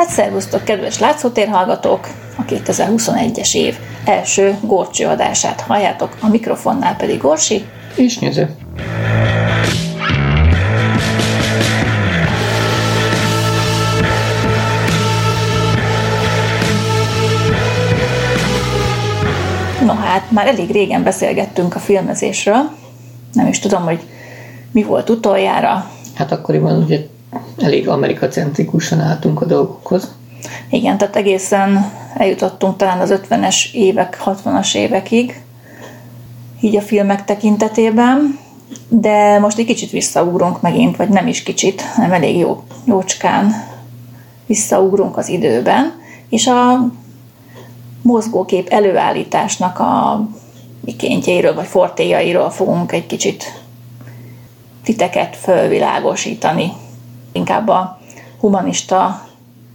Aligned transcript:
Hát 0.00 0.08
szervusztok, 0.08 0.64
kedves 0.64 0.98
látszótérhallgatók! 0.98 2.08
A 2.36 2.44
2021-es 2.44 3.54
év 3.54 3.78
első 4.04 4.58
Gorcső 4.60 5.06
adását 5.06 5.60
halljátok, 5.60 6.16
a 6.20 6.28
mikrofonnál 6.28 6.96
pedig 6.96 7.18
Gorsi. 7.18 7.64
És 7.94 8.18
néző. 8.18 8.50
No 19.84 19.94
hát, 19.94 20.30
már 20.30 20.46
elég 20.46 20.70
régen 20.70 21.02
beszélgettünk 21.02 21.74
a 21.74 21.78
filmezésről. 21.78 22.70
Nem 23.32 23.46
is 23.46 23.58
tudom, 23.58 23.82
hogy 23.82 24.00
mi 24.72 24.82
volt 24.82 25.10
utoljára. 25.10 25.90
Hát 26.14 26.32
akkoriban 26.32 26.82
ugye 26.82 27.00
elég 27.58 27.88
amerikacentrikusan 27.88 29.00
álltunk 29.00 29.40
a 29.40 29.44
dolgokhoz. 29.44 30.14
Igen, 30.70 30.98
tehát 30.98 31.16
egészen 31.16 31.92
eljutottunk 32.16 32.76
talán 32.76 33.00
az 33.00 33.20
50-es 33.28 33.72
évek, 33.72 34.22
60-as 34.24 34.74
évekig, 34.74 35.42
így 36.60 36.76
a 36.76 36.80
filmek 36.80 37.24
tekintetében, 37.24 38.38
de 38.88 39.38
most 39.38 39.58
egy 39.58 39.64
kicsit 39.64 39.90
visszaugrunk 39.90 40.60
megint, 40.60 40.96
vagy 40.96 41.08
nem 41.08 41.26
is 41.26 41.42
kicsit, 41.42 41.80
hanem 41.80 42.12
elég 42.12 42.36
jó, 42.36 42.62
jócskán 42.84 43.52
visszaugrunk 44.46 45.16
az 45.16 45.28
időben, 45.28 45.92
és 46.28 46.46
a 46.46 46.90
mozgókép 48.02 48.68
előállításnak 48.68 49.78
a 49.78 50.24
mikéntjeiről, 50.80 51.54
vagy 51.54 51.66
fortéjairól 51.66 52.50
fogunk 52.50 52.92
egy 52.92 53.06
kicsit 53.06 53.60
titeket 54.84 55.36
fölvilágosítani. 55.36 56.72
Inkább 57.32 57.68
a 57.68 57.98
humanista 58.40 59.26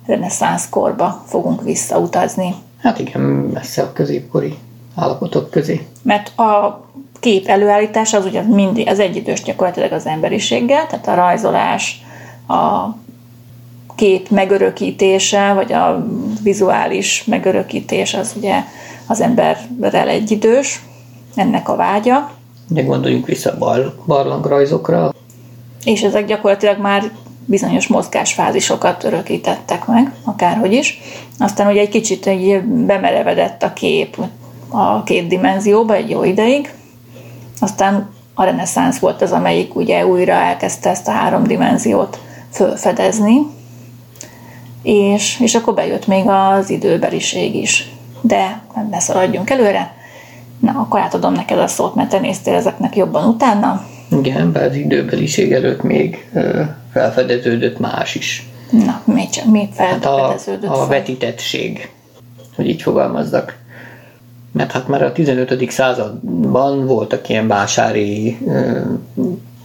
reneszánsz 0.06 0.70
korba 0.70 1.24
fogunk 1.28 1.62
visszautazni. 1.64 2.56
Hát 2.82 3.00
igen, 3.00 3.22
messze 3.22 3.82
a 3.82 3.94
középkori 3.94 4.58
állapotok 4.96 5.50
közé. 5.50 5.88
Mert 6.02 6.40
a 6.40 6.84
kép 7.20 7.48
előállítása 7.48 8.18
az 8.18 8.26
ugye 8.26 8.42
mindig 8.42 8.88
az 8.88 9.00
egyidős 9.00 9.44
gyakorlatilag 9.44 9.92
az 9.92 10.06
emberiséggel, 10.06 10.88
tehát 10.88 11.08
a 11.08 11.14
rajzolás, 11.14 12.04
a 12.48 12.88
kép 13.96 14.30
megörökítése, 14.30 15.54
vagy 15.54 15.74
a 15.74 16.06
vizuális 16.44 17.24
megörökítés 17.24 18.14
az 18.14 18.34
ugye 18.38 18.64
az 19.08 19.22
emberrel 19.22 20.08
egyidős, 20.08 20.84
ennek 21.36 21.70
a 21.70 21.76
vágya. 21.76 22.32
De 22.68 22.82
gondoljunk 22.82 23.26
vissza 23.26 23.58
bar, 23.58 23.96
barlangrajzokra. 24.06 25.14
És 25.84 26.02
ezek 26.02 26.26
gyakorlatilag 26.26 26.80
már 26.80 27.12
bizonyos 27.46 27.88
mozgásfázisokat 27.88 29.04
örökítettek 29.04 29.86
meg, 29.86 30.12
akárhogy 30.24 30.74
is. 30.74 31.02
Aztán 31.40 31.68
ugye 31.68 31.80
egy 31.80 31.90
kicsit 31.90 32.28
egy 32.28 32.62
bemerevedett 32.62 33.64
a 33.64 33.74
kép 33.74 34.18
a 34.70 35.04
két 35.04 35.28
dimenzióba 35.28 35.94
egy 35.94 36.10
jó 36.10 36.24
ideig, 36.24 36.74
aztán 37.60 38.10
a 38.34 38.44
reneszánsz 38.44 39.00
volt 39.00 39.22
az, 39.22 39.32
amelyik 39.32 39.76
ugye 39.76 40.08
újra 40.08 40.34
elkezdte 40.34 40.90
ezt 40.90 41.08
a 41.08 41.12
három 41.12 41.44
dimenziót 41.44 42.20
fölfedezni, 42.52 43.48
és, 44.84 45.40
és 45.40 45.56
akkor 45.56 45.74
bejött 45.74 46.08
még 46.08 46.28
az 46.28 46.70
időbeliség 46.70 47.56
is. 47.56 47.90
De 48.22 48.62
ne 48.90 49.00
szaladjunk 49.00 49.50
előre. 49.50 49.94
Na, 50.60 50.72
akkor 50.72 51.00
átadom 51.00 51.34
neked 51.34 51.60
a 51.60 51.68
szót, 51.68 51.96
mert 51.96 52.10
te 52.10 52.20
néztél 52.20 52.54
ezeknek 52.54 52.96
jobban 52.96 53.28
utána. 53.28 53.86
Igen, 54.18 54.52
bár 54.52 54.64
az 54.70 54.76
időbeliség 54.76 55.54
előtt 55.54 55.82
még 55.82 56.30
felfedeződött 56.92 57.80
más 57.80 58.16
is. 58.16 58.50
Na, 58.72 59.02
mi, 59.06 59.30
csak, 59.30 59.46
mi 59.46 59.70
felfedeződött? 59.74 60.70
Hát 60.70 60.78
a, 60.78 60.82
a 60.82 60.88
vetítettség, 60.88 61.90
hogy 62.56 62.70
így 62.70 62.82
fogalmazzak. 62.82 63.58
Mert 64.52 64.72
hát 64.72 64.88
már 64.88 65.04
a 65.04 65.12
15. 65.12 65.72
században 65.72 66.86
voltak 66.86 67.30
ilyen 67.30 67.48
vásári 67.48 68.38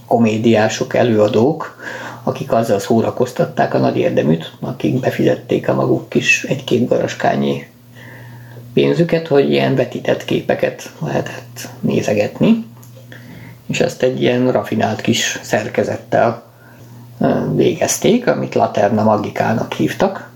komédiások, 0.07 0.95
előadók, 0.95 1.77
akik 2.23 2.51
azzal 2.51 2.79
szórakoztatták 2.79 3.73
a 3.73 3.77
nagy 3.77 3.97
érdeműt, 3.97 4.51
akik 4.59 4.99
befizették 4.99 5.69
a 5.69 5.73
maguk 5.73 6.09
kis 6.09 6.43
egy-két 6.43 6.87
garaskányi 6.87 7.67
pénzüket, 8.73 9.27
hogy 9.27 9.51
ilyen 9.51 9.75
vetített 9.75 10.25
képeket 10.25 10.91
lehetett 11.05 11.69
nézegetni, 11.79 12.65
és 13.71 13.79
ezt 13.79 14.03
egy 14.03 14.21
ilyen 14.21 14.51
rafinált 14.51 15.01
kis 15.01 15.39
szerkezettel 15.41 16.43
végezték, 17.55 18.27
amit 18.27 18.55
Laterna 18.55 19.03
Magikának 19.03 19.73
hívtak. 19.73 20.29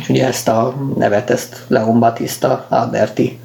És 0.00 0.08
ugye 0.08 0.26
ezt 0.26 0.48
a 0.48 0.74
nevet, 0.96 1.30
ezt 1.30 1.64
Leon 1.66 1.98
Battista 1.98 2.66
Alberti 2.68 3.38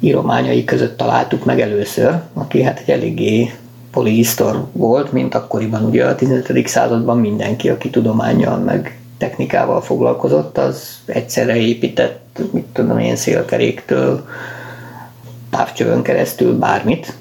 írományai 0.00 0.64
között 0.64 0.96
találtuk 0.96 1.44
meg 1.44 1.60
először, 1.60 2.20
aki 2.34 2.62
hát 2.62 2.78
egy 2.78 2.90
eléggé 2.90 3.54
polihisztor 3.90 4.66
volt, 4.72 5.12
mint 5.12 5.34
akkoriban 5.34 5.84
ugye 5.84 6.06
a 6.06 6.14
15. 6.14 6.68
században 6.68 7.18
mindenki, 7.18 7.68
aki 7.68 7.90
tudományjal 7.90 8.58
meg 8.58 8.98
technikával 9.18 9.82
foglalkozott, 9.82 10.58
az 10.58 10.98
egyszerre 11.04 11.56
épített, 11.56 12.40
mit 12.52 12.64
tudom 12.72 12.98
én, 12.98 13.16
szélkeréktől, 13.16 14.26
távcsövön 15.50 16.02
keresztül 16.02 16.58
bármit. 16.58 17.14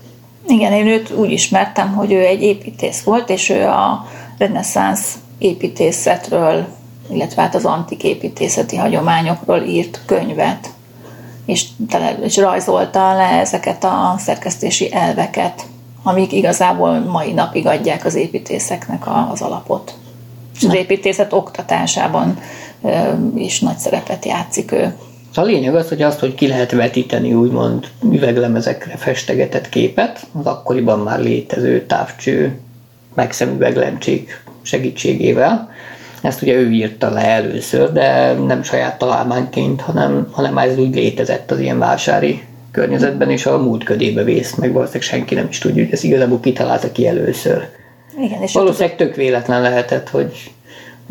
Igen, 0.49 0.73
én 0.73 0.87
őt 0.87 1.11
úgy 1.11 1.31
ismertem, 1.31 1.93
hogy 1.93 2.11
ő 2.11 2.25
egy 2.25 2.41
építész 2.41 3.03
volt, 3.03 3.29
és 3.29 3.49
ő 3.49 3.67
a 3.67 4.05
reneszánsz 4.37 5.17
építészetről, 5.37 6.67
illetve 7.11 7.41
hát 7.41 7.55
az 7.55 7.65
antik 7.65 8.03
építészeti 8.03 8.75
hagyományokról 8.75 9.61
írt 9.61 10.01
könyvet, 10.05 10.69
és, 11.45 11.65
tele, 11.89 12.17
és 12.21 12.37
rajzolta 12.37 13.13
le 13.13 13.29
ezeket 13.39 13.83
a 13.83 14.15
szerkesztési 14.17 14.93
elveket, 14.93 15.65
amik 16.03 16.31
igazából 16.31 16.99
mai 16.99 17.31
napig 17.31 17.67
adják 17.67 18.05
az 18.05 18.15
építészeknek 18.15 19.03
az 19.31 19.41
alapot. 19.41 19.93
És 20.55 20.63
az 20.63 20.73
építészet 20.73 21.33
oktatásában 21.33 22.39
is 23.35 23.59
nagy 23.59 23.77
szerepet 23.77 24.25
játszik 24.25 24.71
ő. 24.71 24.97
A 25.35 25.41
lényeg 25.41 25.75
az, 25.75 25.89
hogy 25.89 26.01
azt, 26.01 26.19
hogy 26.19 26.35
ki 26.35 26.47
lehet 26.47 26.71
vetíteni 26.71 27.33
úgymond 27.33 27.87
üveglemezekre 28.11 28.97
festegetett 28.97 29.69
képet, 29.69 30.25
az 30.39 30.45
akkoriban 30.45 30.99
már 30.99 31.19
létező 31.19 31.85
távcső 31.85 32.59
megszemüveglemcsék 33.13 34.43
segítségével. 34.61 35.71
Ezt 36.21 36.41
ugye 36.41 36.53
ő 36.53 36.69
írta 36.69 37.09
le 37.09 37.25
először, 37.25 37.91
de 37.91 38.33
nem 38.33 38.63
saját 38.63 38.97
találmányként, 38.97 39.81
hanem, 39.81 40.27
hanem 40.31 40.57
ez 40.57 40.77
úgy 40.77 40.95
létezett 40.95 41.51
az 41.51 41.59
ilyen 41.59 41.79
vásári 41.79 42.43
környezetben, 42.71 43.29
és 43.29 43.45
a 43.45 43.57
múlt 43.57 43.83
ködébe 43.83 44.23
vész, 44.23 44.55
meg 44.55 44.71
valószínűleg 44.73 45.07
senki 45.07 45.35
nem 45.35 45.47
is 45.49 45.57
tudja, 45.57 45.83
hogy 45.83 45.93
ez 45.93 46.03
igazából 46.03 46.39
kitalálta 46.39 46.91
ki 46.91 47.07
először. 47.07 47.67
Igen, 48.21 48.41
és 48.41 48.53
valószínűleg 48.53 48.95
tök 48.95 49.15
véletlen 49.15 49.61
lehetett, 49.61 50.09
hogy 50.09 50.51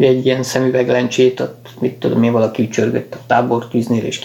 egy 0.06 0.26
ilyen 0.26 0.42
szemüveglencsét, 0.42 1.40
ott 1.40 1.68
mit 1.80 1.94
tudom 1.94 2.22
én, 2.22 2.32
valaki 2.32 2.68
csörgött 2.68 3.14
a 3.14 3.20
tábortűznél, 3.26 4.04
és 4.04 4.20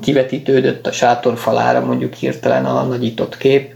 kivetítődött 0.00 0.86
a 0.86 0.92
sátor 0.92 1.38
falára 1.38 1.84
mondjuk 1.84 2.14
hirtelen 2.14 2.64
a 2.64 2.82
nagyított 2.82 3.36
kép, 3.36 3.72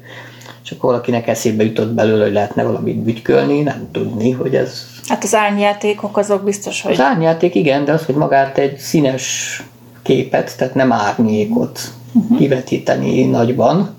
és 0.65 0.71
akkor 0.71 0.91
valakinek 0.91 1.27
eszébe 1.27 1.65
jutott 1.65 1.93
belőle, 1.93 2.25
hogy 2.25 2.33
lehetne 2.33 2.63
valamit 2.63 2.97
bütykölni, 2.97 3.61
nem 3.61 3.89
tudni, 3.93 4.31
hogy 4.31 4.55
ez... 4.55 4.87
Hát 5.07 5.25
az 5.25 5.35
árnyjátékok 5.35 6.17
azok 6.17 6.45
biztos, 6.45 6.83
hogy... 6.83 6.93
Az 6.93 7.01
árnyjáték 7.01 7.55
igen, 7.55 7.85
de 7.85 7.93
az, 7.93 8.05
hogy 8.05 8.15
magát 8.15 8.59
egy 8.59 8.79
színes 8.79 9.63
képet, 10.03 10.57
tehát 10.57 10.75
nem 10.75 10.93
árnyékot 10.93 11.81
uh-huh. 12.13 12.39
kivetíteni 12.39 13.25
nagyban, 13.25 13.95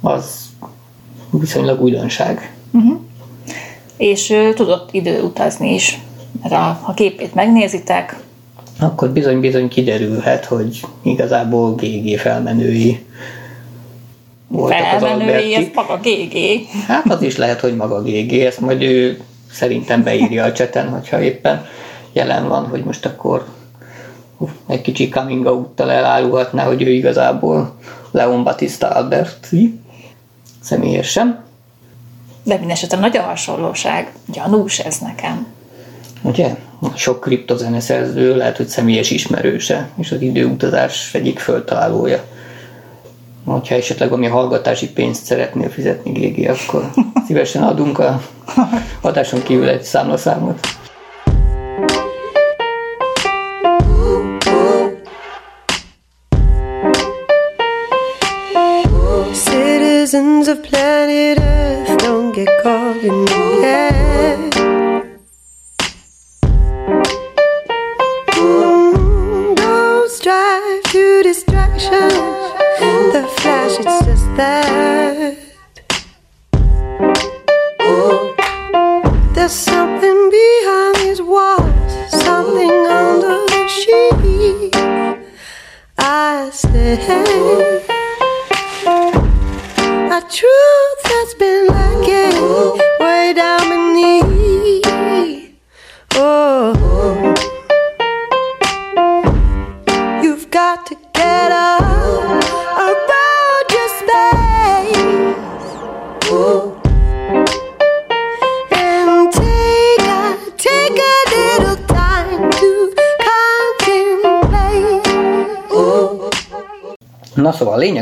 az 0.00 0.46
viszonylag 1.30 1.82
újdonság. 1.82 2.54
Uh-huh. 2.70 3.00
És 3.96 4.30
ő 4.30 4.52
tudott 4.52 4.88
időutazni 4.92 5.74
is, 5.74 5.98
mert 6.42 6.54
a, 6.54 6.80
ha 6.82 6.94
képét 6.94 7.34
megnézitek, 7.34 8.16
akkor 8.80 9.10
bizony-bizony 9.10 9.68
kiderülhet, 9.68 10.44
hogy 10.44 10.80
igazából 11.02 11.74
GG 11.74 12.18
felmenői 12.18 13.04
voltak 14.48 14.78
Felmenői, 14.78 15.54
az 15.54 15.62
ez 15.62 15.68
maga 15.74 16.00
GG. 16.02 16.66
Hát 16.86 17.10
az 17.10 17.22
is 17.22 17.36
lehet, 17.36 17.60
hogy 17.60 17.76
maga 17.76 18.02
GG, 18.02 18.32
ezt 18.32 18.60
majd 18.60 18.82
ő 18.82 19.20
szerintem 19.52 20.02
beírja 20.02 20.44
a 20.44 20.52
cseten, 20.52 20.88
hogyha 20.88 21.22
éppen 21.22 21.66
jelen 22.12 22.48
van, 22.48 22.66
hogy 22.66 22.84
most 22.84 23.06
akkor 23.06 23.46
egy 24.66 24.80
kicsi 24.80 25.08
coming 25.08 25.46
out-tal 25.46 25.90
elárulhatná, 25.90 26.64
hogy 26.64 26.82
ő 26.82 26.90
igazából 26.90 27.74
Leon 28.10 28.44
Battista 28.44 28.88
Alberti 28.88 29.80
személyesen. 30.60 31.44
De 32.46 32.56
mindesetre 32.58 32.98
nagy 32.98 33.16
a 33.16 33.22
hasonlóság, 33.22 34.12
gyanús 34.32 34.78
ez 34.78 34.98
nekem. 34.98 35.46
Ugye? 36.22 36.56
Sok 36.94 37.20
kriptozeneszerző 37.20 38.36
lehet, 38.36 38.56
hogy 38.56 38.66
személyes 38.66 39.10
ismerőse, 39.10 39.88
és 39.98 40.12
az 40.12 40.20
időutazás 40.20 41.14
egyik 41.14 41.38
föltalálója. 41.38 42.24
Ha 43.44 43.62
esetleg 43.68 44.12
ami 44.12 44.26
hallgatási 44.26 44.88
pénzt 44.88 45.24
szeretnél 45.24 45.68
fizetni, 45.68 46.12
Gégi, 46.12 46.46
akkor 46.46 46.90
szívesen 47.26 47.62
adunk 47.62 47.98
a 47.98 48.22
hatáson 49.00 49.42
kívül 49.42 49.68
egy 49.68 49.82
számlaszámot. 49.82 50.60
Citizens 59.32 60.48
of 60.48 60.58
get 62.36 62.62
caught 62.62 62.96
in 62.98 63.24
the 63.24 63.60
head. 63.62 64.52
Mm, 68.34 69.56
those 69.56 70.20
drive 70.20 70.82
to 70.92 71.22
distraction. 71.22 72.10
The 73.14 73.26
flash, 73.38 73.78
it's 73.80 74.04
just 74.04 74.26
that. 74.36 75.38
There's 79.34 79.52
something 79.52 80.30
behind 80.30 80.96
these 80.96 81.22
walls, 81.22 81.92
something 82.10 82.70
under 83.00 83.36
the 83.52 83.66
sheet. 83.66 84.76
I 85.98 86.50
stay. 86.52 87.85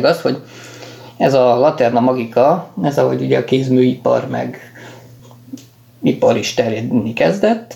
Lényeg 0.05 0.17
az, 0.17 0.21
hogy 0.21 0.43
ez 1.17 1.35
a 1.35 1.59
Laterna 1.59 2.01
Magica, 2.01 2.71
ez 2.83 2.99
ahogy 2.99 3.23
ugye 3.23 3.39
a 3.39 3.45
kézműipar 3.45 4.29
meg 4.29 4.59
ipar 6.03 6.37
is 6.37 6.55
terjedni 6.55 7.13
kezdett, 7.13 7.75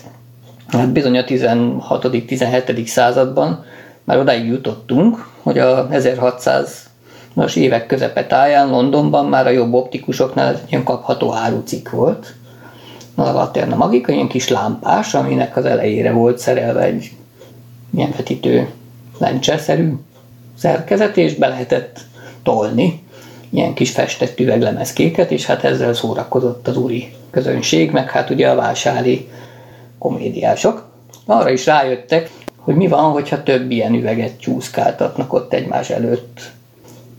hát 0.67 0.91
bizony 0.91 1.17
a 1.17 1.23
16.-17. 1.23 2.85
században 2.85 3.65
már 4.03 4.17
odáig 4.17 4.45
jutottunk, 4.45 5.27
hogy 5.43 5.59
a 5.59 5.87
1600-as 5.87 7.55
évek 7.55 7.85
közepe 7.85 8.27
táján 8.27 8.69
Londonban 8.69 9.25
már 9.25 9.47
a 9.47 9.49
jobb 9.49 9.73
optikusoknál 9.73 10.59
ilyen 10.69 10.83
kapható 10.83 11.33
árucikk 11.33 11.89
volt. 11.89 12.33
A 13.15 13.21
Laterna 13.21 13.75
Magica 13.75 14.11
ilyen 14.11 14.27
kis 14.27 14.47
lámpás, 14.49 15.13
aminek 15.13 15.57
az 15.57 15.65
elejére 15.65 16.11
volt 16.11 16.37
szerelve 16.37 16.81
egy 16.81 17.11
ilyen 17.95 18.13
vetítő 18.17 18.69
lencseszerű 19.17 19.93
szerkezet, 20.57 21.17
és 21.17 21.35
be 21.35 21.47
lehetett 21.47 21.99
tolni 22.43 23.01
ilyen 23.49 23.73
kis 23.73 23.91
festett 23.91 24.39
üveglemezkéket, 24.39 25.31
és 25.31 25.45
hát 25.45 25.63
ezzel 25.63 25.93
szórakozott 25.93 26.67
az 26.67 26.77
úri 26.77 27.13
közönség, 27.29 27.91
meg 27.91 28.09
hát 28.09 28.29
ugye 28.29 28.49
a 28.49 28.55
vásári 28.55 29.29
komédiások. 29.97 30.87
Arra 31.25 31.49
is 31.49 31.65
rájöttek, 31.65 32.29
hogy 32.57 32.75
mi 32.75 32.87
van, 32.87 33.11
hogyha 33.11 33.43
több 33.43 33.71
ilyen 33.71 33.93
üveget 33.93 34.39
csúszkáltatnak 34.39 35.33
ott 35.33 35.53
egymás 35.53 35.89
előtt. 35.89 36.51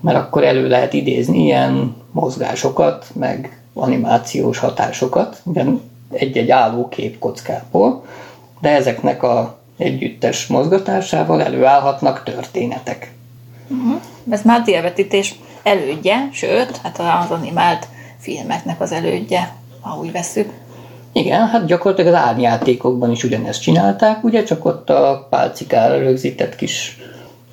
Mert 0.01 0.19
akkor 0.19 0.45
elő 0.45 0.69
lehet 0.69 0.93
idézni 0.93 1.43
ilyen 1.43 1.97
mozgásokat, 2.13 3.07
meg 3.13 3.61
animációs 3.75 4.59
hatásokat, 4.59 5.41
ugyan 5.45 5.81
egy-egy 6.13 6.51
álló 6.51 6.89
képkockából, 6.89 8.05
de 8.61 8.69
ezeknek 8.69 9.23
a 9.23 9.59
együttes 9.77 10.47
mozgatásával 10.47 11.43
előállhatnak 11.43 12.23
történetek. 12.23 13.13
Ez 14.31 14.43
már 14.43 14.63
délvetítés 14.63 15.35
elődje, 15.63 16.29
sőt, 16.33 16.77
hát 16.77 16.99
az 16.99 17.31
animált 17.31 17.89
filmeknek 18.19 18.81
az 18.81 18.93
elődje, 18.93 19.55
ha 19.81 19.99
úgy 19.99 20.13
vesszük. 20.13 20.53
Igen, 21.13 21.49
hát 21.49 21.67
gyakorlatilag 21.67 22.15
az 22.15 22.21
árnyátékokban 22.21 23.11
is 23.11 23.25
ugyanezt 23.25 23.61
csinálták, 23.61 24.25
ugye, 24.25 24.43
csak 24.43 24.65
ott 24.65 24.91
a 24.91 25.27
pálcikára 25.31 25.99
rögzített 25.99 26.57
kis 26.57 26.99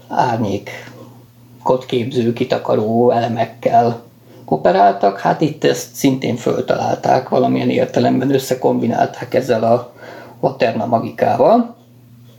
árnyékot 0.08 1.86
képző, 1.86 2.34
kitakaró 2.34 3.12
elemekkel 3.12 4.02
operáltak, 4.46 5.20
hát 5.20 5.42
itt 5.42 5.64
ezt 5.64 5.96
szintén 5.96 6.36
föltalálták, 6.36 7.30
valamilyen 7.30 7.70
értelemben 7.70 8.34
összekombinálták 8.34 9.34
ezzel 9.34 9.64
a 9.64 9.94
Laterna 10.42 10.86
magikával. 10.86 11.77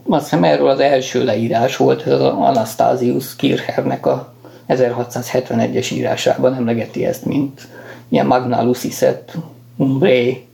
Azt 0.09 0.23
hiszem 0.23 0.45
erről 0.45 0.69
az 0.69 0.81
első 0.81 1.25
leírás 1.25 1.77
volt, 1.77 2.03
az 2.03 2.21
Anastasius 2.21 3.37
Kirchernek 3.37 4.07
a 4.07 4.33
1671-es 4.69 5.93
írásában 5.93 6.55
emlegeti 6.55 7.05
ezt, 7.07 7.25
mint 7.25 7.69
ilyen 8.09 8.27
Magna 8.27 8.63
Luciset 8.63 9.37
Umbré. 9.77 10.47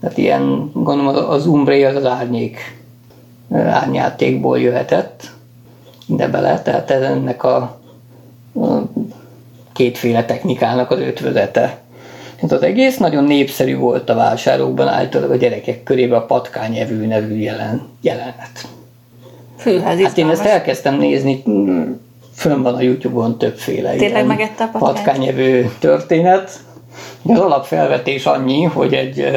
Tehát 0.00 0.18
ilyen, 0.18 0.70
gondolom 0.72 1.28
az 1.30 1.46
Umbré 1.46 1.84
az 1.84 1.96
az 1.96 2.04
árnyék, 2.04 2.80
árnyátékból 3.52 4.60
jöhetett 4.60 5.30
ide 6.06 6.28
bele, 6.28 6.62
tehát 6.62 6.90
ennek 6.90 7.44
a, 7.44 7.56
a 8.54 8.82
kétféle 9.72 10.24
technikának 10.24 10.90
az 10.90 10.98
ötvözete. 10.98 11.78
Tehát 12.36 12.52
az 12.52 12.62
egész 12.62 12.96
nagyon 12.96 13.24
népszerű 13.24 13.76
volt 13.76 14.08
a 14.10 14.14
vásárokban, 14.14 14.88
általában 14.88 15.36
a 15.36 15.38
gyerekek 15.38 15.82
körében 15.82 16.18
a 16.18 16.26
patkányevő 16.26 17.06
nevű 17.06 17.36
jelen, 17.36 17.88
jelenet. 18.00 18.68
Fű, 19.56 19.78
hát, 19.78 20.00
Hát 20.00 20.18
én 20.18 20.28
ezt 20.28 20.44
elkezdtem 20.44 20.98
nézni, 20.98 21.42
fönn 22.34 22.62
van 22.62 22.74
a 22.74 22.80
Youtube-on 22.80 23.38
többféle 23.38 23.94
Tényleg 23.94 24.26
megette 24.26 24.70
a 24.72 24.78
patkányevő 24.78 25.70
történet. 25.78 26.60
Az 27.22 27.38
alapfelvetés 27.38 28.26
annyi, 28.26 28.62
hogy 28.62 28.94
egy 28.94 29.30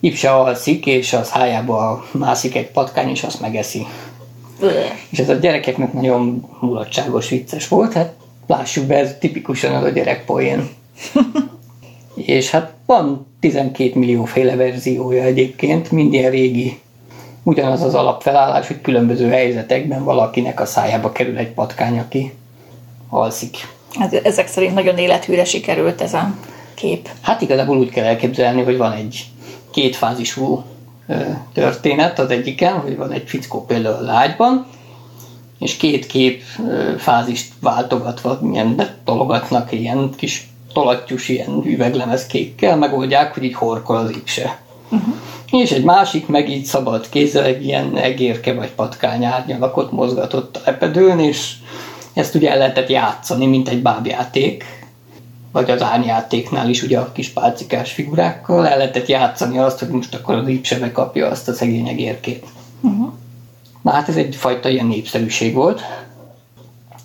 ipse 0.00 0.30
alszik, 0.30 0.86
és 0.86 1.12
az 1.12 1.30
hájába 1.30 2.04
mászik 2.10 2.56
egy 2.56 2.70
patkány, 2.70 3.08
és 3.08 3.22
azt 3.22 3.40
megeszi. 3.40 3.86
És 5.08 5.18
ez 5.18 5.28
a 5.28 5.34
gyerekeknek 5.34 5.92
nagyon 5.92 6.48
mulatságos, 6.60 7.28
vicces 7.28 7.68
volt, 7.68 7.92
hát 7.92 8.12
lássuk 8.46 8.84
be, 8.84 8.98
ez 8.98 9.16
tipikusan 9.18 9.74
az 9.74 9.84
a 9.84 9.88
gyerekpoén. 9.88 10.68
és 12.14 12.50
hát 12.50 12.72
van 12.86 13.26
12 13.40 13.98
millió 13.98 14.24
féle 14.24 14.56
verziója 14.56 15.22
egyébként, 15.22 15.90
mind 15.90 16.12
ilyen 16.12 16.30
régi. 16.30 16.78
Ugyanaz 17.42 17.82
az 17.82 17.94
alapfelállás, 17.94 18.66
hogy 18.66 18.80
különböző 18.80 19.28
helyzetekben 19.28 20.04
valakinek 20.04 20.60
a 20.60 20.66
szájába 20.66 21.12
kerül 21.12 21.38
egy 21.38 21.50
patkány, 21.50 21.98
aki 21.98 22.32
alszik. 23.08 23.56
Hát 23.98 24.12
ezek 24.12 24.48
szerint 24.48 24.74
nagyon 24.74 24.98
élethűre 24.98 25.44
sikerült 25.44 26.00
ez 26.00 26.14
a 26.14 26.34
kép. 26.74 27.08
Hát 27.20 27.40
igazából 27.40 27.78
úgy 27.78 27.90
kell 27.90 28.04
elképzelni, 28.04 28.62
hogy 28.62 28.76
van 28.76 28.92
egy 28.92 29.24
kétfázisú 29.70 30.62
történet 31.52 32.18
az 32.18 32.30
egyiken, 32.30 32.80
hogy 32.80 32.96
van 32.96 33.12
egy 33.12 33.24
fickó 33.26 33.64
például 33.64 33.94
a 33.94 34.12
lágyban, 34.12 34.66
és 35.58 35.76
két 35.76 36.06
kép 36.06 36.42
fázist 36.98 37.52
váltogatva, 37.60 38.38
ilyen 38.52 38.88
tologatnak 39.04 39.72
ilyen 39.72 40.10
kis 40.16 40.48
tolattyús 40.74 41.28
ilyen 41.28 41.62
üveglemezkékkel, 41.64 42.76
megoldják, 42.76 43.34
hogy 43.34 43.44
így 43.44 43.54
horkol 43.54 43.96
az 43.96 44.10
ipse. 44.10 44.58
Uh-huh. 44.88 45.14
És 45.50 45.70
egy 45.70 45.84
másik 45.84 46.26
meg 46.26 46.50
így 46.50 46.64
szabad 46.64 47.08
kézzel 47.08 47.44
egy 47.44 47.64
ilyen 47.64 47.96
egérke 47.96 48.54
vagy 48.54 48.70
patkány 48.70 49.24
árnyalakot 49.24 49.92
mozgatott 49.92 50.56
a 50.56 50.60
lepedőn, 50.64 51.18
és 51.18 51.52
ezt 52.12 52.34
ugye 52.34 52.50
el 52.50 52.58
lehetett 52.58 52.88
játszani, 52.88 53.46
mint 53.46 53.68
egy 53.68 53.82
bábjáték, 53.82 54.64
vagy 55.52 55.70
az 55.70 55.82
árnyátéknál 55.82 56.68
is 56.68 56.82
ugye 56.82 56.98
a 56.98 57.12
kis 57.12 57.28
pálcikás 57.28 57.92
figurákkal 57.92 58.68
el 58.68 58.76
lehetett 58.76 59.06
játszani 59.06 59.58
azt, 59.58 59.78
hogy 59.78 59.88
most 59.88 60.14
akkor 60.14 60.34
az 60.34 60.48
ipsebe 60.48 60.92
kapja 60.92 61.28
azt 61.28 61.48
a 61.48 61.52
szegény 61.52 61.88
egérkét. 61.88 62.44
Uh-huh. 62.80 63.12
Na 63.82 63.90
hát 63.90 64.08
ez 64.08 64.16
egyfajta 64.16 64.68
ilyen 64.68 64.86
népszerűség 64.86 65.54
volt. 65.54 65.80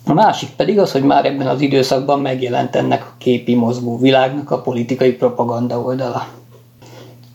A 0.06 0.12
másik 0.12 0.48
pedig 0.56 0.78
az, 0.78 0.92
hogy 0.92 1.02
már 1.02 1.24
ebben 1.24 1.46
az 1.46 1.60
időszakban 1.60 2.20
megjelent 2.20 2.76
ennek 2.76 3.02
a 3.02 3.14
képi 3.18 3.54
mozgó 3.54 3.98
világnak 3.98 4.50
a 4.50 4.60
politikai 4.60 5.12
propaganda 5.12 5.80
oldala. 5.80 6.26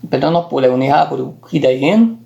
Például 0.09 0.35
a 0.35 0.39
napóleoni 0.39 0.85
háborúk 0.85 1.47
idején, 1.51 2.25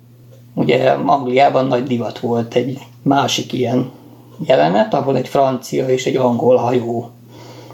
ugye 0.54 0.90
Angliában 0.90 1.66
nagy 1.66 1.82
divat 1.82 2.18
volt 2.18 2.54
egy 2.54 2.78
másik 3.02 3.52
ilyen 3.52 3.90
jelenet, 4.46 4.94
ahol 4.94 5.16
egy 5.16 5.28
francia 5.28 5.88
és 5.88 6.06
egy 6.06 6.16
angol 6.16 6.56
hajó 6.56 7.10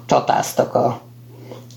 csatáztak 0.07 0.75
a 0.75 1.01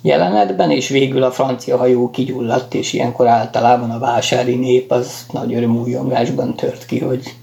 jelenetben, 0.02 0.72
és 0.72 0.90
végül 0.90 1.24
a 1.24 1.32
francia 1.32 1.78
hajó 1.78 2.10
kigyulladt, 2.10 2.74
és 2.74 2.94
ilyenkor 2.94 3.28
általában 3.28 3.90
a 3.92 4.00
vásári 4.00 4.56
nép 4.56 4.92
az 4.92 5.26
nagy 5.32 5.54
örömújongásban 5.54 6.56
tört 6.56 6.86
ki, 6.86 7.00
hogy 7.00 7.36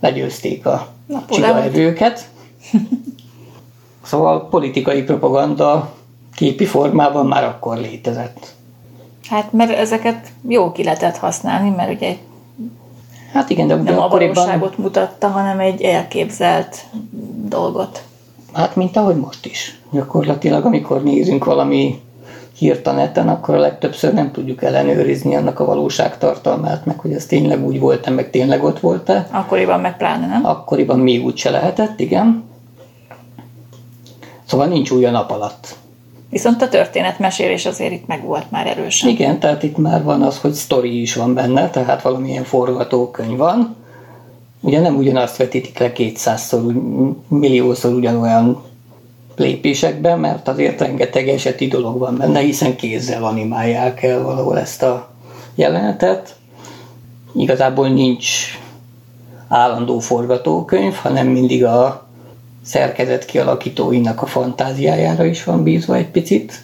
legyőzték 0.00 0.66
a 0.66 0.88
Napóleon. 1.06 1.56
Szóval 4.02 4.48
politikai 4.48 5.02
propaganda 5.02 5.92
képi 6.34 6.64
formában 6.64 7.26
már 7.26 7.44
akkor 7.44 7.76
létezett. 7.76 8.54
Hát 9.28 9.52
mert 9.52 9.70
ezeket 9.70 10.28
jó 10.48 10.72
ki 10.72 10.84
lehetett 10.84 11.16
használni, 11.16 11.70
mert 11.70 11.92
ugye 11.92 12.16
Hát 13.32 13.50
igen, 13.50 13.66
de 13.66 13.74
nem 13.74 13.98
a 13.98 14.08
valóságot 14.08 14.78
mutatta, 14.78 15.28
hanem 15.28 15.58
egy 15.58 15.82
elképzelt 15.82 16.84
dolgot. 17.44 18.02
hát 18.52 18.76
mint 18.76 18.96
ahogy 18.96 19.16
most 19.16 19.46
is. 19.46 19.80
Gyakorlatilag, 19.90 20.64
amikor 20.64 21.02
nézünk 21.02 21.44
valami 21.44 22.00
hírt 22.58 22.86
a 22.86 22.92
neten, 22.92 23.28
akkor 23.28 23.54
a 23.54 23.58
legtöbbször 23.58 24.14
nem 24.14 24.32
tudjuk 24.32 24.62
ellenőrizni 24.62 25.34
annak 25.34 25.60
a 25.60 25.64
valóságtartalmát, 25.64 26.84
meg 26.84 26.98
hogy 26.98 27.12
ez 27.12 27.26
tényleg 27.26 27.66
úgy 27.66 27.80
volt-e, 27.80 28.10
meg 28.10 28.30
tényleg 28.30 28.64
ott 28.64 28.80
volt-e. 28.80 29.28
Akkoriban 29.30 29.80
meg 29.80 29.96
pláne, 29.96 30.26
nem? 30.26 30.44
Akkoriban 30.44 30.98
még 30.98 31.24
úgy 31.24 31.36
se 31.36 31.50
lehetett, 31.50 32.00
igen. 32.00 32.47
Szóval 34.48 34.66
nincs 34.66 34.90
új 34.90 35.04
a 35.04 35.10
nap 35.10 35.30
alatt. 35.30 35.76
Viszont 36.30 36.62
a 36.62 36.68
történetmesélés 36.68 37.66
azért 37.66 37.92
itt 37.92 38.06
meg 38.06 38.24
volt 38.24 38.50
már 38.50 38.66
erősen. 38.66 39.08
Igen, 39.08 39.38
tehát 39.38 39.62
itt 39.62 39.76
már 39.76 40.02
van 40.02 40.22
az, 40.22 40.38
hogy 40.38 40.52
sztori 40.52 41.00
is 41.00 41.14
van 41.14 41.34
benne, 41.34 41.70
tehát 41.70 42.02
valamilyen 42.02 42.44
forgatókönyv 42.44 43.36
van. 43.36 43.76
Ugye 44.60 44.80
nem 44.80 44.96
ugyanazt 44.96 45.36
vetítik 45.36 45.78
le 45.78 45.92
200-szor, 45.94 46.64
úgy- 46.64 47.16
milliószor 47.28 47.92
ugyanolyan 47.92 48.62
lépésekben, 49.36 50.18
mert 50.18 50.48
azért 50.48 50.80
rengeteg 50.80 51.28
eseti 51.28 51.66
dolog 51.66 51.98
van 51.98 52.16
benne, 52.16 52.38
hiszen 52.38 52.76
kézzel 52.76 53.24
animálják 53.24 54.02
el 54.02 54.22
valahol 54.22 54.58
ezt 54.58 54.82
a 54.82 55.08
jelenetet. 55.54 56.36
Igazából 57.34 57.88
nincs 57.88 58.58
állandó 59.48 59.98
forgatókönyv, 59.98 60.94
hanem 60.94 61.26
mindig 61.26 61.64
a 61.64 62.07
szerkezet 62.68 63.24
kialakítóinak 63.24 64.22
a 64.22 64.26
fantáziájára 64.26 65.24
is 65.24 65.44
van 65.44 65.62
bízva 65.62 65.94
egy 65.94 66.08
picit. 66.08 66.60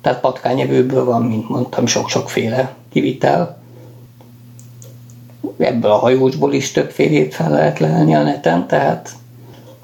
Tehát 0.00 0.20
patkányevőből 0.20 1.04
van, 1.04 1.22
mint 1.22 1.48
mondtam, 1.48 1.86
sok-sokféle 1.86 2.74
kivitel. 2.92 3.62
Ebből 5.58 5.90
a 5.90 5.98
hajósból 5.98 6.52
is 6.52 6.72
többfélét 6.72 7.34
fel 7.34 7.50
lehet 7.50 7.78
lelni 7.78 8.14
a 8.14 8.22
neten, 8.22 8.66
tehát, 8.66 9.10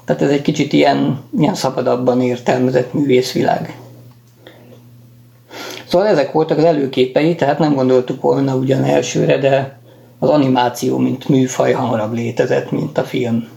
tehát 0.05 0.21
ez 0.21 0.29
egy 0.29 0.41
kicsit 0.41 0.73
ilyen, 0.73 1.23
ilyen 1.37 1.55
szabadabban 1.55 2.21
értelmezett 2.21 2.93
művészvilág. 2.93 3.77
Szóval 5.87 6.07
ezek 6.07 6.31
voltak 6.31 6.57
az 6.57 6.63
előképei, 6.63 7.35
tehát 7.35 7.59
nem 7.59 7.73
gondoltuk 7.73 8.21
volna 8.21 8.55
ugyan 8.55 8.83
elsőre, 8.83 9.37
de 9.37 9.79
az 10.19 10.29
animáció, 10.29 10.97
mint 10.97 11.29
műfaj 11.29 11.71
hamarabb 11.71 12.13
létezett, 12.13 12.71
mint 12.71 12.97
a 12.97 13.03
film. 13.03 13.47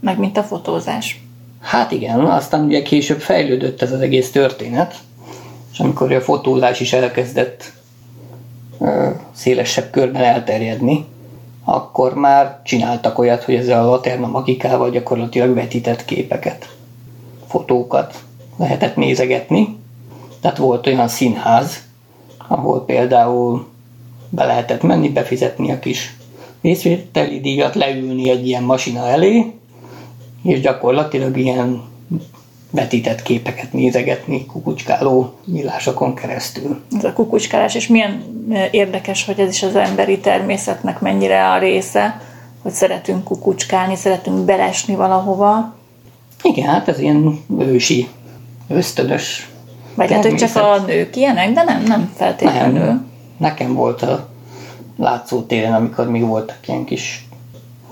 Meg 0.00 0.18
mint 0.18 0.36
a 0.36 0.42
fotózás. 0.42 1.21
Hát 1.62 1.92
igen, 1.92 2.20
aztán 2.20 2.64
ugye 2.64 2.82
később 2.82 3.20
fejlődött 3.20 3.82
ez 3.82 3.92
az 3.92 4.00
egész 4.00 4.30
történet, 4.30 4.94
és 5.72 5.78
amikor 5.78 6.12
a 6.12 6.20
fotózás 6.20 6.80
is 6.80 6.92
elkezdett 6.92 7.72
ö, 8.80 9.08
szélesebb 9.32 9.90
körben 9.90 10.22
elterjedni, 10.22 11.04
akkor 11.64 12.14
már 12.14 12.60
csináltak 12.64 13.18
olyat, 13.18 13.42
hogy 13.42 13.54
ezzel 13.54 13.82
a 13.82 13.90
Laterna 13.90 14.26
magikával 14.26 14.90
gyakorlatilag 14.90 15.54
vetített 15.54 16.04
képeket, 16.04 16.68
fotókat 17.48 18.22
lehetett 18.56 18.96
nézegetni. 18.96 19.76
Tehát 20.40 20.56
volt 20.56 20.86
olyan 20.86 21.08
színház, 21.08 21.82
ahol 22.48 22.84
például 22.84 23.66
be 24.28 24.44
lehetett 24.44 24.82
menni, 24.82 25.08
befizetni 25.08 25.72
a 25.72 25.78
kis 25.78 26.16
részvételi 26.60 27.40
díjat, 27.40 27.74
leülni 27.74 28.30
egy 28.30 28.46
ilyen 28.46 28.62
masina 28.62 29.06
elé, 29.06 29.52
és 30.42 30.60
gyakorlatilag 30.60 31.36
ilyen 31.36 31.82
vetített 32.70 33.22
képeket 33.22 33.72
nézegetni 33.72 34.46
kukucskáló 34.46 35.32
nyílásokon 35.44 36.14
keresztül. 36.14 36.80
Ez 36.96 37.04
a 37.04 37.12
kukucskálás, 37.12 37.74
és 37.74 37.86
milyen 37.86 38.22
eh, 38.50 38.68
érdekes, 38.70 39.24
hogy 39.24 39.38
ez 39.40 39.48
is 39.48 39.62
az 39.62 39.76
emberi 39.76 40.18
természetnek 40.18 41.00
mennyire 41.00 41.50
a 41.50 41.58
része, 41.58 42.20
hogy 42.62 42.72
szeretünk 42.72 43.24
kukucskálni, 43.24 43.96
szeretünk 43.96 44.44
belesni 44.44 44.94
valahova, 44.94 45.74
Igen, 46.42 46.68
hát 46.68 46.88
ez 46.88 46.98
ilyen 46.98 47.44
ősi, 47.58 48.08
ösztönös 48.68 49.50
vagy 49.94 50.08
lehet, 50.08 50.24
hogy 50.24 50.34
csak 50.34 50.56
a 50.56 50.78
nők 50.86 51.16
ilyenek, 51.16 51.52
de 51.52 51.62
nem, 51.62 51.82
nem 51.82 52.12
feltétlenül. 52.16 52.84
Nem, 52.84 53.10
nekem 53.36 53.74
volt 53.74 54.02
a 54.02 54.28
látszótéren, 54.96 55.72
amikor 55.72 56.10
még 56.10 56.26
voltak 56.26 56.68
ilyen 56.68 56.84
kis 56.84 57.28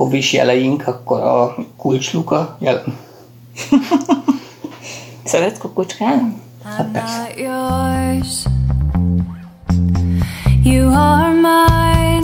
hobis 0.00 0.32
jeleink, 0.32 0.86
akkor 0.86 1.20
a 1.20 1.54
kulcsluka 1.76 2.56
jelen. 2.60 2.96
Szeretsz? 5.24 5.58
I'm 6.64 6.92
not 6.92 7.36
yours. 7.36 8.44
You 10.64 10.92
are 10.92 11.32
mine. 11.32 12.19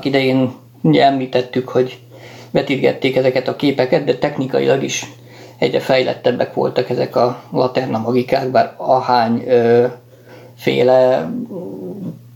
Annak 0.00 0.14
idején 0.14 0.52
említettük, 0.92 1.68
hogy 1.68 1.98
vetítgették 2.50 3.16
ezeket 3.16 3.48
a 3.48 3.56
képeket, 3.56 4.04
de 4.04 4.18
technikailag 4.18 4.82
is 4.82 5.06
egyre 5.58 5.80
fejlettebbek 5.80 6.54
voltak 6.54 6.90
ezek 6.90 7.16
a 7.16 7.42
laterna 7.52 7.98
magikák, 7.98 8.50
bár 8.50 8.74
ahány 8.76 9.44
ö, 9.46 9.86
féle 10.56 11.30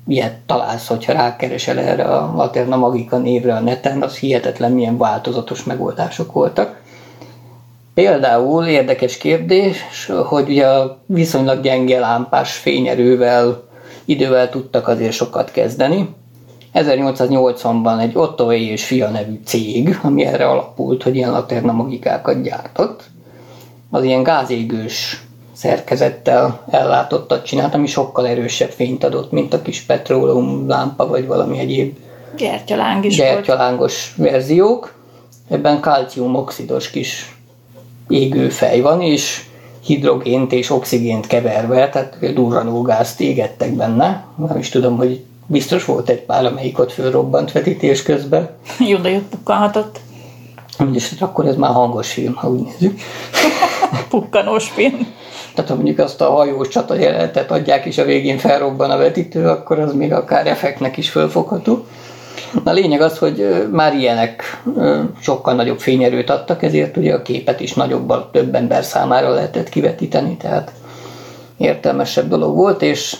ilyet 0.06 0.34
találsz, 0.46 0.86
hogyha 0.86 1.12
rákeresel 1.12 1.78
erre 1.78 2.04
a 2.04 2.34
laterna 2.36 2.76
magika 2.76 3.18
névre 3.18 3.54
a 3.54 3.60
neten, 3.60 4.02
az 4.02 4.16
hihetetlen 4.16 4.72
milyen 4.72 4.98
változatos 4.98 5.64
megoldások 5.64 6.32
voltak. 6.32 6.80
Például 7.94 8.66
érdekes 8.66 9.16
kérdés, 9.16 9.78
hogy 10.24 10.48
ugye 10.48 10.66
a 10.66 10.98
viszonylag 11.06 11.60
gyenge 11.60 11.98
lámpás 11.98 12.52
fényerővel 12.52 13.62
idővel 14.04 14.50
tudtak 14.50 14.88
azért 14.88 15.12
sokat 15.12 15.50
kezdeni. 15.50 16.08
1880-ban 16.74 18.00
egy 18.00 18.16
Ottaway 18.16 18.68
és 18.68 18.84
fia 18.84 19.08
nevű 19.08 19.40
cég, 19.44 19.98
ami 20.02 20.24
erre 20.24 20.48
alapult, 20.48 21.02
hogy 21.02 21.16
ilyen 21.16 21.30
laterna 21.30 21.72
magikákat 21.72 22.42
gyártott, 22.42 23.02
az 23.90 24.04
ilyen 24.04 24.22
gázégős 24.22 25.24
szerkezettel 25.52 26.60
ellátottat 26.70 27.44
csinált, 27.44 27.74
ami 27.74 27.86
sokkal 27.86 28.26
erősebb 28.26 28.70
fényt 28.70 29.04
adott, 29.04 29.32
mint 29.32 29.54
a 29.54 29.62
kis 29.62 29.80
petróleum 29.80 30.68
lámpa, 30.68 31.06
vagy 31.06 31.26
valami 31.26 31.58
egyéb 31.58 31.96
Gyertyaláng 32.36 33.04
is 33.04 33.16
volt. 33.18 33.30
gyertyalángos 33.30 34.14
verziók. 34.16 34.94
Ebben 35.48 35.80
kalciumoxidos 35.80 36.90
kis 36.90 37.36
égőfej 38.08 38.80
van, 38.80 39.00
és 39.02 39.44
hidrogént 39.84 40.52
és 40.52 40.70
oxigént 40.70 41.26
keverve, 41.26 41.88
tehát 41.88 42.32
durranó 42.34 42.82
gázt 42.82 43.20
égettek 43.20 43.72
benne. 43.72 44.24
Nem 44.48 44.58
is 44.58 44.68
tudom, 44.68 44.96
hogy 44.96 45.24
biztos 45.46 45.84
volt 45.84 46.08
egy 46.08 46.20
pár, 46.20 46.44
amelyik 46.44 46.78
ott 46.78 46.92
fölrobbant 46.92 47.52
vetítés 47.52 48.02
közben. 48.02 48.50
Jó, 48.78 48.98
de 48.98 49.10
jót 49.10 49.22
pukkanhatott. 49.30 50.00
És 50.92 51.14
akkor 51.20 51.46
ez 51.46 51.56
már 51.56 51.72
hangos 51.72 52.12
film, 52.12 52.34
ha 52.34 52.48
úgy 52.48 52.60
nézzük. 52.60 53.00
Pukkanós 54.08 54.68
film. 54.68 55.14
Tehát 55.54 55.70
ha 55.70 55.76
mondjuk 55.76 55.98
azt 55.98 56.20
a 56.20 56.30
hajós 56.30 56.68
csata 56.68 56.94
jelenetet 56.94 57.50
adják, 57.50 57.84
és 57.84 57.98
a 57.98 58.04
végén 58.04 58.38
felrobban 58.38 58.90
a 58.90 58.96
vetítő, 58.96 59.48
akkor 59.48 59.78
az 59.78 59.94
még 59.94 60.12
akár 60.12 60.46
effektnek 60.46 60.96
is 60.96 61.10
fölfogható. 61.10 61.84
A 62.64 62.70
lényeg 62.70 63.00
az, 63.00 63.18
hogy 63.18 63.66
már 63.70 63.94
ilyenek 63.94 64.62
sokkal 65.20 65.54
nagyobb 65.54 65.80
fényerőt 65.80 66.30
adtak, 66.30 66.62
ezért 66.62 66.96
ugye 66.96 67.14
a 67.14 67.22
képet 67.22 67.60
is 67.60 67.74
nagyobbal 67.74 68.28
több 68.32 68.54
ember 68.54 68.84
számára 68.84 69.28
lehetett 69.28 69.68
kivetíteni, 69.68 70.36
tehát 70.36 70.72
értelmesebb 71.56 72.28
dolog 72.28 72.56
volt, 72.56 72.82
és 72.82 73.16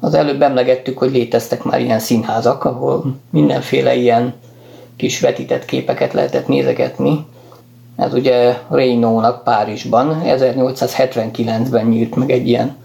az 0.00 0.14
előbb 0.14 0.42
emlegettük, 0.42 0.98
hogy 0.98 1.10
léteztek 1.10 1.62
már 1.62 1.80
ilyen 1.80 1.98
színházak, 1.98 2.64
ahol 2.64 3.16
mindenféle 3.30 3.94
ilyen 3.94 4.34
kis 4.96 5.20
vetített 5.20 5.64
képeket 5.64 6.12
lehetett 6.12 6.48
nézegetni. 6.48 7.26
Ez 7.96 8.14
ugye 8.14 8.58
Reynónak 8.70 9.44
Párizsban 9.44 10.22
1879-ben 10.24 11.86
nyílt 11.86 12.14
meg 12.14 12.30
egy 12.30 12.48
ilyen 12.48 12.76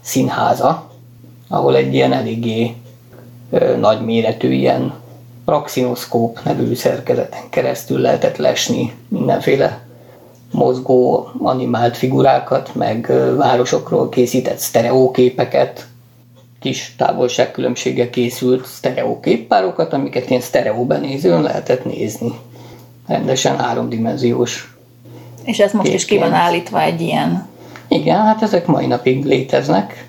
színháza, 0.00 0.90
ahol 1.48 1.76
egy 1.76 1.94
ilyen 1.94 2.12
eléggé 2.12 2.74
nagyméretű 3.80 4.52
ilyen 4.52 4.92
praxinoszkóp 5.44 6.38
nevű 6.44 6.74
szerkezeten 6.74 7.40
keresztül 7.50 8.00
lehetett 8.00 8.36
lesni 8.36 8.92
mindenféle 9.08 9.80
mozgó 10.50 11.28
animált 11.38 11.96
figurákat, 11.96 12.74
meg 12.74 13.12
városokról 13.36 14.08
készített 14.08 14.58
sztereóképeket, 14.58 15.86
kis 16.62 16.94
távolságkülönbséggel 16.96 18.10
készült 18.10 18.66
sztereóképpárokat, 18.66 19.92
amiket 19.92 20.30
ilyen 20.30 20.40
sztereóbenézőn 20.40 21.42
lehetett 21.42 21.84
nézni. 21.84 22.32
Rendesen 23.06 23.58
háromdimenziós. 23.58 24.76
És 25.44 25.58
ez 25.58 25.72
most 25.72 25.92
is 25.92 26.04
ki 26.04 26.14
van 26.14 26.24
Képként. 26.24 26.44
állítva 26.46 26.82
egy 26.82 27.00
ilyen. 27.00 27.48
Igen, 27.88 28.20
hát 28.20 28.42
ezek 28.42 28.66
mai 28.66 28.86
napig 28.86 29.24
léteznek. 29.24 30.06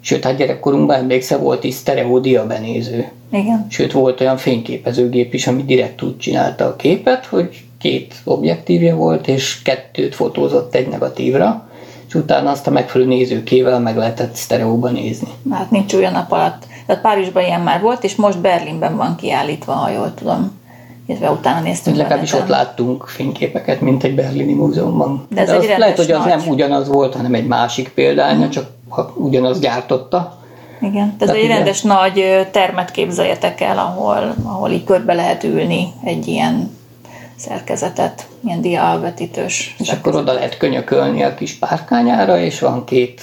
Sőt, 0.00 0.24
hát 0.24 0.36
gyerekkorunkban 0.36 0.96
emlékszel, 0.96 1.38
volt 1.38 1.64
is 1.64 1.74
sztereódia 1.74 2.46
benéző. 2.46 3.08
Igen. 3.32 3.66
Sőt, 3.70 3.92
volt 3.92 4.20
olyan 4.20 4.36
fényképezőgép 4.36 5.34
is, 5.34 5.46
ami 5.46 5.64
direkt 5.64 6.02
úgy 6.02 6.18
csinálta 6.18 6.64
a 6.64 6.76
képet, 6.76 7.26
hogy 7.26 7.64
két 7.78 8.14
objektívje 8.24 8.94
volt, 8.94 9.28
és 9.28 9.62
kettőt 9.62 10.14
fotózott 10.14 10.74
egy 10.74 10.88
negatívra, 10.88 11.69
és 12.10 12.16
utána 12.16 12.50
azt 12.50 12.66
a 12.66 12.70
megfelelő 12.70 13.10
nézőkével 13.10 13.80
meg 13.80 13.96
lehetett 13.96 14.34
sztereóba 14.34 14.88
nézni. 14.88 15.28
Hát 15.50 15.70
nincs 15.70 15.94
olyan 15.94 16.12
nap 16.12 16.32
alatt. 16.32 16.66
Tehát 16.86 17.02
Párizsban 17.02 17.42
ilyen 17.42 17.60
már 17.60 17.80
volt, 17.80 18.04
és 18.04 18.16
most 18.16 18.40
Berlinben 18.40 18.96
van 18.96 19.16
kiállítva, 19.16 19.72
ha 19.72 19.90
jól 19.90 20.14
tudom. 20.14 20.58
Illetve 21.06 21.30
utána 21.30 21.60
néztünk. 21.60 21.96
Legalábbis 21.96 22.32
ott 22.32 22.46
láttunk 22.46 23.06
fényképeket, 23.06 23.80
mint 23.80 24.04
egy 24.04 24.14
berlini 24.14 24.52
múzeumban. 24.52 25.26
De 25.28 25.40
ez 25.40 25.48
az 25.48 25.54
egy 25.54 25.60
rendes 25.60 25.78
lehet, 25.78 25.96
hogy 25.96 26.10
az 26.10 26.24
nagy. 26.24 26.36
nem 26.36 26.48
ugyanaz 26.48 26.88
volt, 26.88 27.14
hanem 27.14 27.34
egy 27.34 27.46
másik 27.46 27.88
példánya, 27.88 28.48
csak 28.48 28.70
ha 28.88 29.12
ugyanaz 29.16 29.60
gyártotta. 29.60 30.38
Igen, 30.80 31.16
Tehát 31.18 31.34
egy 31.34 31.46
rendes 31.46 31.82
nagy 31.82 32.48
termet 32.50 32.90
képzeljetek 32.90 33.60
el, 33.60 33.78
ahol, 33.78 34.34
ahol 34.42 34.70
így 34.70 34.84
körbe 34.84 35.14
lehet 35.14 35.44
ülni 35.44 35.92
egy 36.04 36.26
ilyen 36.26 36.78
szerkezetet, 37.40 38.26
ilyen 38.44 38.60
diavetítős 38.60 39.74
És 39.78 39.90
akkor 39.90 40.14
oda 40.14 40.32
lehet 40.32 40.56
könyökölni 40.56 41.22
a 41.22 41.34
kis 41.34 41.54
párkányára, 41.54 42.38
és 42.38 42.60
van 42.60 42.84
két 42.84 43.22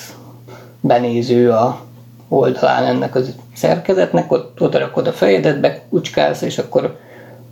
benéző 0.81 1.51
a 1.51 1.85
oldalán 2.27 2.83
ennek 2.83 3.15
a 3.15 3.19
szerkezetnek, 3.55 4.31
ott 4.31 4.61
oda 4.61 4.79
rakod 4.79 5.07
a 5.07 5.13
fejedet, 5.13 5.59
bekucskálsz, 5.59 6.41
és 6.41 6.57
akkor 6.57 6.99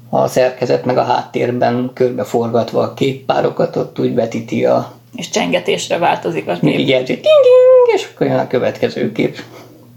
a 0.10 0.28
szerkezet 0.28 0.86
meg 0.86 0.98
a 0.98 1.04
háttérben 1.04 1.92
körbeforgatva 1.94 2.82
a 2.82 2.94
képpárokat, 2.94 3.76
ott 3.76 4.00
úgy 4.00 4.16
vetíti 4.16 4.66
a 4.66 4.94
és 5.16 5.30
csengetésre 5.30 5.98
változik 5.98 6.48
a 6.48 6.54
kép. 6.54 6.88
jelzi, 6.88 7.14
ding, 7.14 7.24
ding, 7.24 7.96
és 7.96 8.10
akkor 8.14 8.28
jön 8.28 8.40
a 8.40 8.48
következő 8.48 9.12
kép. 9.12 9.40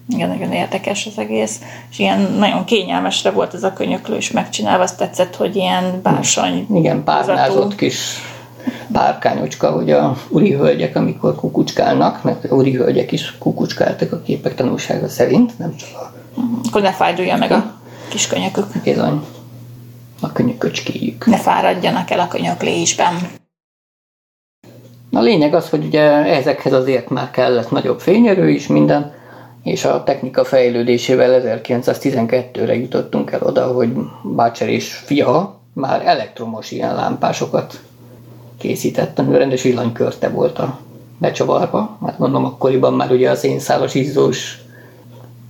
Igen, 0.09 0.29
nagyon 0.29 0.53
érdekes 0.53 1.07
az 1.07 1.19
egész. 1.19 1.61
És 1.91 1.99
ilyen 1.99 2.21
nagyon 2.21 2.65
kényelmesre 2.65 3.31
volt 3.31 3.55
ez 3.55 3.63
a 3.63 3.73
könyöklős 3.73 4.31
megcsinálva, 4.31 4.83
azt 4.83 4.99
tetszett, 4.99 5.37
hogy 5.37 5.57
ilyen 5.57 6.01
bársony. 6.03 6.67
Igen, 6.75 7.05
párnázott 7.05 7.75
kis 7.75 7.97
párkányocska, 8.93 9.71
hogy 9.71 9.91
a 9.91 10.17
úri 10.29 10.53
hölgyek, 10.53 10.97
amikor 10.97 11.35
kukucskálnak, 11.35 12.23
mert 12.23 12.53
úri 12.53 12.75
hölgyek 12.75 13.13
is 13.13 13.39
kukucskáltak 13.39 14.13
a 14.13 14.23
képek 14.23 14.55
tanulsága 14.55 15.09
szerint, 15.09 15.59
nem 15.59 15.77
csak 15.77 15.89
a 15.95 16.13
Akkor 16.69 16.83
ne 16.83 16.93
fájduljon 16.93 17.39
meg 17.39 17.51
a 17.51 17.75
kis 18.09 18.27
könyökük. 18.27 18.67
bizony 18.85 19.25
a 20.21 20.33
könyököcskéjük. 20.33 21.27
Ne 21.27 21.37
fáradjanak 21.37 22.11
el 22.11 22.21
a 22.21 22.29
könyöklésben. 22.29 23.15
A 25.13 25.21
lényeg 25.21 25.55
az, 25.55 25.69
hogy 25.69 25.85
ugye 25.85 26.03
ezekhez 26.11 26.73
azért 26.73 27.09
már 27.09 27.31
kellett 27.31 27.71
nagyobb 27.71 28.01
fényerő 28.01 28.51
is 28.51 28.67
minden, 28.67 29.13
és 29.69 29.85
a 29.85 30.03
technika 30.03 30.45
fejlődésével 30.45 31.61
1912-re 31.65 32.75
jutottunk 32.75 33.31
el 33.31 33.41
oda, 33.43 33.67
hogy 33.67 33.93
Bácser 34.23 34.69
és 34.69 34.93
fia 34.93 35.61
már 35.73 36.07
elektromos 36.07 36.71
ilyen 36.71 36.95
lámpásokat 36.95 37.81
készített, 38.59 39.19
ami 39.19 39.37
rendes 39.37 39.63
villanykörte 39.63 40.29
volt 40.29 40.59
a 40.59 40.79
becsavarva. 41.19 41.99
Hát 42.05 42.19
mondom, 42.19 42.45
akkoriban 42.45 42.95
már 42.95 43.11
ugye 43.11 43.31
az 43.31 43.45
énszálas 43.45 43.95
izzós 43.95 44.59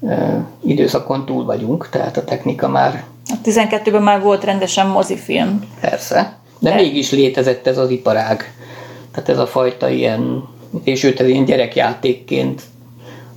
e, 0.06 0.44
időszakon 0.64 1.26
túl 1.26 1.44
vagyunk, 1.44 1.88
tehát 1.88 2.16
a 2.16 2.24
technika 2.24 2.68
már 2.68 3.04
A 3.26 3.36
12-ben 3.44 4.02
már 4.02 4.22
volt 4.22 4.44
rendesen 4.44 4.86
mozifilm. 4.86 5.64
Persze, 5.80 6.36
de, 6.58 6.70
De- 6.70 6.76
mégis 6.76 7.10
létezett 7.10 7.66
ez 7.66 7.78
az 7.78 7.90
iparág. 7.90 8.54
Tehát 9.10 9.28
ez 9.28 9.38
a 9.38 9.46
fajta 9.46 9.88
ilyen, 9.88 10.48
és 10.84 11.04
őt 11.04 11.20
ilyen 11.20 11.44
gyerekjátékként 11.44 12.62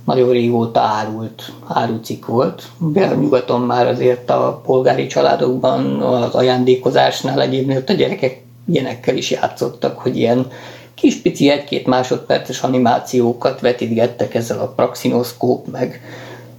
nagyon 0.04 0.30
régóta 0.30 0.80
árult, 0.80 1.52
árucik 1.68 2.26
volt. 2.26 2.62
A 2.94 3.14
nyugaton 3.14 3.60
már 3.60 3.86
azért 3.86 4.30
a 4.30 4.60
polgári 4.64 5.06
családokban 5.06 6.00
az 6.00 6.34
ajándékozásnál 6.34 7.40
egyébként 7.40 7.78
ott 7.78 7.88
a 7.88 7.92
gyerekek 7.92 8.42
ilyenekkel 8.66 9.16
is 9.16 9.30
játszottak, 9.30 9.98
hogy 9.98 10.16
ilyen 10.16 10.46
kis 10.94 11.16
pici 11.16 11.50
egy-két 11.50 11.86
másodperces 11.86 12.62
animációkat 12.62 13.60
vetítgettek 13.60 14.34
ezzel 14.34 14.58
a 14.58 14.72
praxinoszkóp 14.76 15.70
meg 15.70 16.00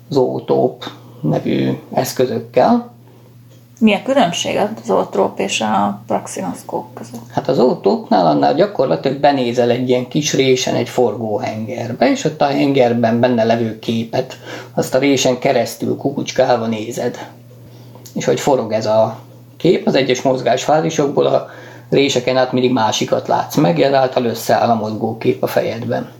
zootóp 0.10 0.84
nevű 1.21 1.71
eszközökkel. 1.93 2.92
Mi 3.84 3.93
a 3.93 4.02
különbség 4.04 4.58
az 4.58 4.69
zootróp 4.86 5.39
és 5.39 5.62
a 5.62 6.02
praxinoszkóp 6.08 6.86
között? 6.93 7.32
Hát 7.32 7.48
az 7.48 7.60
autóknál 7.60 8.26
annál 8.26 8.56
gyakorlatilag 8.56 9.17
benézel 9.17 9.69
egy 9.69 9.89
ilyen 9.89 10.08
kis 10.08 10.34
résen 10.34 10.76
egy 10.76 10.89
forgóhengerbe, 10.89 12.12
és 12.12 12.24
ott 12.24 12.41
a 12.41 12.46
hengerben 12.46 13.19
benne 13.19 13.43
levő 13.43 13.80
képet, 13.80 14.39
azt 14.74 14.96
a 14.96 14.98
résen 14.98 15.39
keresztül 15.39 15.98
kukucskálva 15.98 16.65
nézed. 16.65 17.28
És 18.13 18.26
hogy 18.26 18.39
forog 18.39 18.72
ez 18.72 18.86
a 18.86 19.17
kép, 19.58 19.88
az 19.88 19.96
egyes 19.96 20.22
mozgásfázisokból 20.22 21.26
a 21.26 21.50
réseken 21.89 22.38
át 22.38 22.52
mindig 22.52 22.72
másikat 22.72 23.28
látsz 23.28 23.56
meg, 23.56 23.82
ezáltal 23.82 24.26
összeáll 24.26 24.69
a 24.69 24.76
mozgókép 24.76 25.43
a 25.43 25.48
fejedben. 25.48 26.12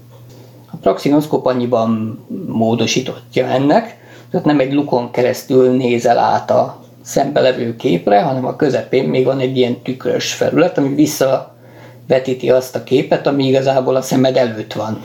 A 0.72 0.76
praxinoszkóp 0.82 1.46
annyiban 1.46 2.20
módosítottja 2.48 3.46
ennek, 3.46 3.98
tehát 4.32 4.46
nem 4.46 4.60
egy 4.60 4.74
lukon 4.74 5.12
keresztül 5.12 5.72
nézel 5.72 6.18
át 6.18 6.52
a 6.52 6.83
szembelevő 7.04 7.76
képre, 7.76 8.22
hanem 8.22 8.46
a 8.46 8.56
közepén 8.56 9.10
még 9.10 9.26
van 9.26 9.40
egy 9.40 9.58
ilyen 9.58 9.82
tükrös 9.82 10.34
felület, 10.34 10.78
ami 10.78 10.96
visszavetíti 10.96 12.50
azt 12.50 12.76
a 12.76 12.84
képet, 12.84 13.28
ami 13.28 13.48
igazából 13.48 13.96
a 13.96 14.02
szemed 14.02 14.38
előtt 14.38 14.74
van, 14.74 15.04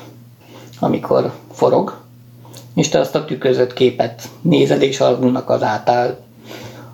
amikor 0.80 1.32
forog. 1.52 1.96
És 2.74 2.88
te 2.88 2.98
azt 2.98 3.14
a 3.14 3.24
tükrözött 3.24 3.72
képet 3.72 4.28
nézed, 4.40 4.82
és 4.82 5.00
annak 5.00 5.50
az 5.50 5.62
átáll, 5.62 6.18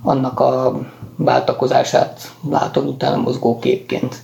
annak 0.03 0.41
a 0.41 0.81
váltakozását 1.17 2.33
látod 2.51 2.87
utána 2.87 3.17
mozgó 3.17 3.59
képként. 3.59 4.17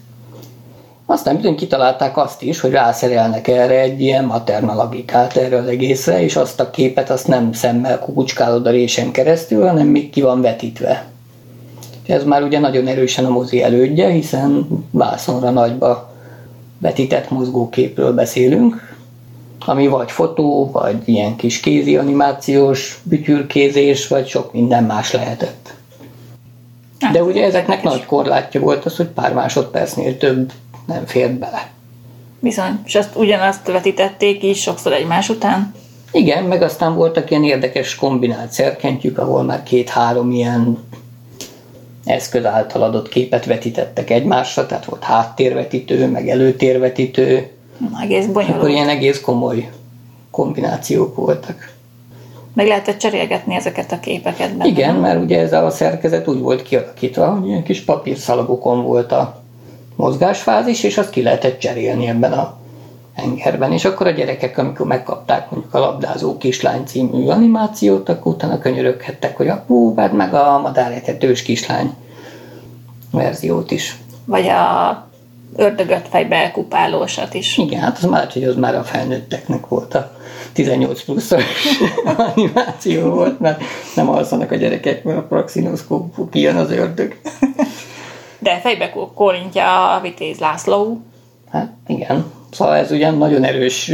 Aztán 1.10 1.36
bizony 1.36 1.54
kitalálták 1.54 2.16
azt 2.16 2.42
is, 2.42 2.60
hogy 2.60 2.70
rászerelnek 2.70 3.48
erre 3.48 3.80
egy 3.80 4.00
ilyen 4.00 4.24
materna 4.24 4.74
logikát 4.74 5.36
erre 5.36 5.56
az 5.56 5.66
egészre, 5.66 6.22
és 6.22 6.36
azt 6.36 6.60
a 6.60 6.70
képet 6.70 7.10
azt 7.10 7.26
nem 7.28 7.52
szemmel 7.52 7.98
kukucskálod 7.98 8.66
a 8.66 8.70
résen 8.70 9.10
keresztül, 9.10 9.66
hanem 9.66 9.86
még 9.86 10.10
ki 10.10 10.20
van 10.20 10.40
vetítve. 10.40 11.06
Ez 12.06 12.24
már 12.24 12.42
ugye 12.42 12.58
nagyon 12.58 12.86
erősen 12.86 13.24
a 13.24 13.30
mozi 13.30 13.62
elődje, 13.62 14.08
hiszen 14.08 14.66
vászonra 14.90 15.50
nagyba 15.50 16.10
vetített 16.78 17.30
mozgóképről 17.30 18.12
beszélünk, 18.12 18.96
ami 19.66 19.86
vagy 19.86 20.10
fotó, 20.10 20.70
vagy 20.72 20.96
ilyen 21.04 21.36
kis 21.36 21.60
kézi 21.60 21.96
animációs 21.96 23.00
bütyülkézés, 23.02 24.08
vagy 24.08 24.26
sok 24.26 24.52
minden 24.52 24.84
más 24.84 25.12
lehetett. 25.12 25.72
De 27.12 27.22
ugye 27.22 27.44
ezeknek 27.44 27.82
nagy 27.82 28.06
korlátja 28.06 28.60
volt 28.60 28.84
az, 28.84 28.96
hogy 28.96 29.08
pár 29.08 29.34
másodpercnél 29.34 30.18
több 30.18 30.52
nem 30.92 31.06
fért 31.06 31.38
bele. 31.38 31.70
Bizony. 32.40 32.80
És 32.84 32.94
azt 32.94 33.16
ugyanazt 33.16 33.66
vetítették 33.66 34.42
is 34.42 34.60
sokszor 34.60 34.92
egymás 34.92 35.28
után. 35.28 35.74
Igen, 36.12 36.44
meg 36.44 36.62
aztán 36.62 36.94
voltak 36.94 37.30
ilyen 37.30 37.44
érdekes 37.44 37.94
kombinált 37.94 38.52
szerkentjük, 38.52 39.18
ahol 39.18 39.42
már 39.42 39.62
két-három 39.62 40.30
ilyen 40.30 40.78
eszköz 42.04 42.44
által 42.44 42.82
adott 42.82 43.08
képet 43.08 43.44
vetítettek 43.44 44.10
egymásra, 44.10 44.66
tehát 44.66 44.84
volt 44.84 45.02
háttérvetítő, 45.02 46.06
meg 46.06 46.28
előtérvetítő, 46.28 47.50
Egész 48.02 48.24
akkor 48.24 48.44
bonyolult. 48.44 48.70
ilyen 48.70 48.88
egész 48.88 49.20
komoly 49.20 49.70
kombinációk 50.30 51.16
voltak. 51.16 51.72
Meg 52.54 52.66
lehetett 52.66 52.98
cserélgetni 52.98 53.54
ezeket 53.54 53.92
a 53.92 54.00
képeket 54.00 54.56
benne. 54.56 54.70
Igen, 54.70 54.94
mert 54.94 55.22
ugye 55.22 55.40
ez 55.40 55.52
a 55.52 55.70
szerkezet 55.70 56.28
úgy 56.28 56.38
volt 56.38 56.62
kialakítva, 56.62 57.30
hogy 57.30 57.48
ilyen 57.48 57.62
kis 57.62 57.80
papírszalagokon 57.80 58.82
volt 58.82 59.12
a 59.12 59.39
mozgásfázis, 60.00 60.82
és 60.82 60.98
azt 60.98 61.10
ki 61.10 61.22
lehetett 61.22 61.58
cserélni 61.58 62.06
ebben 62.06 62.32
a 62.32 62.58
hengerben. 63.14 63.72
És 63.72 63.84
akkor 63.84 64.06
a 64.06 64.10
gyerekek, 64.10 64.58
amikor 64.58 64.86
megkapták 64.86 65.50
mondjuk 65.50 65.74
a 65.74 65.78
labdázó 65.78 66.36
kislány 66.36 66.84
című 66.84 67.26
animációt, 67.26 68.08
akkor 68.08 68.32
utána 68.32 68.58
könyöröghettek, 68.58 69.36
hogy 69.36 69.48
apu, 69.48 69.94
vedd 69.94 70.12
meg 70.12 70.34
a 70.34 70.60
madáretetős 70.62 71.42
kislány 71.42 71.94
verziót 73.10 73.70
is. 73.70 73.98
Vagy 74.24 74.48
a 74.48 75.08
ördögöt 75.56 76.08
fejbe 76.08 76.50
kupálósat 76.50 77.34
is. 77.34 77.58
Igen, 77.58 77.80
hát 77.80 77.98
az 77.98 78.04
már, 78.04 78.32
hogy 78.32 78.44
az 78.44 78.56
már 78.56 78.74
a 78.74 78.82
felnőtteknek 78.82 79.68
volt 79.68 79.94
a 79.94 80.12
18 80.52 81.04
pluszos 81.04 81.44
animáció 82.34 83.10
volt, 83.10 83.40
mert 83.40 83.62
nem 83.94 84.08
alszanak 84.08 84.50
a 84.50 84.56
gyerekek, 84.56 85.04
mert 85.04 85.18
a 85.18 85.22
praxinoszkóp 85.22 86.30
kijön 86.30 86.56
az 86.56 86.70
ördög. 86.70 87.16
De 88.40 88.58
fejbe 88.58 88.92
kólintja 89.14 89.94
a 89.94 90.00
Vitéz 90.00 90.38
László. 90.38 91.00
Hát 91.50 91.72
igen. 91.86 92.24
Szóval 92.50 92.76
ez 92.76 92.90
ugyan 92.90 93.18
nagyon 93.18 93.44
erős, 93.44 93.84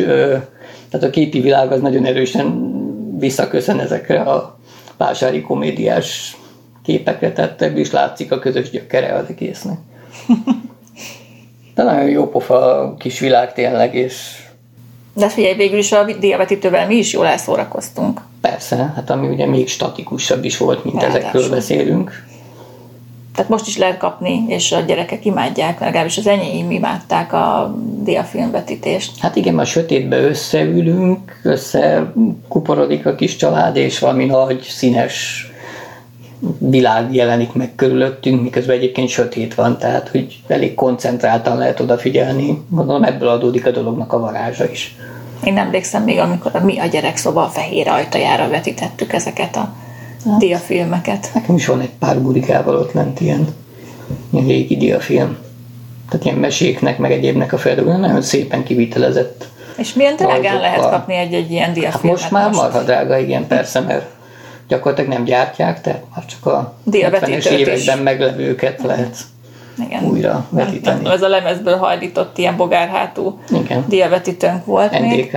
tehát 0.91 1.03
a 1.07 1.11
képi 1.11 1.41
világ 1.41 1.73
az 1.73 1.81
nagyon 1.81 2.05
erősen 2.05 2.75
visszaköszön 3.19 3.79
ezekre 3.79 4.21
a 4.21 4.59
vásári 4.97 5.41
komédiás 5.41 6.37
képekre, 6.85 7.33
tehát 7.33 7.63
ebből 7.63 7.81
is 7.81 7.91
látszik 7.91 8.33
a 8.33 8.39
közös 8.39 8.71
gyökere 8.71 9.15
az 9.15 9.25
egésznek. 9.29 9.79
De 11.75 11.83
nagyon 11.83 12.09
jó 12.09 12.29
pofa 12.29 12.95
kis 12.99 13.19
világ 13.19 13.53
tényleg, 13.53 13.95
és 13.95 14.45
De 15.13 15.29
figyelj, 15.29 15.55
végül 15.55 15.79
is 15.79 15.93
a 15.93 16.05
diavetítővel 16.21 16.87
mi 16.87 16.95
is 16.95 17.13
jól 17.13 17.27
elszórakoztunk. 17.27 18.21
Persze, 18.41 18.93
hát 18.95 19.11
ami 19.11 19.29
ugye 19.29 19.47
még 19.47 19.69
statikusabb 19.69 20.45
is 20.45 20.57
volt, 20.57 20.85
mint 20.85 20.97
Ráadásul. 20.97 21.21
ezekről 21.21 21.49
beszélünk. 21.51 22.25
Tehát 23.37 23.51
most 23.51 23.67
is 23.67 23.79
lehet 23.79 23.99
kapni, 23.99 24.45
és 24.49 24.73
a 24.73 24.81
gyerekek 24.81 25.25
imádják, 25.25 25.81
legalábbis 25.81 26.17
az 26.19 26.27
enyém 26.27 26.71
imádták 26.71 27.33
a 27.33 27.75
diafilmvetítést. 28.03 29.19
Hát 29.21 29.37
igen, 29.37 29.59
a 29.59 29.65
sötétbe 29.65 30.21
összeülünk, 30.21 31.41
összekuporodik 31.43 33.07
a 33.07 33.15
kis 33.15 33.37
család, 33.37 33.77
és 33.77 33.99
valami 33.99 34.25
nagy, 34.25 34.63
színes 34.63 35.47
világ 36.59 37.15
jelenik 37.15 37.53
meg 37.53 37.75
körülöttünk, 37.75 38.43
miközben 38.43 38.77
egyébként 38.77 39.09
sötét 39.09 39.55
van, 39.55 39.79
tehát 39.79 40.09
hogy 40.09 40.39
elég 40.47 40.75
koncentráltan 40.75 41.59
lehet 41.59 41.81
odafigyelni. 41.81 42.63
Mondom, 42.69 43.03
ebből 43.03 43.29
adódik 43.29 43.67
a 43.67 43.71
dolognak 43.71 44.13
a 44.13 44.19
varázsa 44.19 44.71
is. 44.71 44.97
Én 45.45 45.59
emlékszem 45.59 46.03
még, 46.03 46.19
amikor 46.19 46.51
a 46.55 46.65
mi 46.65 46.79
a 46.79 46.87
gyerekszoba 46.87 47.43
a 47.43 47.49
fehér 47.49 47.89
ajtajára 47.89 48.49
vetítettük 48.49 49.13
ezeket 49.13 49.57
a 49.57 49.75
diafilmeket. 50.39 51.31
Nekem 51.35 51.55
is 51.55 51.67
van 51.67 51.81
egy 51.81 51.91
pár 51.99 52.19
burikával 52.21 52.77
ott 52.77 52.93
lent 52.93 53.21
ilyen, 53.21 53.47
ilyen 54.31 54.47
régi 54.47 54.77
diafilm. 54.77 55.37
Tehát 56.09 56.27
ilyen 56.27 56.39
meséknek, 56.39 56.99
meg 56.99 57.13
egyébnek 57.13 57.53
a 57.53 57.59
feldolgozás 57.59 58.01
nagyon 58.01 58.23
szépen 58.23 58.63
kivitelezett. 58.65 59.49
És 59.77 59.95
milyen 59.95 60.17
drágán 60.17 60.61
lehet 60.61 60.91
kapni 60.91 61.15
egy-egy 61.15 61.51
ilyen 61.51 61.67
Hát 61.67 61.75
diafilmet 61.75 62.19
most 62.21 62.31
már 62.31 62.51
marha 62.51 62.83
drága, 62.83 63.19
igen, 63.19 63.47
persze, 63.47 63.81
mert 63.81 64.07
gyakorlatilag 64.69 65.11
nem 65.11 65.25
gyártják, 65.25 65.81
tehát 65.81 66.03
már 66.15 66.25
csak 66.25 66.47
a 66.47 66.75
Diavetítőt 66.85 67.43
70-es 67.43 67.51
is. 67.53 67.59
években 67.59 67.99
meglevőket 67.99 68.83
lehet 68.83 69.17
Igen. 69.87 70.05
újra 70.05 70.47
vetíteni. 70.51 71.03
Nem, 71.03 71.13
ez 71.13 71.23
a 71.23 71.29
lemezből 71.29 71.77
hajlított 71.77 72.39
ilyen 72.39 72.57
bogárhátú 72.57 73.41
diavetítőnk 73.87 74.65
volt 74.65 75.01
még. 75.01 75.37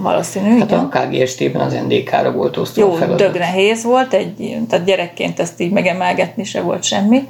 Valószínű, 0.00 0.58
Hát 0.58 0.70
igen. 0.70 0.78
a 0.78 0.88
KGST-ben 0.88 1.60
az 1.60 1.72
NDK-ra 1.72 2.32
volt 2.32 2.56
osztva 2.56 2.82
Jó, 2.82 2.92
feladat. 2.92 3.18
dög 3.18 3.36
nehéz 3.38 3.82
volt, 3.84 4.12
egy, 4.12 4.58
tehát 4.68 4.84
gyerekként 4.86 5.40
ezt 5.40 5.60
így 5.60 5.70
megemelgetni 5.70 6.44
se 6.44 6.60
volt 6.60 6.82
semmi. 6.82 7.22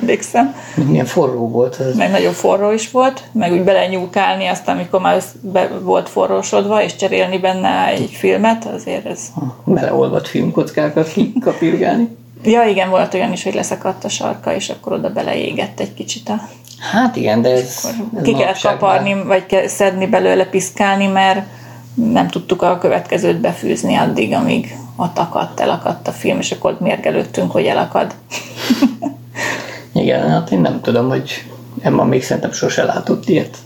Emlékszem. 0.00 0.54
Milyen 0.88 1.04
forró 1.04 1.48
volt 1.48 1.80
ez. 1.80 1.96
Meg 1.96 2.10
nagyon 2.10 2.32
forró 2.32 2.70
is 2.70 2.90
volt, 2.90 3.22
meg 3.32 3.52
úgy 3.52 3.62
belenyúlkálni 3.62 4.46
azt, 4.46 4.68
amikor 4.68 5.00
már 5.00 5.22
be 5.40 5.68
volt 5.82 6.08
forrósodva, 6.08 6.82
és 6.82 6.96
cserélni 6.96 7.38
benne 7.38 7.86
egy 7.86 8.10
filmet, 8.10 8.64
azért 8.64 9.06
ez... 9.06 9.20
Beleolvadt 9.64 10.28
filmkockákat 10.28 11.12
kikapirgálni. 11.12 12.08
Ja, 12.44 12.64
igen, 12.64 12.90
volt 12.90 13.14
olyan 13.14 13.32
is, 13.32 13.42
hogy 13.42 13.54
leszakadt 13.54 14.04
a 14.04 14.08
sarka, 14.08 14.54
és 14.54 14.68
akkor 14.68 14.92
oda 14.92 15.10
beleégett 15.10 15.80
egy 15.80 15.94
kicsit 15.94 16.28
a... 16.28 16.48
Hát 16.90 17.16
igen, 17.16 17.42
de 17.42 17.50
ez, 17.50 17.88
ez 18.16 18.22
Ki 18.22 18.30
manapság 18.30 18.72
kaparni, 18.72 19.12
már- 19.12 19.26
vagy 19.26 19.46
kell 19.46 19.66
szedni 19.66 20.06
belőle, 20.06 20.44
piszkálni, 20.44 21.06
mert 21.06 21.46
nem 21.94 22.28
tudtuk 22.28 22.62
a 22.62 22.78
következőt 22.78 23.40
befűzni 23.40 23.96
addig, 23.96 24.32
amíg 24.32 24.76
ott 24.96 25.18
akadt, 25.18 25.60
elakadt 25.60 26.08
a 26.08 26.12
film, 26.12 26.38
és 26.38 26.52
akkor 26.52 26.70
ott 26.70 26.80
mérgelődtünk, 26.80 27.52
hogy 27.52 27.64
elakad. 27.64 28.14
Igen, 29.92 30.30
hát 30.30 30.50
én 30.50 30.60
nem 30.60 30.80
tudom, 30.80 31.08
hogy 31.08 31.44
Emma 31.82 32.04
még 32.04 32.22
szerintem 32.24 32.52
sose 32.52 32.84
látott 32.84 33.28
ilyet. 33.28 33.56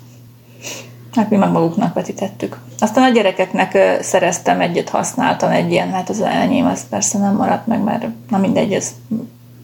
Hát 1.13 1.31
mi 1.31 1.37
meg 1.37 1.51
maguknak 1.51 1.95
vetítettük. 1.95 2.59
Aztán 2.79 3.05
a 3.05 3.13
gyerekeknek 3.15 3.99
szereztem 4.01 4.61
egyet, 4.61 4.89
használtam 4.89 5.51
egy 5.51 5.71
ilyen, 5.71 5.93
hát 5.93 6.09
az 6.09 6.21
enyém, 6.21 6.67
az 6.67 6.89
persze 6.91 7.19
nem 7.19 7.35
maradt 7.35 7.67
meg, 7.67 7.83
mert 7.83 8.07
na 8.29 8.39
mindegy, 8.39 8.73
ez 8.73 8.93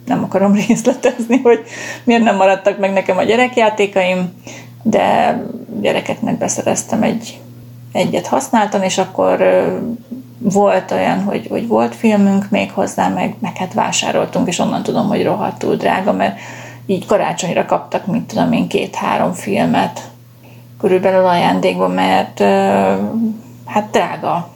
nem 0.07 0.23
akarom 0.23 0.53
részletezni, 0.67 1.41
hogy 1.43 1.61
miért 2.05 2.23
nem 2.23 2.37
maradtak 2.37 2.79
meg 2.79 2.93
nekem 2.93 3.17
a 3.17 3.23
gyerekjátékaim, 3.23 4.43
de 4.83 5.37
gyerekeknek 5.81 6.39
beszereztem 6.39 7.03
egy, 7.03 7.41
egyet 7.93 8.27
használtan, 8.27 8.83
és 8.83 8.99
akkor 8.99 9.45
volt 10.39 10.91
olyan, 10.91 11.23
hogy, 11.23 11.47
hogy 11.51 11.67
volt 11.67 11.95
filmünk 11.95 12.51
még 12.51 12.71
hozzá, 12.71 13.09
meg, 13.09 13.35
meg 13.39 13.57
hát 13.57 13.75
vásároltunk, 13.75 14.49
és 14.49 14.59
onnan 14.59 14.83
tudom, 14.83 15.09
hogy 15.09 15.25
rohadtul 15.25 15.77
drága, 15.77 16.13
mert 16.13 16.39
így 16.87 17.07
karácsonyra 17.07 17.65
kaptak, 17.65 18.07
mint 18.07 18.27
tudom 18.27 18.53
én, 18.53 18.69
két-három 18.69 19.33
filmet, 19.33 20.11
körülbelül 20.81 21.27
ajándékban, 21.27 21.91
mert 21.91 22.39
hát 23.67 23.91
drága. 23.91 24.51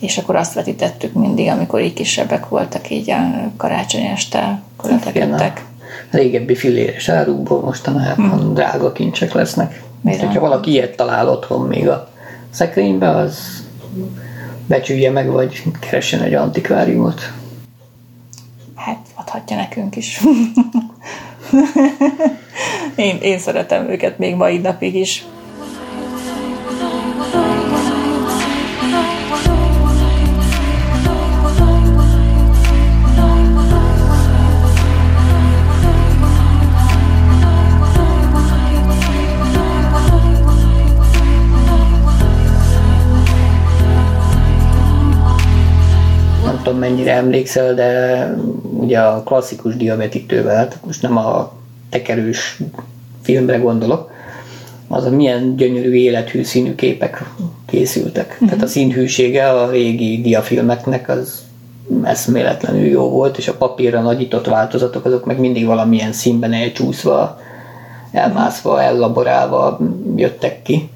És 0.00 0.18
akkor 0.18 0.36
azt 0.36 0.54
vetítettük 0.54 1.12
mindig, 1.12 1.48
amikor 1.48 1.80
így 1.80 1.92
kisebbek 1.92 2.48
voltak, 2.48 2.90
így 2.90 3.10
a 3.10 3.50
karácsony 3.56 4.04
este, 4.04 4.62
letetettek. 4.82 5.64
régebbi 6.10 6.54
filéres 6.54 7.08
árukból 7.08 7.60
mostanában 7.60 8.30
hmm. 8.30 8.54
drága 8.54 8.92
kincsek 8.92 9.32
lesznek. 9.32 9.82
Bizony. 10.00 10.26
Hogyha 10.26 10.40
valaki 10.40 10.70
ilyet 10.70 10.96
talál 10.96 11.28
otthon 11.28 11.66
még 11.66 11.88
a 11.88 12.10
szekrénybe, 12.50 13.08
az 13.08 13.64
becsülje 14.66 15.10
meg, 15.10 15.30
vagy 15.30 15.62
keressen 15.80 16.22
egy 16.22 16.34
antikváriumot. 16.34 17.32
Hát 18.74 19.06
adhatja 19.14 19.56
nekünk 19.56 19.96
is. 19.96 20.20
én, 22.96 23.18
én 23.20 23.38
szeretem 23.38 23.90
őket 23.90 24.18
még 24.18 24.34
mai 24.34 24.58
napig 24.58 24.94
is. 24.94 25.24
Mennyire 46.80 47.12
emlékszel, 47.12 47.74
de 47.74 48.34
ugye 48.72 48.98
a 48.98 49.22
klasszikus 49.22 49.76
diavetítővel, 49.76 50.68
tehát 50.68 50.86
most 50.86 51.02
nem 51.02 51.16
a 51.16 51.52
tekerős 51.90 52.60
filmre 53.22 53.56
gondolok, 53.56 54.10
az 54.88 55.04
a 55.04 55.10
milyen 55.10 55.56
gyönyörű 55.56 55.92
élethű 55.92 56.42
színű 56.42 56.74
képek 56.74 57.24
készültek. 57.66 58.32
Uh-huh. 58.32 58.48
Tehát 58.48 58.64
a 58.64 58.68
színhűsége 58.68 59.50
a 59.50 59.70
régi 59.70 60.20
diafilmeknek 60.20 61.08
az 61.08 61.42
eszméletlenül 62.02 62.86
jó 62.86 63.08
volt, 63.08 63.38
és 63.38 63.48
a 63.48 63.54
papírra 63.54 64.00
nagyított 64.00 64.46
változatok 64.46 65.04
azok 65.04 65.24
meg 65.24 65.38
mindig 65.38 65.66
valamilyen 65.66 66.12
színben 66.12 66.52
elcsúszva, 66.52 67.40
elmászva, 68.12 68.82
ellaborálva 68.82 69.80
jöttek 70.16 70.62
ki. 70.62 70.90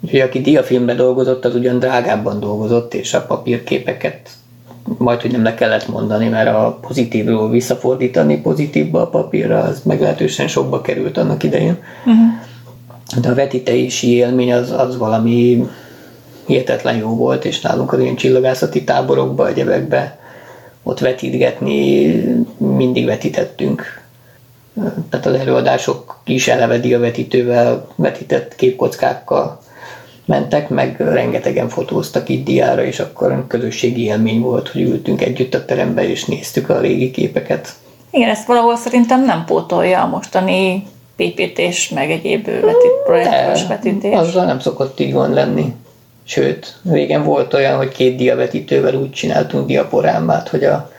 Úgyhogy 0.00 0.20
aki 0.20 0.40
diafilmben 0.40 0.96
dolgozott, 0.96 1.44
az 1.44 1.54
ugyan 1.54 1.78
drágábban 1.78 2.40
dolgozott, 2.40 2.94
és 2.94 3.14
a 3.14 3.26
papírképeket 3.26 4.30
majd, 4.98 5.20
hogy 5.20 5.30
nem 5.30 5.42
le 5.42 5.54
kellett 5.54 5.88
mondani, 5.88 6.28
mert 6.28 6.48
a 6.48 6.78
pozitívról 6.80 7.50
visszafordítani 7.50 8.40
pozitívba 8.40 9.00
a 9.00 9.08
papírra, 9.08 9.58
az 9.58 9.80
meglehetősen 9.84 10.48
sokba 10.48 10.80
került 10.80 11.18
annak 11.18 11.42
idején. 11.42 11.78
Uh-huh. 12.04 13.22
De 13.22 13.28
a 13.28 13.34
vetítési 13.34 14.14
élmény 14.14 14.52
az, 14.52 14.70
az 14.70 14.96
valami 14.96 15.66
hihetetlen 16.46 16.96
jó 16.96 17.16
volt, 17.16 17.44
és 17.44 17.60
nálunk 17.60 17.92
az 17.92 18.00
ilyen 18.00 18.16
csillagászati 18.16 18.84
táborokba, 18.84 19.48
egyebekbe 19.48 20.18
ott 20.82 20.98
vetítgetni 20.98 22.06
mindig 22.56 23.04
vetítettünk. 23.04 24.00
Tehát 25.10 25.26
az 25.26 25.34
előadások 25.34 26.20
is 26.24 26.48
eleve 26.48 26.78
diavetítővel 26.78 27.88
vetített 27.94 28.54
képkockákkal 28.54 29.61
mentek, 30.24 30.68
meg 30.68 30.96
rengetegen 30.98 31.68
fotóztak 31.68 32.28
itt 32.28 32.44
diára, 32.44 32.84
és 32.84 33.00
akkor 33.00 33.44
közösségi 33.48 34.04
élmény 34.04 34.40
volt, 34.40 34.68
hogy 34.68 34.80
ültünk 34.80 35.22
együtt 35.22 35.54
a 35.54 35.64
teremben, 35.64 36.04
és 36.04 36.24
néztük 36.24 36.68
a 36.68 36.80
régi 36.80 37.10
képeket. 37.10 37.74
Igen, 38.10 38.28
ezt 38.28 38.46
valahol 38.46 38.76
szerintem 38.76 39.24
nem 39.24 39.44
pótolja 39.44 40.02
a 40.02 40.06
mostani 40.06 40.86
PPT-s, 41.16 41.88
meg 41.88 42.10
egyéb 42.10 42.44
vetít, 42.44 43.02
projektos 43.04 43.66
vetítés. 43.66 44.14
azzal 44.14 44.44
nem 44.44 44.60
szokott 44.60 45.00
így 45.00 45.12
gond 45.12 45.34
lenni. 45.34 45.74
Sőt, 46.24 46.76
régen 46.90 47.24
volt 47.24 47.54
olyan, 47.54 47.76
hogy 47.76 47.88
két 47.88 48.16
diavetítővel 48.16 48.94
úgy 48.94 49.10
csináltunk 49.10 49.66
diaporámát, 49.66 50.48
hogy 50.48 50.64
a, 50.64 50.90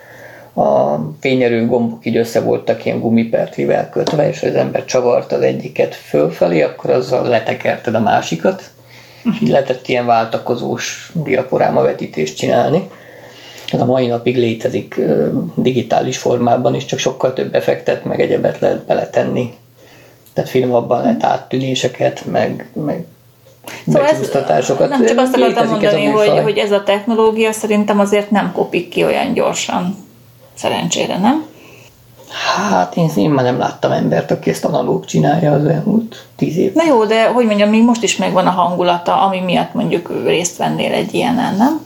a 0.62 1.00
fényerő 1.20 1.66
gombok 1.66 2.06
így 2.06 2.18
össze 2.18 2.42
voltak 2.42 2.86
ilyen 2.86 3.00
gumipertlivel 3.00 3.90
kötve, 3.90 4.30
és 4.30 4.44
az 4.44 4.56
ember 4.56 4.86
csavart 4.86 5.32
az 5.32 5.42
egyiket 5.42 5.96
fölfelé, 5.96 6.62
akkor 6.62 6.90
azzal 6.90 7.28
letekerted 7.28 7.96
a 7.96 8.00
másikat, 8.00 8.64
és 9.32 9.42
így 9.42 9.50
lehetett 9.50 9.88
ilyen 9.88 10.06
váltakozós 10.06 11.12
diaporáma 11.14 11.82
vetítést 11.82 12.38
csinálni. 12.38 12.90
Ez 13.72 13.82
a 13.82 13.86
mai 13.86 14.08
napig 14.08 14.38
létezik 14.38 15.00
digitális 15.56 16.18
formában 16.18 16.76
is, 16.76 16.86
csak 16.86 17.00
sokkal 17.00 17.34
több 17.34 17.56
effektet, 17.56 18.06
meg 18.06 18.22
egyebet 18.22 18.60
lehet 18.60 18.86
beletenni. 18.86 19.54
Tehát 20.34 20.50
finomabban 20.50 21.02
lehet 21.02 21.24
áttűnéseket, 21.24 22.26
meg, 22.26 22.70
meg 22.74 23.06
Szóval 23.86 24.08
ez, 24.08 24.20
nem 24.20 24.26
csak 24.26 24.50
azt 24.50 24.70
akartam 24.70 25.02
Létezik 25.02 25.60
ez 25.60 25.70
mondani, 25.70 26.06
hogy, 26.06 26.40
hogy 26.44 26.58
ez 26.58 26.72
a 26.72 26.84
technológia 26.84 27.52
szerintem 27.52 28.00
azért 28.00 28.32
nem 28.32 28.52
kopik 28.52 28.90
ki 28.90 29.04
olyan 29.04 29.34
gyorsan. 29.34 29.96
Szerencsére, 30.54 31.18
nem? 31.18 31.46
Hát 32.34 32.96
én, 32.96 33.10
én 33.16 33.30
már 33.30 33.44
nem 33.44 33.58
láttam 33.58 33.92
embert, 33.92 34.32
aki 34.32 34.50
ezt 34.50 34.66
analóg 34.66 35.06
csinálja 35.06 35.52
az 35.52 35.66
elmúlt 35.66 36.26
tíz 36.36 36.58
év. 36.58 36.74
Na 36.74 36.84
jó, 36.88 37.06
de 37.06 37.28
hogy 37.28 37.46
mondjam, 37.46 37.70
még 37.70 37.84
most 37.84 38.04
is 38.04 38.18
megvan 38.18 38.48
a 38.48 38.52
hangulata, 38.52 39.22
ami 39.22 39.40
miatt 39.40 39.74
mondjuk 39.74 40.12
részt 40.26 40.58
vennél 40.58 40.94
egy 40.94 41.14
ilyenen, 41.14 41.56
nem? 41.56 41.82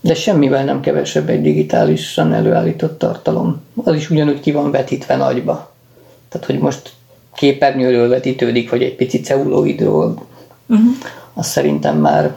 De 0.00 0.14
semmivel 0.14 0.64
nem 0.64 0.80
kevesebb 0.80 1.28
egy 1.28 1.42
digitálisan 1.42 2.32
előállított 2.32 2.98
tartalom. 2.98 3.62
Az 3.84 3.94
is 3.94 4.10
ugyanúgy 4.10 4.40
ki 4.40 4.52
van 4.52 4.70
vetítve 4.70 5.16
nagyba. 5.16 5.72
Tehát, 6.28 6.46
hogy 6.46 6.58
most 6.58 6.92
képernyőről 7.34 8.08
vetítődik, 8.08 8.70
vagy 8.70 8.82
egy 8.82 8.94
pici 8.94 9.20
celluloidról, 9.20 10.22
uh-huh. 10.66 10.88
az 11.34 11.46
szerintem 11.46 11.96
már 11.96 12.34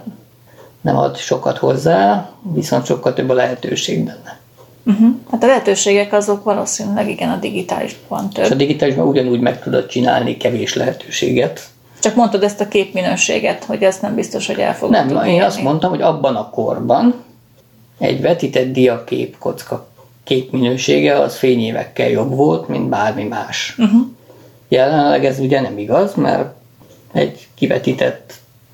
nem 0.82 0.98
ad 0.98 1.18
sokat 1.18 1.58
hozzá, 1.58 2.30
viszont 2.54 2.86
sokkal 2.86 3.14
több 3.14 3.30
a 3.30 3.34
lehetőség 3.34 4.04
benne. 4.04 4.37
Uh-huh. 4.88 5.10
Hát 5.32 5.44
a 5.44 5.46
lehetőségek 5.46 6.14
azok 6.14 6.44
valószínűleg 6.44 7.10
igen 7.10 7.30
a 7.30 7.38
digitálisban 7.38 8.30
több. 8.30 8.46
És 8.46 8.52
a 8.52 8.56
digitálisban 8.56 9.08
ugyanúgy 9.08 9.40
meg 9.40 9.62
tudod 9.62 9.86
csinálni 9.86 10.38
kevés 10.38 10.74
lehetőséget. 10.74 11.62
Csak 12.00 12.16
mondtad 12.16 12.44
ezt 12.44 12.62
a 12.62 12.68
képminőséget, 12.68 13.64
hogy 13.64 13.84
ezt 13.84 14.02
nem 14.02 14.16
biztos, 14.16 14.48
hogy 14.48 14.60
el 14.60 14.76
fogod 14.76 14.96
Nem, 14.96 15.08
tudni 15.08 15.34
én 15.34 15.42
azt 15.42 15.62
mondtam, 15.62 15.90
hogy 15.90 16.02
abban 16.02 16.36
a 16.36 16.50
korban 16.50 17.24
egy 17.98 18.22
vetített 18.22 18.72
diakép 18.72 19.38
kocka 19.38 19.88
képminősége 20.24 21.20
az 21.20 21.38
fényévekkel 21.38 22.10
jobb 22.10 22.36
volt, 22.36 22.68
mint 22.68 22.90
bármi 22.90 23.24
más. 23.24 23.76
Uh-huh. 23.78 24.02
Jelenleg 24.68 25.26
ez 25.26 25.40
ugye 25.40 25.62
nem 25.62 25.78
igaz, 25.78 26.14
mert 26.14 26.54
egy 27.14 27.48
kivetített 27.56 28.34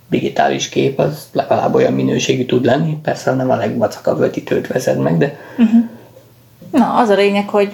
digitális 0.09 0.69
kép 0.69 0.99
az 0.99 1.27
legalább 1.31 1.75
olyan 1.75 1.93
minőségű 1.93 2.45
tud 2.45 2.65
lenni, 2.65 2.97
persze 3.03 3.33
nem 3.33 3.49
a 3.49 3.55
legvacakabb 3.55 4.19
vetítőt 4.19 4.67
veszed 4.67 4.97
meg, 4.97 5.17
de 5.17 5.39
Na, 6.73 6.93
az 6.93 7.09
a 7.09 7.13
lényeg, 7.13 7.49
hogy 7.49 7.71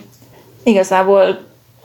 igazából 0.64 1.40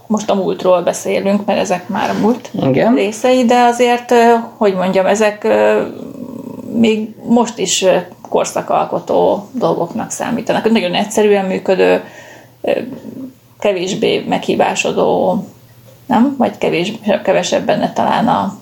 most 0.07 0.31
a 0.31 0.35
múltról 0.35 0.83
beszélünk, 0.83 1.45
mert 1.47 1.59
ezek 1.61 1.89
már 1.89 2.11
a 2.11 2.19
múlt 2.21 2.51
Igen. 2.63 2.95
részei, 2.95 3.45
de 3.45 3.61
azért, 3.61 4.15
hogy 4.57 4.75
mondjam, 4.75 5.07
ezek 5.07 5.47
még 6.79 7.15
most 7.29 7.59
is 7.59 7.85
korszakalkotó 8.29 9.49
dolgoknak 9.53 10.11
számítanak. 10.11 10.71
Nagyon 10.71 10.95
egyszerűen 10.95 11.45
működő, 11.45 12.03
kevésbé 13.59 14.25
meghibásodó, 14.29 15.45
nem? 16.07 16.35
Vagy 16.39 16.59
kevés, 16.59 16.93
kevesebb 17.25 17.65
benne 17.67 17.93
talán 17.93 18.29
a 18.29 18.59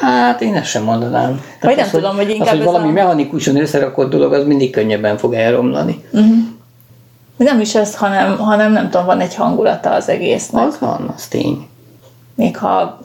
hát 0.00 0.40
én 0.40 0.54
ezt 0.54 0.70
sem 0.70 0.82
mondanám. 0.82 1.40
Vagy 1.60 1.76
nem 1.76 1.84
az, 1.84 1.90
tudom, 1.90 2.16
hogy 2.16 2.30
inkább 2.30 2.46
az, 2.46 2.56
hogy 2.56 2.64
valami 2.64 2.88
a- 2.88 2.92
mechanikusan 2.92 3.56
összerakott 3.56 4.10
dolog, 4.10 4.32
az 4.32 4.44
mindig 4.46 4.70
könnyebben 4.70 5.16
fog 5.18 5.34
elromlani. 5.34 6.04
Nem 7.44 7.60
is 7.60 7.74
ez, 7.74 7.96
hanem, 7.96 8.38
hanem 8.38 8.72
nem 8.72 8.90
tudom, 8.90 9.06
van 9.06 9.20
egy 9.20 9.34
hangulata 9.34 9.90
az 9.90 10.08
egésznek. 10.08 10.66
Az 10.66 10.78
van, 10.78 11.12
az 11.16 11.26
tény. 11.26 11.68
még 12.34 12.56
ha 12.56 12.98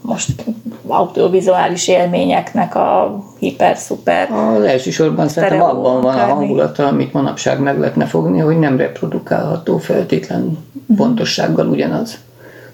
most 0.00 0.44
audiovizuális 0.86 1.88
élményeknek 1.88 2.74
a 2.74 3.18
hiper-szuper. 3.38 4.30
Az 4.30 4.62
elsősorban 4.62 5.28
szerintem 5.28 5.62
abban 5.62 6.00
van 6.00 6.18
a 6.18 6.34
hangulata, 6.34 6.86
amit 6.86 7.12
manapság 7.12 7.60
meg 7.60 7.78
lehetne 7.78 8.04
fogni, 8.04 8.38
hogy 8.38 8.58
nem 8.58 8.76
reprodukálható 8.76 9.78
feltétlen 9.78 10.58
pontossággal 10.96 11.66
ugyanaz. 11.66 12.18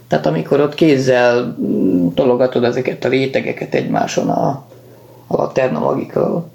Tehát 0.08 0.26
amikor 0.26 0.60
ott 0.60 0.74
kézzel 0.74 1.56
tologatod 2.14 2.64
ezeket 2.64 3.04
a 3.04 3.08
rétegeket 3.08 3.74
egymáson 3.74 4.28
a, 4.28 4.48
a 5.26 5.36
Laterna 5.36 5.96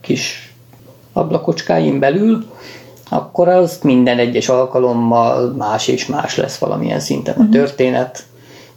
kis 0.01 0.53
ablakocskáin 1.13 1.99
belül, 1.99 2.45
akkor 3.13 3.47
az 3.47 3.79
minden 3.83 4.17
egyes 4.17 4.49
alkalommal 4.49 5.53
más 5.57 5.87
és 5.87 6.05
más 6.05 6.37
lesz 6.37 6.57
valamilyen 6.57 6.99
szinten 6.99 7.35
a 7.35 7.49
történet. 7.49 8.23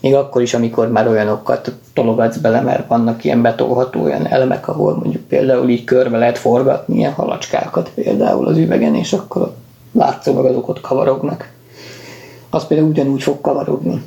Még 0.00 0.14
akkor 0.14 0.42
is, 0.42 0.54
amikor 0.54 0.90
már 0.90 1.08
olyanokat 1.08 1.72
tologatsz 1.92 2.36
bele, 2.36 2.60
mert 2.60 2.88
vannak 2.88 3.24
ilyen 3.24 3.42
betolható 3.42 4.02
olyan 4.02 4.26
elemek, 4.26 4.68
ahol 4.68 4.94
mondjuk 4.94 5.22
például 5.22 5.68
így 5.68 5.84
körbe 5.84 6.18
lehet 6.18 6.38
forgatni 6.38 6.96
ilyen 6.96 7.12
halacskákat 7.12 7.90
például 7.94 8.46
az 8.46 8.56
üvegen, 8.56 8.94
és 8.94 9.12
akkor 9.12 9.54
látszólag 9.92 10.44
azok 10.44 10.68
ott 10.68 10.80
kavarognak. 10.80 11.50
Az 12.50 12.66
például 12.66 12.88
ugyanúgy 12.88 13.22
fog 13.22 13.40
kavarogni. 13.40 14.02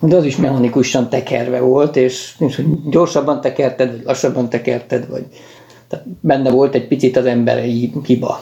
De 0.00 0.16
az 0.16 0.24
is 0.24 0.36
mechanikusan 0.36 1.08
tekerve 1.08 1.60
volt, 1.60 1.96
és 1.96 2.34
hogy 2.38 2.66
gyorsabban 2.90 3.40
tekerted, 3.40 3.90
vagy 3.90 4.02
lassabban 4.04 4.48
tekerted, 4.48 5.08
vagy 5.08 5.24
tehát 5.88 6.06
benne 6.20 6.50
volt 6.50 6.74
egy 6.74 6.88
picit 6.88 7.16
az 7.16 7.24
emberi 7.24 7.92
hiba. 8.04 8.40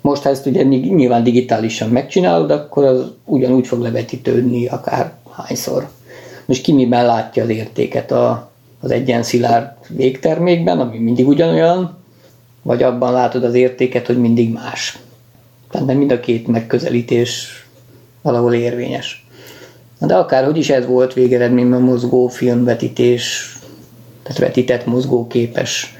Most, 0.00 0.22
ha 0.22 0.28
ezt 0.28 0.46
ugye 0.46 0.62
ny- 0.62 0.94
nyilván 0.94 1.22
digitálisan 1.22 1.88
megcsinálod, 1.88 2.50
akkor 2.50 2.84
az 2.84 3.04
ugyanúgy 3.24 3.66
fog 3.66 3.80
levetítődni 3.80 4.66
akár 4.66 5.12
hányszor. 5.30 5.88
Most 6.44 6.62
ki 6.62 6.72
miben 6.72 7.06
látja 7.06 7.42
az 7.42 7.48
értéket 7.48 8.10
a, 8.10 8.50
az 8.80 8.90
egyenszilárd 8.90 9.72
végtermékben, 9.88 10.80
ami 10.80 10.98
mindig 10.98 11.28
ugyanolyan, 11.28 11.98
vagy 12.62 12.82
abban 12.82 13.12
látod 13.12 13.44
az 13.44 13.54
értéket, 13.54 14.06
hogy 14.06 14.18
mindig 14.18 14.52
más. 14.52 14.98
Tehát 15.70 15.86
nem 15.86 15.96
mind 15.96 16.10
a 16.10 16.20
két 16.20 16.46
megközelítés 16.46 17.48
valahol 18.22 18.54
érvényes. 18.54 19.26
De 19.98 20.16
akárhogy 20.16 20.56
is 20.56 20.70
ez 20.70 20.86
volt 20.86 21.14
végeredményben 21.14 21.80
mozgó 21.80 22.26
filmvetítés, 22.28 23.54
tehát 24.22 24.38
vetített 24.38 24.86
mozgóképes 24.86 25.94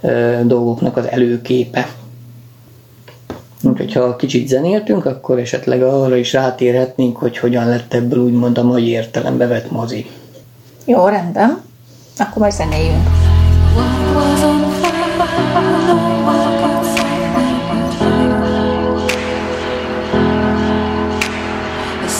ö, 0.00 0.40
dolgoknak 0.44 0.96
az 0.96 1.06
előképe. 1.08 1.88
Úgyhogy 3.66 3.92
ha 3.92 4.16
kicsit 4.16 4.48
zenéltünk, 4.48 5.04
akkor 5.04 5.38
esetleg 5.38 5.82
arra 5.82 6.16
is 6.16 6.32
rátérhetnénk, 6.32 7.16
hogy 7.16 7.38
hogyan 7.38 7.68
lett 7.68 7.94
ebből 7.94 8.18
úgymond 8.18 8.58
a 8.58 8.62
mai 8.62 8.88
értelembe 8.88 9.46
vett 9.46 9.70
mozi. 9.70 10.06
Jó, 10.84 11.06
rendben. 11.06 11.60
Akkor 12.18 12.38
majd 12.38 12.52
zenéljünk. 12.52 13.08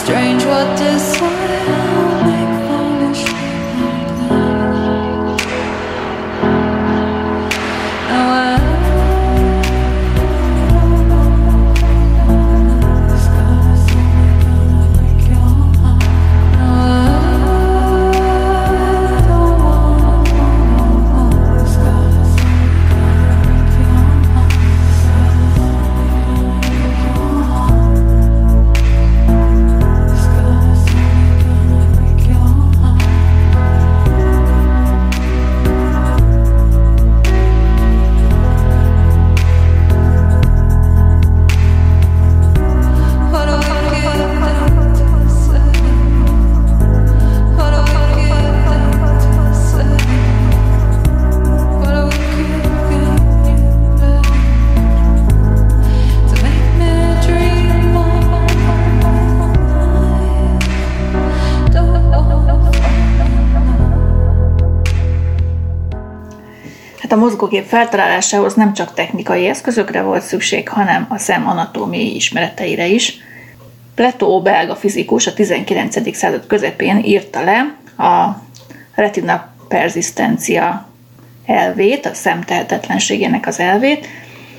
strange 0.06 0.46
what 0.46 0.78
this 0.78 0.95
Mozgókép 67.46 67.68
feltalálásához 67.68 68.54
nem 68.54 68.72
csak 68.72 68.94
technikai 68.94 69.46
eszközökre 69.46 70.02
volt 70.02 70.22
szükség, 70.22 70.68
hanem 70.68 71.06
a 71.08 71.18
szem 71.18 71.48
anatómiai 71.48 72.14
ismereteire 72.14 72.86
is. 72.86 73.16
Plato 73.94 74.42
belga 74.42 74.76
fizikus 74.76 75.26
a 75.26 75.34
19. 75.34 76.16
század 76.16 76.46
közepén 76.46 76.98
írta 77.04 77.44
le 77.44 77.76
a 78.06 78.42
retina 78.94 79.48
persistencia 79.68 80.88
elvét, 81.44 82.06
a 82.06 82.14
szem 82.14 82.42
tehetetlenségének 82.42 83.46
az 83.46 83.60
elvét. 83.60 84.06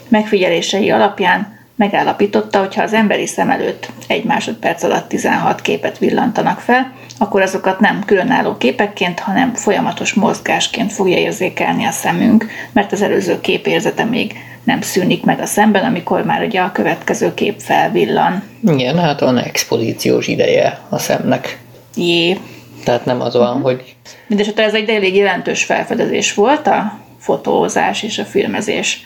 Megfigyelései 0.08 0.92
alapján 0.92 1.57
megállapította, 1.78 2.60
hogy 2.60 2.76
ha 2.76 2.82
az 2.82 2.94
emberi 2.94 3.26
szem 3.26 3.50
előtt 3.50 3.90
egy 4.08 4.24
másodperc 4.24 4.84
alatt 4.84 5.08
16 5.08 5.62
képet 5.62 5.98
villantanak 5.98 6.60
fel, 6.60 6.92
akkor 7.18 7.42
azokat 7.42 7.80
nem 7.80 8.04
különálló 8.06 8.58
képekként, 8.58 9.20
hanem 9.20 9.54
folyamatos 9.54 10.14
mozgásként 10.14 10.94
fogja 10.94 11.18
érzékelni 11.18 11.86
a 11.86 11.92
szemünk, 11.92 12.46
mert 12.72 12.92
az 12.92 13.02
előző 13.02 13.42
kép 13.42 13.68
érzete 13.68 14.04
még 14.04 14.36
nem 14.64 14.82
szűnik 14.82 15.24
meg 15.24 15.40
a 15.40 15.46
szemben, 15.46 15.84
amikor 15.84 16.26
már 16.26 16.44
ugye 16.44 16.62
a 16.62 16.72
következő 16.72 17.34
kép 17.34 17.60
felvillan. 17.60 18.44
Igen, 18.68 19.00
hát 19.00 19.20
van 19.20 19.38
expozíciós 19.38 20.28
ideje 20.28 20.80
a 20.90 20.98
szemnek. 20.98 21.60
Jé. 21.96 22.38
Tehát 22.84 23.06
nem 23.06 23.22
az 23.22 23.36
van, 23.36 23.62
hogy 23.62 23.96
Mindenesetre 24.28 24.64
ez 24.64 24.74
egy 24.74 24.90
elég 24.90 25.16
jelentős 25.16 25.64
felfedezés 25.64 26.34
volt 26.34 26.68
a 26.68 27.00
fotózás 27.20 28.04
és 28.04 28.18
a 28.18 28.24
filmezés 28.24 29.04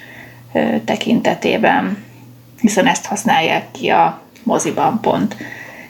tekintetében, 0.85 1.97
hiszen 2.61 2.87
ezt 2.87 3.05
használják 3.05 3.71
ki 3.71 3.89
a 3.89 4.21
moziban 4.43 4.99
pont. 5.01 5.35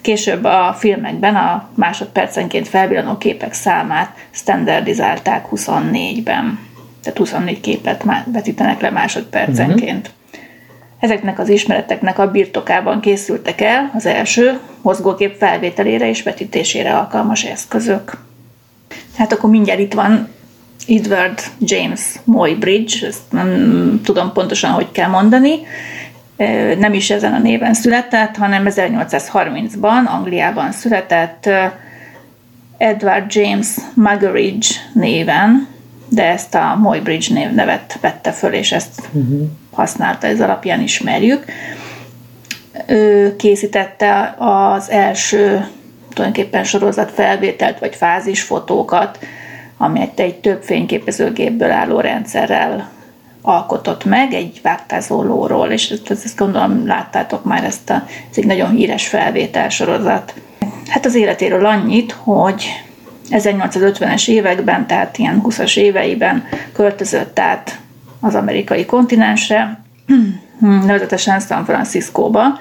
Később 0.02 0.44
a 0.44 0.76
filmekben 0.80 1.36
a 1.36 1.70
másodpercenként 1.76 2.68
felvillanó 2.68 3.18
képek 3.18 3.54
számát 3.54 4.18
standardizálták 4.32 5.46
24-ben. 5.52 6.60
Tehát 7.04 7.18
24 7.18 7.60
képet 7.60 8.04
vetítenek 8.26 8.82
le 8.82 8.90
másodpercenként. 8.90 10.12
Ezeknek 11.00 11.40
az 11.40 11.50
ismereteknek 11.50 12.20
a 12.20 12.32
birtokában 12.32 13.00
készültek 13.00 13.62
el 13.62 13.92
az 13.94 14.06
első 14.06 14.60
mozgókép 14.82 15.36
felvételére 15.36 16.10
és 16.10 16.24
vetítésére 16.24 16.98
alkalmas 16.98 17.44
eszközök. 17.44 18.18
Hát 19.18 19.34
akkor 19.34 19.50
mindjárt 19.50 19.80
itt 19.80 19.94
van 19.94 20.30
Edward 20.88 21.42
James 21.60 22.02
Muybridge, 22.24 23.08
ezt 23.08 23.22
nem 23.30 24.02
tudom 24.04 24.34
pontosan, 24.34 24.72
hogy 24.72 24.92
kell 24.92 25.10
mondani. 25.10 25.60
Nem 26.78 26.94
is 26.94 27.10
ezen 27.10 27.34
a 27.34 27.40
néven 27.40 27.74
született, 27.74 28.36
hanem 28.36 28.64
1830-ban 28.68 30.06
Angliában 30.06 30.72
született 30.72 31.50
Edward 32.78 33.36
James 33.36 33.68
Muggeridge 33.94 34.68
néven, 34.94 35.68
de 36.10 36.26
ezt 36.26 36.56
a 36.56 36.78
Muybridge 36.82 37.34
név 37.34 37.52
nevet 37.52 37.98
vette 38.02 38.32
föl, 38.32 38.54
és 38.54 38.72
ezt 38.72 39.10
használta, 39.72 40.28
ez 40.28 40.42
alapján 40.42 40.82
ismerjük. 40.82 41.46
Ő 42.88 43.36
készítette 43.36 44.36
az 44.38 44.90
első 44.90 45.68
tulajdonképpen 46.14 46.64
sorozat 46.64 47.12
felvételt 47.12 47.80
vagy 47.80 47.96
fázisfotókat, 47.96 49.20
amelyet 49.78 50.20
egy 50.20 50.36
több 50.36 50.64
fényképezőgépből 50.64 51.72
álló 51.72 52.00
rendszerrel 52.00 52.90
alkotott 53.42 54.06
meg 54.06 54.34
egy 54.34 54.60
vágtázó 54.64 55.24
lóról, 55.24 55.68
és 55.68 55.90
ezt, 55.90 56.12
ezt 56.12 56.38
gondolom 56.38 56.88
láttátok 56.88 57.44
már 57.44 57.64
ezt 57.64 57.90
a, 57.90 58.04
ez 58.32 58.38
egy 58.38 58.46
nagyon 58.46 58.70
híres 58.70 59.08
felvétel 59.08 59.70
sorozat. 59.70 60.34
Hát 60.88 61.06
az 61.06 61.16
életéről 61.16 61.66
annyit, 61.66 62.12
hogy 62.12 62.84
1850-es 63.30 64.28
években, 64.28 64.88
tehát 64.88 65.18
ilyen 65.18 65.42
20-as 65.46 65.78
éveiben 65.78 66.44
költözött 66.74 67.40
át 67.40 67.80
az 68.20 68.36
amerikai 68.36 68.86
kontinensre, 68.86 69.82
nevezetesen 70.86 71.40
San 71.40 71.66
Franciscóba, 71.66 72.60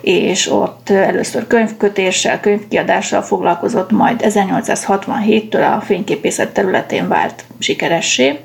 és 0.00 0.50
ott 0.50 0.90
először 0.90 1.46
könyvkötéssel, 1.46 2.40
könyvkiadással 2.40 3.22
foglalkozott, 3.22 3.90
majd 3.90 4.20
1867-től 4.24 5.76
a 5.76 5.80
fényképészet 5.80 6.52
területén 6.52 7.08
vált 7.08 7.44
sikeressé. 7.58 8.38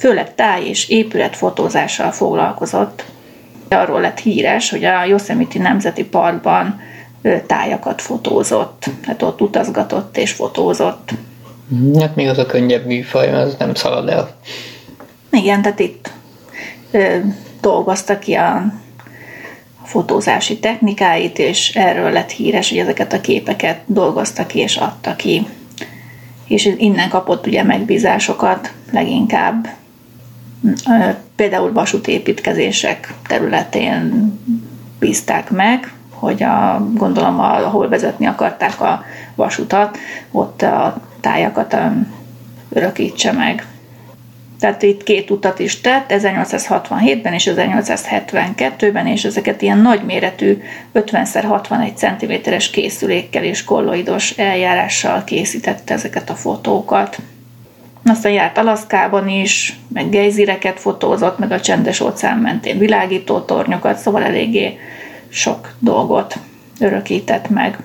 Főleg 0.00 0.34
táj- 0.34 0.66
és 0.66 0.88
épületfotózással 0.88 2.10
foglalkozott. 2.10 3.04
Arról 3.68 4.00
lett 4.00 4.18
híres, 4.18 4.70
hogy 4.70 4.84
a 4.84 5.04
Yosemite 5.04 5.58
Nemzeti 5.58 6.04
Parkban 6.04 6.80
tájakat 7.46 8.02
fotózott, 8.02 8.90
hát 9.06 9.22
ott 9.22 9.40
utazgatott 9.40 10.16
és 10.16 10.32
fotózott. 10.32 11.10
hát 11.98 12.16
még 12.16 12.28
az 12.28 12.38
a 12.38 12.46
könnyebb 12.46 12.86
műfaj, 12.86 13.30
mert 13.30 13.46
az 13.46 13.56
nem 13.58 13.74
szalad 13.74 14.08
el. 14.08 14.36
Igen, 15.30 15.62
tehát 15.62 15.78
itt 15.78 16.12
ö, 16.90 17.16
dolgozta 17.60 18.18
ki 18.18 18.34
a 18.34 18.64
fotózási 19.84 20.58
technikáit, 20.58 21.38
és 21.38 21.74
erről 21.74 22.10
lett 22.10 22.30
híres, 22.30 22.68
hogy 22.68 22.78
ezeket 22.78 23.12
a 23.12 23.20
képeket 23.20 23.80
dolgozta 23.86 24.46
ki 24.46 24.58
és 24.58 24.76
adta 24.76 25.16
ki. 25.16 25.46
És 26.46 26.74
innen 26.78 27.08
kapott 27.08 27.46
ugye 27.46 27.62
megbízásokat 27.62 28.72
leginkább. 28.92 29.68
Például 31.36 31.72
vasútépítkezések 31.72 33.14
területén 33.26 34.32
bízták 34.98 35.50
meg, 35.50 35.92
hogy 36.10 36.42
a, 36.42 36.86
gondolom, 36.94 37.40
ahol 37.40 37.88
vezetni 37.88 38.26
akarták 38.26 38.80
a 38.80 39.04
vasutat, 39.34 39.98
ott 40.30 40.62
a 40.62 41.00
tájakat 41.20 41.76
örökítse 42.68 43.32
meg. 43.32 43.66
Tehát 44.60 44.82
itt 44.82 45.02
két 45.02 45.30
utat 45.30 45.58
is 45.58 45.80
tett, 45.80 46.12
1867-ben 46.14 47.32
és 47.32 47.50
1872-ben, 47.54 49.06
és 49.06 49.24
ezeket 49.24 49.62
ilyen 49.62 49.78
nagyméretű 49.78 50.62
50x61 50.94 51.94
cm-es 51.94 52.70
készülékkel 52.70 53.44
és 53.44 53.64
kolloidos 53.64 54.30
eljárással 54.30 55.24
készítette 55.24 55.94
ezeket 55.94 56.30
a 56.30 56.34
fotókat. 56.34 57.18
Aztán 58.04 58.32
járt 58.32 58.58
Alaszkában 58.58 59.28
is, 59.28 59.78
meg 59.88 60.10
gejzireket 60.10 60.80
fotózott, 60.80 61.38
meg 61.38 61.52
a 61.52 61.60
csendes 61.60 62.00
óceán 62.00 62.38
mentén 62.38 62.78
világító 62.78 63.40
tornyokat, 63.40 63.98
szóval 63.98 64.22
eléggé 64.22 64.78
sok 65.28 65.74
dolgot 65.78 66.38
örökített 66.80 67.48
meg. 67.48 67.78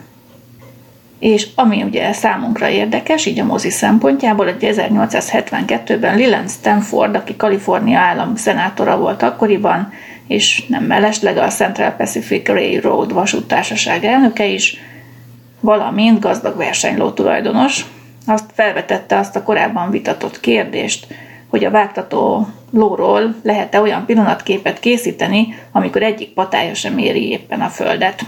És 1.19 1.47
ami 1.55 1.83
ugye 1.83 2.13
számunkra 2.13 2.69
érdekes, 2.69 3.25
így 3.25 3.39
a 3.39 3.45
mozi 3.45 3.69
szempontjából, 3.69 4.45
hogy 4.45 4.55
1872-ben 4.59 6.17
Leland 6.17 6.49
Stanford, 6.49 7.15
aki 7.15 7.35
Kalifornia 7.35 7.99
állam 7.99 8.35
szenátora 8.35 8.97
volt 8.97 9.23
akkoriban, 9.23 9.93
és 10.27 10.65
nem 10.67 10.83
mellesleg 10.83 11.37
a 11.37 11.47
Central 11.47 11.91
Pacific 11.91 12.47
Railroad 12.47 13.13
vasúttársaság 13.13 14.05
elnöke 14.05 14.45
is, 14.45 14.77
valamint 15.59 16.19
gazdag 16.19 16.57
versenyló 16.57 17.11
tulajdonos, 17.11 17.85
felvetette 18.55 19.17
azt 19.17 19.35
a 19.35 19.43
korábban 19.43 19.91
vitatott 19.91 20.39
kérdést, 20.39 21.07
hogy 21.47 21.65
a 21.65 21.71
vágtató 21.71 22.47
lóról 22.71 23.35
lehet-e 23.43 23.81
olyan 23.81 24.05
pillanatképet 24.05 24.79
készíteni, 24.79 25.55
amikor 25.71 26.03
egyik 26.03 26.33
patája 26.33 26.73
sem 26.73 26.97
éri 26.97 27.29
éppen 27.29 27.61
a 27.61 27.67
földet. 27.67 28.21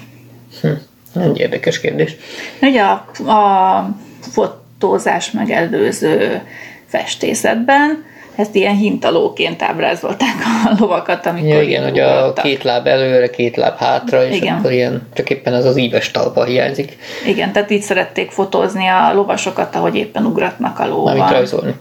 Egy 1.16 1.40
érdekes 1.40 1.80
kérdés. 1.80 2.16
Ugye 2.62 2.82
a, 2.82 3.06
a 3.32 3.90
fotózás 4.20 5.32
megelőző 5.32 6.42
festészetben 6.88 8.06
ezt 8.38 8.56
ilyen 8.56 8.76
hintalóként 8.76 9.62
ábrázolták 9.62 10.36
a 10.66 10.76
lovakat, 10.80 11.26
amikor 11.26 11.48
Ja, 11.50 11.62
igen, 11.62 11.84
hogy 11.84 12.00
a 12.00 12.34
két 12.34 12.64
láb 12.64 12.88
előre, 12.88 13.30
két 13.30 13.56
láb 13.56 13.78
hátra, 13.78 14.26
és 14.28 14.36
Igen. 14.36 14.56
akkor 14.58 14.72
ilyen, 14.72 15.08
csak 15.14 15.30
éppen 15.30 15.54
az 15.54 15.66
az 15.66 15.78
íves 15.78 16.12
talpa 16.12 16.44
hiányzik, 16.44 16.98
Igen, 17.28 17.52
tehát 17.52 17.72
így 17.72 17.82
szerették 17.82 18.32
fotózni 18.32 18.88
a 18.88 19.14
lovasokat, 19.14 19.76
ahogy 19.76 19.96
éppen 19.96 20.26
ugratnak 20.26 20.80
a 20.80 20.88
lóval. 20.88 21.32
rajzolni. 21.32 21.74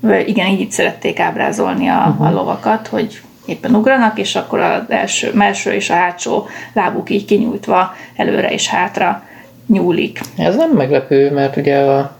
Vagy 0.00 0.28
Igen, 0.28 0.46
így 0.46 0.70
szerették 0.70 1.18
ábrázolni 1.20 1.88
a, 1.88 2.14
Mhm. 2.18 2.22
a 2.26 2.30
lovakat, 2.30 2.86
hogy 2.86 3.20
éppen 3.46 3.74
ugranak, 3.74 4.18
és 4.18 4.34
akkor 4.36 4.60
az 4.60 4.80
első, 4.88 5.32
első 5.38 5.72
és 5.72 5.90
a 5.90 5.94
hátsó 5.94 6.46
lábuk 6.72 7.10
így 7.10 7.24
kinyújtva 7.24 7.94
előre 8.16 8.48
és 8.52 8.68
hátra 8.68 9.22
nyúlik. 9.66 10.20
Ez 10.36 10.56
nem 10.56 10.70
meglepő, 10.70 11.30
mert 11.32 11.56
ugye 11.56 11.76
a 11.78 12.16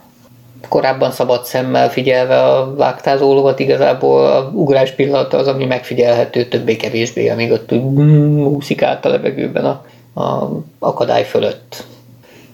korábban 0.69 1.11
szabad 1.11 1.45
szemmel 1.45 1.91
figyelve 1.91 2.45
a 2.45 2.75
vágtázó 2.75 3.35
lovat 3.35 3.59
igazából 3.59 4.27
a 4.27 4.51
ugrás 4.55 4.91
pillanata 4.91 5.37
az, 5.37 5.47
ami 5.47 5.65
megfigyelhető 5.65 6.45
többé-kevésbé, 6.45 7.29
amíg 7.29 7.51
ott 7.51 7.73
úszik 7.73 8.83
át 8.83 9.05
a 9.05 9.09
levegőben 9.09 9.65
a, 9.65 9.85
a 10.21 10.51
akadály 10.79 11.25
fölött. 11.25 11.85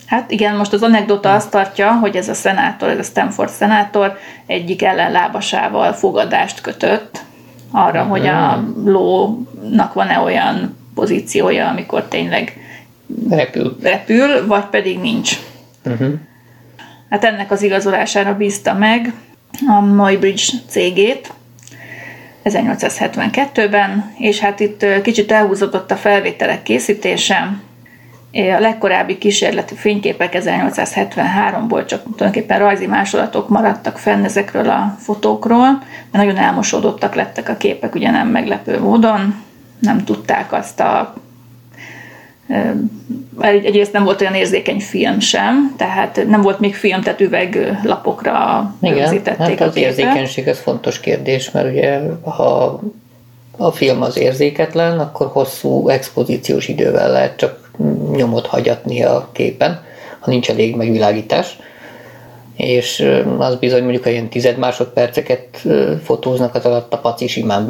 Hát 0.06 0.30
igen, 0.30 0.56
most 0.56 0.72
az 0.72 0.82
anekdota 0.82 1.34
azt 1.34 1.50
tartja, 1.50 1.92
hogy 1.92 2.16
ez 2.16 2.28
a 2.28 2.34
szenátor, 2.34 2.88
ez 2.88 2.98
a 2.98 3.02
Stanford 3.02 3.48
szenátor 3.50 4.18
egyik 4.46 4.82
ellenlábasával 4.82 5.92
fogadást 5.92 6.60
kötött 6.60 7.22
arra, 7.70 8.00
uh-huh. 8.00 8.18
hogy 8.18 8.26
a 8.26 8.64
lónak 8.84 9.92
van-e 9.92 10.18
olyan 10.18 10.76
pozíciója, 10.94 11.68
amikor 11.68 12.02
tényleg 12.02 12.58
Repül. 13.30 13.76
repül, 13.82 14.46
vagy 14.46 14.64
pedig 14.64 14.98
nincs. 15.00 15.38
Uh-huh. 15.84 16.14
Hát 17.10 17.24
ennek 17.24 17.50
az 17.50 17.62
igazolására 17.62 18.36
bízta 18.36 18.74
meg 18.74 19.12
a 19.66 19.80
Muybridge 19.80 20.42
cégét 20.68 21.32
1872-ben, 22.44 24.14
és 24.18 24.38
hát 24.38 24.60
itt 24.60 24.86
kicsit 25.02 25.32
elhúzódott 25.32 25.90
a 25.90 25.96
felvételek 25.96 26.62
készítése. 26.62 27.56
A 28.32 28.60
legkorábbi 28.60 29.18
kísérleti 29.18 29.74
fényképek 29.74 30.36
1873-ból 30.38 31.86
csak 31.86 32.02
tulajdonképpen 32.02 32.58
rajzi 32.58 32.86
másolatok 32.86 33.48
maradtak 33.48 33.98
fenn 33.98 34.24
ezekről 34.24 34.68
a 34.68 34.96
fotókról, 34.98 35.68
mert 36.10 36.24
nagyon 36.24 36.36
elmosódottak 36.36 37.14
lettek 37.14 37.48
a 37.48 37.56
képek, 37.56 37.94
ugye 37.94 38.10
nem 38.10 38.28
meglepő 38.28 38.80
módon, 38.80 39.42
nem 39.78 40.04
tudták 40.04 40.52
azt 40.52 40.80
a 40.80 41.14
egyrészt 43.40 43.92
nem 43.92 44.04
volt 44.04 44.20
olyan 44.20 44.34
érzékeny 44.34 44.80
film 44.80 45.20
sem, 45.20 45.74
tehát 45.76 46.26
nem 46.28 46.42
volt 46.42 46.60
még 46.60 46.74
film, 46.74 47.00
tehát 47.00 47.20
üveglapokra 47.20 48.74
rögzítették 48.80 49.58
hát 49.58 49.60
a 49.60 49.64
az 49.64 49.76
érzékenység 49.76 50.48
az 50.48 50.58
fontos 50.58 51.00
kérdés, 51.00 51.50
mert 51.50 51.70
ugye 51.70 52.00
ha 52.22 52.80
a 53.56 53.70
film 53.70 54.02
az 54.02 54.18
érzéketlen, 54.18 54.98
akkor 54.98 55.26
hosszú 55.26 55.88
expozíciós 55.88 56.68
idővel 56.68 57.10
lehet 57.10 57.36
csak 57.36 57.70
nyomot 58.12 58.46
hagyatni 58.46 59.02
a 59.02 59.28
képen, 59.32 59.82
ha 60.18 60.30
nincs 60.30 60.50
elég 60.50 60.76
megvilágítás. 60.76 61.58
És 62.56 63.08
az 63.38 63.56
bizony 63.56 63.82
mondjuk, 63.82 64.02
ha 64.02 64.10
ilyen 64.10 64.28
tized 64.28 64.58
másodperceket 64.58 65.62
fotóznak, 66.04 66.54
az 66.54 66.64
alatt 66.64 66.92
a 66.92 66.98
paci 66.98 67.26
simán 67.26 67.66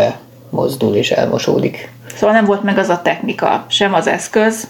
bemozdul 0.55 0.95
és 0.95 1.11
elmosódik. 1.11 1.89
Szóval 2.15 2.35
nem 2.35 2.45
volt 2.45 2.63
meg 2.63 2.79
az 2.79 2.89
a 2.89 3.03
technika, 3.03 3.65
sem 3.69 3.95
az 3.95 4.07
eszköz, 4.07 4.69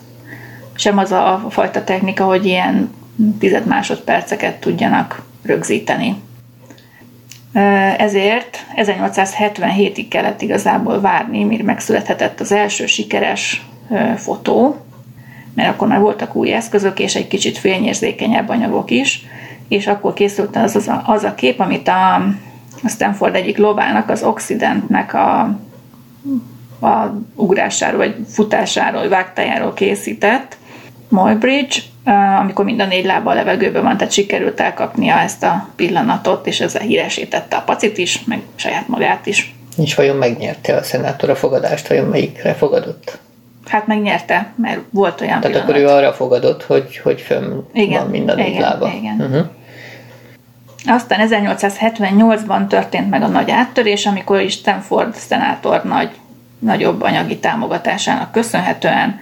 sem 0.75 0.99
az 0.99 1.13
a 1.13 1.47
fajta 1.49 1.85
technika, 1.85 2.25
hogy 2.25 2.47
ilyen 2.47 2.95
tized 3.39 3.67
másodperceket 3.67 4.61
tudjanak 4.61 5.23
rögzíteni. 5.43 6.17
Ezért 7.99 8.67
1877-ig 8.77 10.07
kellett 10.11 10.43
igazából 10.43 11.01
várni, 11.01 11.45
mire 11.45 11.63
megszülethetett 11.63 12.41
az 12.41 12.53
első 12.53 12.87
sikeres 12.87 13.67
fotó, 14.17 14.77
mert 15.55 15.69
akkor 15.69 15.89
már 15.89 16.01
voltak 16.01 16.35
új 16.35 16.53
eszközök, 16.53 16.99
és 16.99 17.15
egy 17.15 17.29
kicsit 17.29 17.59
fényérzékenyebb 17.59 18.49
anyagok 18.49 18.91
is, 18.91 19.27
és 19.69 19.87
akkor 19.87 20.13
készült 20.13 20.57
az, 20.57 20.77
az, 20.77 20.89
a, 20.89 21.03
az 21.07 21.23
a 21.23 21.35
kép, 21.35 21.61
amit 21.61 21.89
a, 21.89 22.25
Stanford 22.89 23.35
egyik 23.35 23.59
lovának, 23.59 24.09
az 24.09 24.23
Occidentnek 24.23 25.15
a, 25.15 25.59
a 26.81 27.11
ugrásáról, 27.35 27.99
vagy 27.99 28.17
futásáról, 28.29 29.09
vágtájáról 29.09 29.75
készített, 29.75 30.57
Moybridge, 31.09 31.77
amikor 32.41 32.65
mind 32.65 32.81
a 32.81 32.87
négy 32.87 33.05
lába 33.05 33.31
a 33.31 33.35
levegőben 33.35 33.83
van, 33.83 33.97
tehát 33.97 34.13
sikerült 34.13 34.61
elkapnia 34.61 35.19
ezt 35.19 35.43
a 35.43 35.69
pillanatot, 35.77 36.47
és 36.47 36.61
ezzel 36.61 36.83
híresítette 36.83 37.57
a 37.57 37.61
pacit 37.61 37.99
is, 37.99 38.25
meg 38.25 38.43
saját 38.55 38.89
magát 38.89 39.27
is. 39.27 39.55
És 39.77 39.95
vajon 39.95 40.17
megnyerte 40.17 40.77
a 40.77 40.83
szenátor 40.83 41.31
a 41.31 41.35
fogadást, 41.37 41.89
vajon 41.89 42.09
melyikre 42.09 42.55
fogadott? 42.55 43.19
Hát 43.67 43.87
megnyerte, 43.87 44.53
mert 44.57 44.81
volt 44.91 45.21
olyan 45.21 45.41
Tehát 45.41 45.57
pillanat. 45.57 45.69
akkor 45.69 45.81
ő 45.83 45.87
arra 45.87 46.13
fogadott, 46.13 46.63
hogy, 46.63 46.97
hogy 47.03 47.21
fönn 47.21 47.61
Igen, 47.73 48.01
van 48.03 48.11
mind 48.11 48.29
a 48.29 48.35
négy 48.35 48.49
igen, 48.49 48.61
lába. 48.61 48.93
igen. 49.01 49.21
Uh-huh. 49.21 49.47
Aztán 50.87 51.29
1878-ban 51.31 52.67
történt 52.67 53.11
meg 53.11 53.23
a 53.23 53.27
nagy 53.27 53.51
áttörés, 53.51 54.07
amikor 54.07 54.41
is 54.41 54.53
Stanford 54.53 55.15
szenátor 55.15 55.85
nagy, 55.85 56.11
nagyobb 56.59 57.03
anyagi 57.03 57.39
támogatásának 57.39 58.33
köszönhetően 58.33 59.21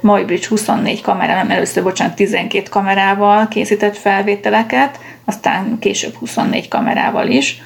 Moybridge 0.00 0.46
24 0.48 1.00
kamerával, 1.00 1.42
nem 1.42 1.50
először, 1.50 1.82
bocsánat, 1.82 2.14
12 2.14 2.68
kamerával 2.70 3.48
készített 3.48 3.96
felvételeket, 3.96 4.98
aztán 5.24 5.78
később 5.78 6.14
24 6.14 6.68
kamerával 6.68 7.28
is, 7.28 7.62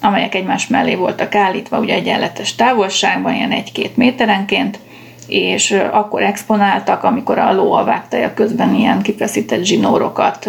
amelyek 0.00 0.34
egymás 0.34 0.66
mellé 0.66 0.94
voltak 0.94 1.34
állítva, 1.34 1.78
ugye 1.78 1.94
egyenletes 1.94 2.54
távolságban, 2.54 3.34
ilyen 3.34 3.62
1-2 3.74 3.94
méterenként, 3.94 4.78
és 5.26 5.78
akkor 5.90 6.22
exponáltak, 6.22 7.04
amikor 7.04 7.38
a 7.38 7.52
ló 7.52 7.84
vágtaja 7.84 8.34
közben 8.34 8.74
ilyen 8.74 9.02
kifeszített 9.02 9.64
zsinórokat 9.64 10.48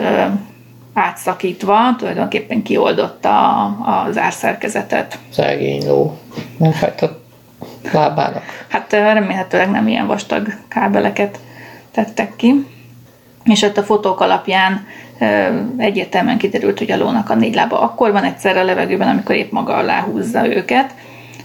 átszakítva, 0.98 1.95
tulajdonképpen 1.98 2.64
kioldotta 2.64 3.64
az 3.66 4.18
árszerkezetet. 4.18 5.20
Szegény 5.30 5.86
ló. 5.88 6.18
Nem 6.58 6.72
fájt 6.72 7.02
a 7.02 7.20
lábának. 7.91 8.43
Hát 8.68 8.91
remélhetőleg 8.91 9.72
nem 9.72 9.88
ilyen 9.88 10.08
vastag 10.08 10.48
kábeleket 10.68 11.39
tettek 11.91 12.36
ki. 12.36 12.66
És 13.43 13.62
ott 13.62 13.78
a 13.78 13.84
fotók 13.84 14.20
alapján 14.20 14.88
egyértelműen 15.78 16.38
kiderült, 16.38 16.78
hogy 16.78 16.91
a 16.91 16.98
lónak 16.98 17.30
a 17.30 17.36
négy 17.36 17.56
lába 17.56 17.82
akkor 17.82 18.12
van 18.12 18.24
egyszerre 18.24 18.60
a 18.60 18.64
levegőben, 18.64 19.08
amikor 19.08 19.36
épp 19.36 19.52
maga 19.52 19.76
alá 19.76 20.02
húzza 20.02 20.48
őket. 20.48 20.93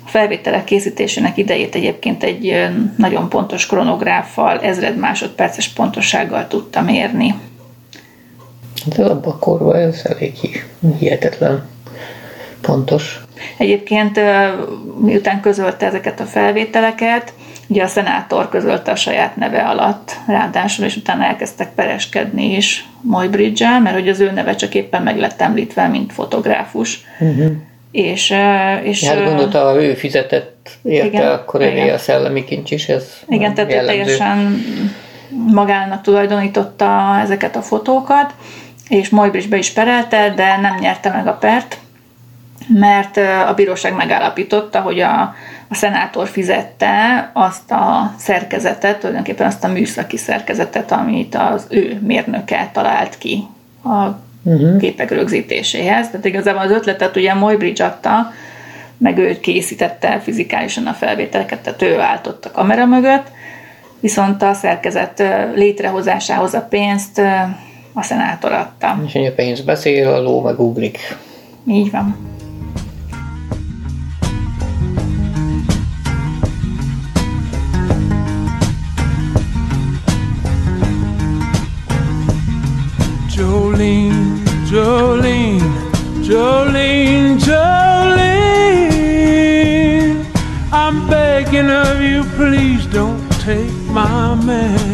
A 0.05 0.09
felvételek 0.09 0.64
készítésének 0.64 1.36
idejét 1.36 1.74
egyébként 1.74 2.22
egy 2.22 2.68
nagyon 2.96 3.28
pontos 3.28 3.66
kronográffal, 3.66 4.61
ezred 4.61 4.96
másodperces 4.96 5.68
pontossággal 5.68 6.46
tudta 6.46 6.80
mérni. 6.80 7.34
Ez 8.91 8.99
abban 8.99 9.33
a 9.33 9.39
korban 9.39 9.76
ez 9.76 10.01
elég 10.05 10.35
hi- 10.35 10.64
hihetetlen 10.99 11.68
pontos. 12.61 13.20
Egyébként 13.57 14.20
miután 15.01 15.41
közölte 15.41 15.87
ezeket 15.87 16.20
a 16.20 16.24
felvételeket, 16.24 17.33
ugye 17.66 17.83
a 17.83 17.87
szenátor 17.87 18.49
közölte 18.49 18.91
a 18.91 18.97
saját 18.97 19.37
neve 19.37 19.59
alatt 19.61 20.16
ráadásul, 20.26 20.85
és 20.85 20.97
utána 20.97 21.24
elkezdtek 21.24 21.74
pereskedni 21.74 22.57
is 22.57 22.89
Moybridge-el, 23.01 23.80
mert 23.80 23.95
hogy 23.95 24.09
az 24.09 24.20
ő 24.20 24.30
neve 24.30 24.55
csak 24.55 24.74
éppen 24.74 25.03
meg 25.03 25.18
lett 25.18 25.41
említve, 25.41 25.87
mint 25.87 26.12
fotográfus. 26.12 27.05
Uh-huh. 27.18 27.53
És, 27.93 28.35
és 28.83 29.05
Hát 29.05 29.24
gondolta, 29.24 29.59
ha 29.59 29.83
ő 29.83 29.95
fizetett 29.95 30.70
érte, 30.83 31.07
Igen, 31.07 31.26
akkor 31.33 31.62
igen. 31.62 31.95
a 31.95 31.99
szellemi 31.99 32.45
kincs 32.45 32.70
is, 32.70 32.89
ez 32.89 33.05
Igen, 33.28 33.55
tehát 33.55 33.70
jellemző. 33.70 34.03
teljesen 34.03 34.64
magának 35.47 36.03
tulajdonította 36.03 37.18
ezeket 37.22 37.57
a 37.57 37.62
fotókat, 37.62 38.35
és 38.93 39.09
Moybridge 39.09 39.49
be 39.49 39.57
is 39.57 39.70
perelte, 39.70 40.32
de 40.36 40.57
nem 40.57 40.76
nyerte 40.80 41.11
meg 41.11 41.26
a 41.26 41.32
pert, 41.32 41.78
mert 42.68 43.16
a 43.49 43.55
bíróság 43.55 43.95
megállapította, 43.95 44.80
hogy 44.80 45.01
a, 45.01 45.34
a 45.68 45.74
szenátor 45.74 46.28
fizette 46.28 47.30
azt 47.32 47.70
a 47.70 48.14
szerkezetet, 48.18 48.99
tulajdonképpen 48.99 49.47
azt 49.47 49.64
a 49.64 49.68
műszaki 49.68 50.16
szerkezetet, 50.16 50.93
amit 50.93 51.34
az 51.34 51.66
ő 51.68 52.01
mérnöke 52.03 52.70
talált 52.72 53.18
ki 53.18 53.45
a 53.84 54.07
uh-huh. 54.43 54.78
képek 54.78 55.11
rögzítéséhez. 55.11 56.11
Tehát 56.11 56.24
igazából 56.24 56.62
az 56.62 56.70
ötletet 56.70 57.16
ugye 57.16 57.34
Moybridge 57.34 57.84
adta, 57.84 58.32
meg 58.97 59.18
ő 59.18 59.40
készítette 59.40 60.20
fizikálisan 60.20 60.86
a 60.86 60.93
felvételeket, 60.93 61.59
tehát 61.59 61.82
ő 61.82 62.01
állt 62.01 62.26
a 62.26 62.51
kamera 62.53 62.86
mögött, 62.86 63.26
viszont 64.01 64.43
a 64.43 64.53
szerkezet 64.53 65.22
létrehozásához 65.55 66.55
a 66.55 66.66
pénzt 66.70 67.20
a 67.93 68.03
szenátor 68.03 68.53
adta. 68.53 69.01
És 69.07 69.12
hogy 69.12 69.26
a 69.26 69.34
pénz 69.34 69.61
beszél, 69.61 70.09
a 70.09 70.20
ló 70.20 70.40
meg 70.40 70.61
ugrik. 70.61 70.99
Így 71.66 71.90
van. 71.90 72.30
Jolene, 83.36 84.14
Jolene, 84.70 85.59
Jolene, 86.22 87.36
Jolene. 87.47 88.32
I'm 90.72 91.07
begging 91.09 91.70
of 91.70 92.01
you, 92.01 92.24
please 92.36 92.86
don't 92.86 93.20
take 93.45 93.72
my 93.88 94.34
man. 94.34 94.91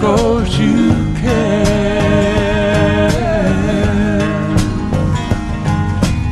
Because 0.00 0.58
you 0.58 0.94
can. 1.20 1.60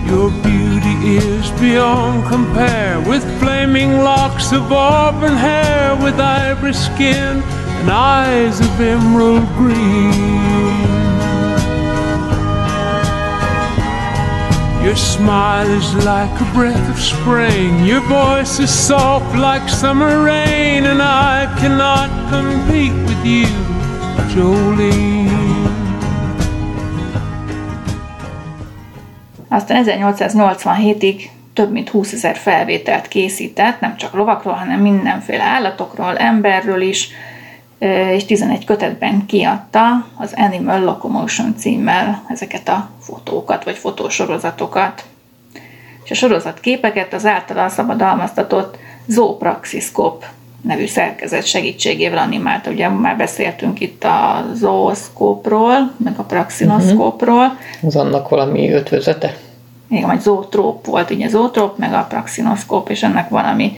Your 0.06 0.30
beauty 0.42 1.18
is 1.18 1.50
beyond 1.60 2.26
compare 2.26 2.98
with 3.06 3.22
flaming 3.38 3.98
locks 3.98 4.52
of 4.52 4.72
auburn 4.72 5.36
hair, 5.36 5.94
with 6.02 6.18
ivory 6.18 6.72
skin 6.72 7.42
and 7.42 7.90
eyes 7.90 8.58
of 8.60 8.80
emerald 8.80 9.46
green. 9.58 10.77
Your 14.82 14.96
smile 14.96 15.68
is 15.76 15.92
like 15.94 16.40
a 16.40 16.50
breath 16.54 16.88
of 16.90 16.98
spring. 16.98 17.84
Your 17.84 18.00
voice 18.00 18.62
is 18.62 18.70
soft 18.70 19.34
like 19.34 19.68
summer 19.68 20.22
rain, 20.22 20.84
and 20.84 21.02
I 21.02 21.46
cannot 21.60 22.08
compete 22.30 22.94
with 23.06 23.24
you, 23.24 23.46
Jolene. 24.34 25.28
Aztán 29.48 29.84
1887-ig 29.86 31.30
több 31.52 31.72
mint 31.72 31.88
20 31.88 32.12
ezer 32.12 32.36
felvételt 32.36 33.08
készített, 33.08 33.80
nem 33.80 33.96
csak 33.96 34.12
lovakról, 34.12 34.54
hanem 34.54 34.80
mindenféle 34.80 35.42
állatokról, 35.42 36.16
emberről 36.16 36.80
is, 36.80 37.08
és 38.14 38.24
11 38.24 38.64
kötetben 38.64 39.26
kiadta 39.26 40.06
az 40.16 40.32
Animal 40.36 40.80
Locomotion 40.80 41.54
címmel 41.56 42.22
ezeket 42.28 42.68
a 42.68 42.88
fotókat, 43.00 43.64
vagy 43.64 43.76
fotósorozatokat. 43.76 45.04
És 46.04 46.10
a 46.10 46.14
sorozatképeket 46.14 47.12
az 47.14 47.26
általa 47.26 47.68
szabadalmaztatott 47.68 48.76
Zoopraxiscope 49.06 50.32
nevű 50.62 50.86
szerkezet 50.86 51.46
segítségével 51.46 52.18
animálta. 52.18 52.70
Ugye 52.70 52.88
már 52.88 53.16
beszéltünk 53.16 53.80
itt 53.80 54.04
a 54.04 54.44
zooszkópról, 54.54 55.92
meg 55.96 56.18
a 56.18 56.22
praxinoszkópról, 56.22 57.56
Az 57.82 57.96
annak 57.96 58.28
valami 58.28 58.70
ötvözete. 58.70 59.36
igen, 59.88 60.06
vagy 60.06 60.20
zootróp 60.20 60.86
volt, 60.86 61.10
így 61.10 61.22
a 61.22 61.28
zootróp, 61.28 61.78
meg 61.78 61.92
a 61.92 62.06
praxinoszkóp, 62.08 62.90
és 62.90 63.02
ennek 63.02 63.28
valami 63.28 63.76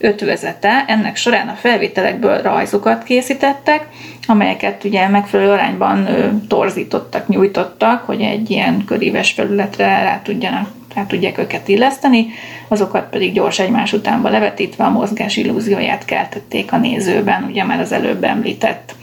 ötvözete. 0.00 0.84
Ennek 0.86 1.16
során 1.16 1.48
a 1.48 1.54
felvételekből 1.54 2.42
rajzokat 2.42 3.02
készítettek, 3.02 3.86
amelyeket 4.26 4.84
ugye 4.84 5.08
megfelelő 5.08 5.50
arányban 5.50 6.08
torzítottak, 6.48 7.28
nyújtottak, 7.28 8.02
hogy 8.04 8.20
egy 8.20 8.50
ilyen 8.50 8.84
köríves 8.84 9.32
felületre 9.32 9.84
rá, 9.84 10.20
tudjanak, 10.22 10.68
rá 10.94 11.06
tudják 11.06 11.38
őket 11.38 11.68
illeszteni, 11.68 12.26
azokat 12.68 13.10
pedig 13.10 13.32
gyors 13.32 13.58
egymás 13.58 13.92
utánba 13.92 14.28
levetítve 14.28 14.84
a 14.84 14.90
mozgás 14.90 15.36
illúzióját 15.36 16.04
keltették 16.04 16.72
a 16.72 16.76
nézőben, 16.76 17.44
ugye 17.44 17.64
már 17.64 17.80
az 17.80 17.92
előbb 17.92 18.24
említett 18.24 18.94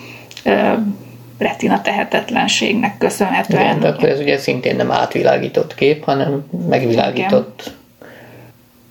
ö, 0.43 0.73
retina 1.37 1.81
tehetetlenségnek 1.81 2.97
köszönhetően. 2.97 3.61
Igen, 3.61 3.79
de 3.79 3.87
akkor 3.87 4.09
ez 4.09 4.19
ugye 4.19 4.37
szintén 4.37 4.75
nem 4.75 4.91
átvilágított 4.91 5.75
kép, 5.75 6.03
hanem 6.03 6.45
megvilágított. 6.69 7.71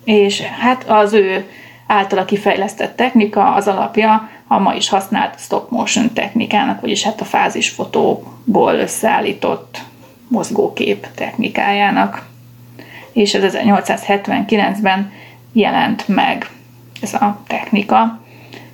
és 0.03 0.41
hát 0.41 0.83
az 0.87 1.13
ő 1.13 1.45
általa 1.87 2.25
kifejlesztett 2.25 2.95
technika 2.95 3.53
az 3.53 3.67
alapja 3.67 4.29
a 4.47 4.59
ma 4.59 4.73
is 4.73 4.89
használt 4.89 5.39
stop 5.39 5.69
motion 5.69 6.13
technikának, 6.13 6.81
vagyis 6.81 7.03
hát 7.03 7.21
a 7.21 7.25
fázisfotóból 7.25 8.73
összeállított 8.73 9.81
mozgókép 10.27 11.07
technikájának. 11.15 12.25
És 13.11 13.33
ez 13.33 13.55
1879-ben 13.57 15.11
jelent 15.51 16.07
meg 16.07 16.49
ez 17.01 17.13
a 17.13 17.39
technika, 17.47 18.19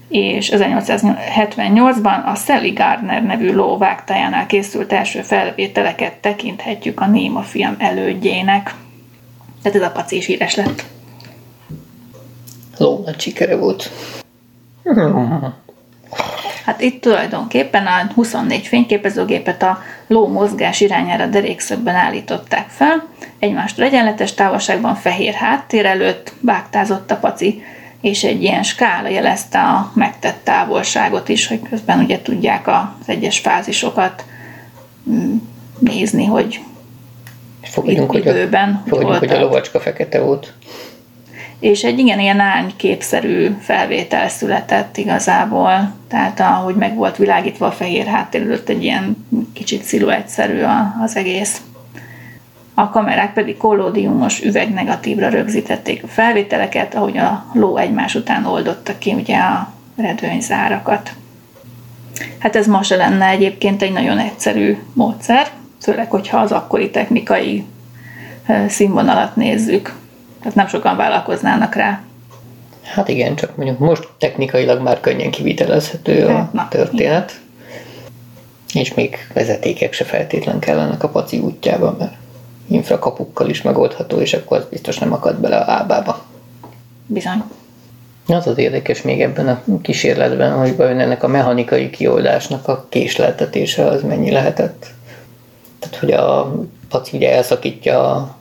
és 0.07 0.51
1878-ban 0.53 2.25
a 2.25 2.35
Sally 2.35 2.69
Gardner 2.69 3.23
nevű 3.23 3.53
ló 3.53 3.77
vágtájánál 3.77 4.45
készült 4.45 4.93
első 4.93 5.21
felvételeket 5.21 6.13
tekinthetjük 6.13 6.99
a 6.99 7.07
Néma 7.07 7.41
film 7.41 7.75
elődjének. 7.77 8.73
Tehát 9.61 9.77
ez 9.77 9.87
a 9.87 9.91
paci 9.91 10.15
is 10.15 10.25
híres 10.25 10.55
lett. 10.55 10.92
Ló 12.77 13.01
nagy 13.05 13.19
sikere 13.19 13.55
volt. 13.55 13.91
Hát 16.65 16.81
itt 16.81 17.01
tulajdonképpen 17.01 17.85
a 17.85 18.11
24 18.13 18.67
fényképezőgépet 18.67 19.63
a 19.63 19.81
ló 20.07 20.27
mozgás 20.27 20.81
irányára 20.81 21.25
derékszögben 21.25 21.95
állították 21.95 22.69
fel, 22.69 23.07
egymástól 23.39 23.85
egyenletes 23.85 24.33
távolságban 24.33 24.95
fehér 24.95 25.33
háttér 25.33 25.85
előtt 25.85 26.33
vágtázott 26.39 27.11
a 27.11 27.15
paci, 27.15 27.63
és 28.01 28.23
egy 28.23 28.43
ilyen 28.43 28.63
skála 28.63 29.07
jelezte 29.07 29.59
a 29.59 29.91
megtett 29.95 30.39
távolságot 30.43 31.29
is, 31.29 31.47
hogy 31.47 31.61
közben 31.69 31.99
ugye 31.99 32.21
tudják 32.21 32.67
az 32.67 33.05
egyes 33.05 33.39
fázisokat 33.39 34.25
mm, 35.09 35.35
nézni, 35.79 36.25
hogy 36.25 36.59
Fogadjunk, 37.61 38.11
hogy 38.11 38.27
a, 38.27 38.33
fogadjunk, 38.85 39.17
hogy 39.17 39.31
a 39.31 39.39
lovacska 39.39 39.79
fekete 39.79 40.19
volt. 40.19 40.53
És 41.63 41.83
egy 41.83 41.99
igen 41.99 42.19
ilyen 42.19 42.39
árnyképszerű 42.39 43.55
felvétel 43.59 44.29
született 44.29 44.97
igazából, 44.97 45.93
tehát 46.07 46.39
ahogy 46.39 46.75
meg 46.75 46.95
volt 46.95 47.17
világítva 47.17 47.65
a 47.65 47.71
fehér 47.71 48.05
háttér 48.05 48.41
előtt, 48.41 48.69
egy 48.69 48.83
ilyen 48.83 49.25
kicsit 49.53 49.83
sziluettszerű 49.83 50.61
az 51.03 51.15
egész. 51.15 51.61
A 52.73 52.89
kamerák 52.89 53.33
pedig 53.33 53.57
kollódiumos 53.57 54.41
üvegnegatívra 54.41 55.29
rögzítették 55.29 56.03
a 56.03 56.07
felvételeket, 56.07 56.95
ahogy 56.95 57.17
a 57.17 57.45
ló 57.53 57.77
egymás 57.77 58.15
után 58.15 58.45
oldotta 58.45 58.97
ki 58.97 59.13
ugye 59.13 59.37
a 59.37 59.73
redőnyzárakat. 59.95 61.13
Hát 62.39 62.55
ez 62.55 62.67
ma 62.67 62.83
se 62.83 62.95
lenne 62.95 63.27
egyébként 63.27 63.81
egy 63.81 63.91
nagyon 63.91 64.17
egyszerű 64.17 64.77
módszer, 64.93 65.47
főleg, 65.81 66.09
hogyha 66.09 66.37
az 66.37 66.51
akkori 66.51 66.89
technikai 66.89 67.65
színvonalat 68.67 69.35
nézzük. 69.35 70.01
Tehát 70.43 70.57
nem 70.57 70.67
sokan 70.67 70.97
vállalkoznának 70.97 71.75
rá. 71.75 72.01
Hát 72.81 73.07
igen, 73.07 73.35
csak 73.35 73.55
mondjuk 73.55 73.79
most 73.79 74.07
technikailag 74.17 74.81
már 74.81 74.99
könnyen 74.99 75.31
kivitelezhető 75.31 76.25
a 76.25 76.31
Hát, 76.31 76.53
na, 76.53 76.67
történet. 76.69 77.41
És 78.73 78.93
még 78.93 79.17
vezetékek 79.33 79.93
se 79.93 80.03
feltétlen 80.03 80.59
kellenek 80.59 81.03
a 81.03 81.09
paci 81.09 81.39
útjában, 81.39 81.95
mert 81.99 82.13
infrakapukkal 82.67 83.49
is 83.49 83.61
megoldható, 83.61 84.19
és 84.19 84.33
akkor 84.33 84.57
az 84.57 84.65
biztos 84.69 84.97
nem 84.97 85.13
akad 85.13 85.35
bele 85.35 85.57
a 85.57 85.65
lábába. 85.65 86.25
Bizony. 87.05 87.43
Az 88.27 88.47
az 88.47 88.57
érdekes 88.57 89.01
még 89.01 89.21
ebben 89.21 89.47
a 89.47 89.61
kísérletben, 89.81 90.53
hogy 90.53 90.75
vajon 90.75 90.99
ennek 90.99 91.23
a 91.23 91.27
mechanikai 91.27 91.89
kioldásnak 91.89 92.67
a 92.67 92.85
késleltetése 92.89 93.85
az 93.85 94.01
mennyi 94.01 94.31
lehetett. 94.31 94.87
Tehát, 95.79 95.95
hogy 95.95 96.11
a 96.11 96.55
paci 96.89 97.17
ugye 97.17 97.33
elszakítja 97.33 98.11
a 98.11 98.35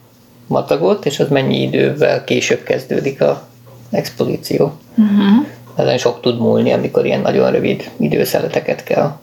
matagot, 0.53 1.07
és 1.07 1.20
az 1.20 1.28
mennyi 1.28 1.62
idővel 1.62 2.24
később 2.24 2.62
kezdődik 2.62 3.20
a 3.20 3.48
expozíció. 3.90 4.72
Uh-huh. 4.96 5.46
Ezen 5.76 5.98
sok 5.98 6.20
tud 6.20 6.38
múlni, 6.38 6.72
amikor 6.72 7.07
ilyen 7.07 7.20
nagyon 7.20 7.50
rövid 7.50 7.90
időszeleteket 7.96 8.84
kell 8.84 9.16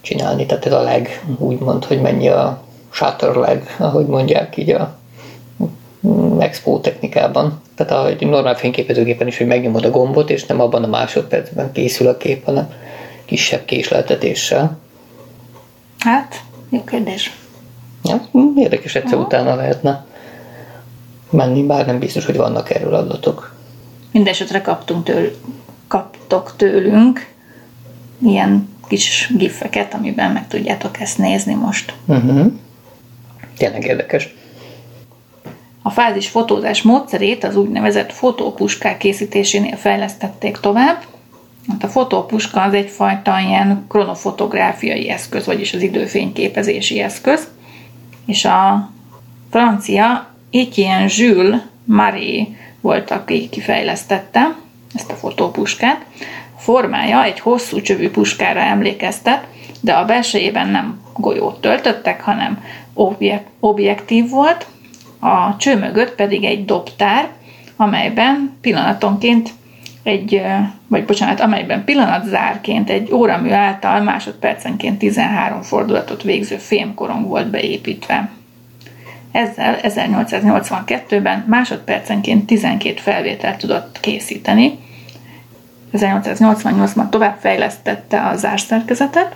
csinálni. 0.00 0.46
Tehát 0.46 0.66
ez 0.66 0.72
a 0.72 0.82
leg, 0.82 1.24
úgymond, 1.38 1.84
hogy 1.84 2.00
mennyi 2.00 2.28
a 2.28 2.62
shutter 2.90 3.34
leg, 3.34 3.76
ahogy 3.78 4.06
mondják 4.06 4.56
így 4.56 4.70
a 4.70 4.96
expo 6.38 6.80
technikában. 6.80 7.60
Tehát 7.74 7.92
ahogy 7.92 8.26
normál 8.26 8.54
fényképezőgépen 8.54 9.26
is, 9.26 9.38
hogy 9.38 9.46
megnyomod 9.46 9.84
a 9.84 9.90
gombot, 9.90 10.30
és 10.30 10.46
nem 10.46 10.60
abban 10.60 10.84
a 10.84 10.86
másodpercben 10.86 11.72
készül 11.72 12.08
a 12.08 12.16
kép, 12.16 12.44
hanem 12.44 12.72
kisebb 13.24 13.64
késleltetéssel. 13.64 14.78
Hát, 15.98 16.42
jó 16.68 16.84
kérdés. 16.84 17.36
Ja, 18.04 18.28
érdekes 18.56 18.94
egyszer 18.94 19.18
utána 19.18 19.54
lehetne 19.54 20.04
menni, 21.32 21.62
bár 21.62 21.86
nem 21.86 21.98
biztos, 21.98 22.24
hogy 22.24 22.36
vannak 22.36 22.70
erről 22.70 22.94
adatok. 22.94 23.54
Mindenesetre 24.12 24.60
kaptunk 24.60 25.04
től, 25.04 25.36
kaptok 25.88 26.54
tőlünk 26.56 27.30
ilyen 28.22 28.68
kis 28.88 29.30
gifeket, 29.36 29.94
amiben 29.94 30.30
meg 30.30 30.48
tudjátok 30.48 31.00
ezt 31.00 31.18
nézni 31.18 31.54
most. 31.54 31.94
Uh-huh. 32.06 32.52
Tényleg 33.56 33.84
érdekes. 33.84 34.34
A 35.82 35.90
fázis 35.90 36.28
fotózás 36.28 36.82
módszerét 36.82 37.44
az 37.44 37.56
úgynevezett 37.56 38.12
fotópuskák 38.12 38.96
készítésénél 38.96 39.76
fejlesztették 39.76 40.56
tovább. 40.56 41.02
Hát 41.68 41.84
a 41.84 41.88
fotópuska 41.88 42.62
az 42.62 42.74
egyfajta 42.74 43.38
ilyen 43.38 43.84
kronofotográfiai 43.88 45.10
eszköz, 45.10 45.46
vagyis 45.46 45.74
az 45.74 45.82
időfényképezési 45.82 47.00
eszköz. 47.00 47.48
És 48.26 48.44
a 48.44 48.90
francia 49.50 50.31
Etienne 50.52 51.06
Jules 51.08 51.60
Marie 51.84 52.46
volt, 52.80 53.10
aki 53.10 53.48
kifejlesztette 53.48 54.56
ezt 54.94 55.10
a 55.10 55.14
fotópuskát. 55.14 56.04
Formája 56.56 57.24
egy 57.24 57.40
hosszú 57.40 57.80
csövű 57.80 58.10
puskára 58.10 58.60
emlékeztet, 58.60 59.46
de 59.80 59.92
a 59.92 60.04
belsejében 60.04 60.68
nem 60.68 61.00
golyót 61.16 61.60
töltöttek, 61.60 62.20
hanem 62.22 62.64
objek- 62.94 63.46
objektív 63.60 64.28
volt, 64.28 64.66
a 65.20 65.56
cső 65.56 65.78
mögött 65.78 66.14
pedig 66.14 66.44
egy 66.44 66.64
dobtár, 66.64 67.28
amelyben 67.76 68.56
pillanatonként 68.60 69.50
egy, 70.02 70.42
vagy 70.86 71.04
bocsánat, 71.04 71.40
amelyben 71.40 71.84
pillanatzárként 71.84 72.90
egy 72.90 73.12
óramű 73.12 73.50
által 73.50 74.00
másodpercenként 74.00 74.98
13 74.98 75.62
fordulatot 75.62 76.22
végző 76.22 76.56
fémkorong 76.56 77.26
volt 77.26 77.50
beépítve. 77.50 78.30
Ezzel 79.32 79.78
1882-ben 79.82 81.44
másodpercenként 81.48 82.46
12 82.46 83.00
felvételt 83.00 83.58
tudott 83.58 84.00
készíteni. 84.00 84.78
1888-ban 85.92 87.08
tovább 87.08 87.36
fejlesztette 87.40 88.20
a 88.20 88.36
zárszerkezetet. 88.36 89.34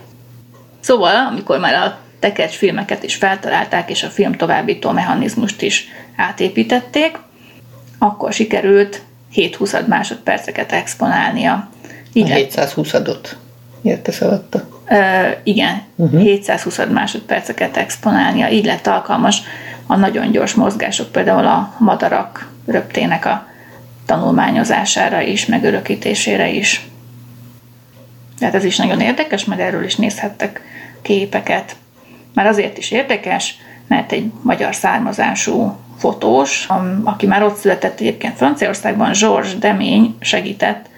Szóval, 0.79 1.27
amikor 1.27 1.59
már 1.59 1.73
a 1.73 1.97
tekercs 2.19 2.55
filmeket 2.55 3.03
is 3.03 3.15
feltalálták, 3.15 3.89
és 3.89 4.03
a 4.03 4.09
film 4.09 4.31
továbbító 4.31 4.91
mechanizmust 4.91 5.61
is 5.61 5.87
átépítették, 6.15 7.17
akkor 7.97 8.33
sikerült 8.33 9.01
7-20 9.35 9.87
másodperceket 9.87 10.71
exponálnia. 10.71 11.53
A 11.53 11.69
Így 12.13 12.27
lett 12.27 12.37
720 12.37 12.93
adott. 12.93 13.37
Értesz 13.81 14.21
alatta? 14.21 14.67
Ö, 14.89 15.27
igen, 15.43 15.81
uh-huh. 15.95 16.21
720 16.21 16.79
másodperceket 16.91 17.77
exponálnia, 17.77 18.49
így 18.49 18.65
lett 18.65 18.87
alkalmas 18.87 19.41
a 19.87 19.95
nagyon 19.95 20.31
gyors 20.31 20.53
mozgások, 20.53 21.11
például 21.11 21.45
a 21.45 21.73
madarak 21.77 22.49
röptének 22.65 23.25
a 23.25 23.47
tanulmányozására 24.05 25.21
is, 25.21 25.45
megörökítésére 25.45 26.49
is. 26.49 26.87
Tehát 28.39 28.55
ez 28.55 28.63
is 28.63 28.77
nagyon 28.77 28.99
érdekes, 28.99 29.45
mert 29.45 29.61
erről 29.61 29.83
is 29.83 29.95
nézhettek 29.95 30.61
képeket. 31.01 31.75
Már 32.33 32.45
azért 32.45 32.77
is 32.77 32.91
érdekes, 32.91 33.55
mert 33.87 34.11
egy 34.11 34.31
magyar 34.41 34.75
származású 34.75 35.77
fotós, 35.97 36.67
aki 37.03 37.25
már 37.25 37.43
ott 37.43 37.55
született 37.55 37.99
egyébként 37.99 38.37
Franciaországban, 38.37 39.11
Georges 39.19 39.57
Demény 39.57 40.15
segített 40.19 40.89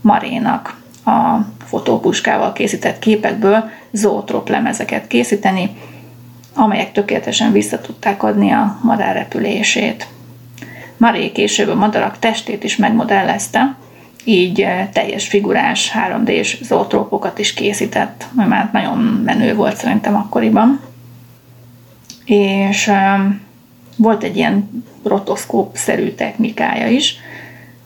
Marénak 0.00 0.76
a 1.04 1.36
fotópuskával 1.66 2.52
készített 2.52 2.98
képekből 2.98 3.70
zootróp 3.90 4.48
lemezeket 4.48 5.06
készíteni, 5.06 5.76
amelyek 6.54 6.92
tökéletesen 6.92 7.52
vissza 7.52 7.80
tudták 7.80 8.22
adni 8.22 8.50
a 8.50 8.78
madár 8.82 9.14
repülését. 9.14 10.06
Maré 10.96 11.32
később 11.32 11.68
a 11.68 11.74
madarak 11.74 12.18
testét 12.18 12.64
is 12.64 12.76
megmodellezte, 12.76 13.76
így 14.24 14.60
eh, 14.60 14.88
teljes 14.92 15.26
figurás 15.26 15.92
3D-s 16.08 16.56
zootrópokat 16.62 17.38
is 17.38 17.54
készített, 17.54 18.26
ami 18.36 18.46
már 18.46 18.68
nagyon 18.72 18.98
menő 18.98 19.54
volt 19.54 19.76
szerintem 19.76 20.16
akkoriban. 20.16 20.80
És 22.24 22.88
em, 22.88 23.42
volt 23.96 24.22
egy 24.22 24.36
ilyen 24.36 24.84
rotoszkóp-szerű 25.04 26.10
technikája 26.10 26.88
is, 26.88 27.16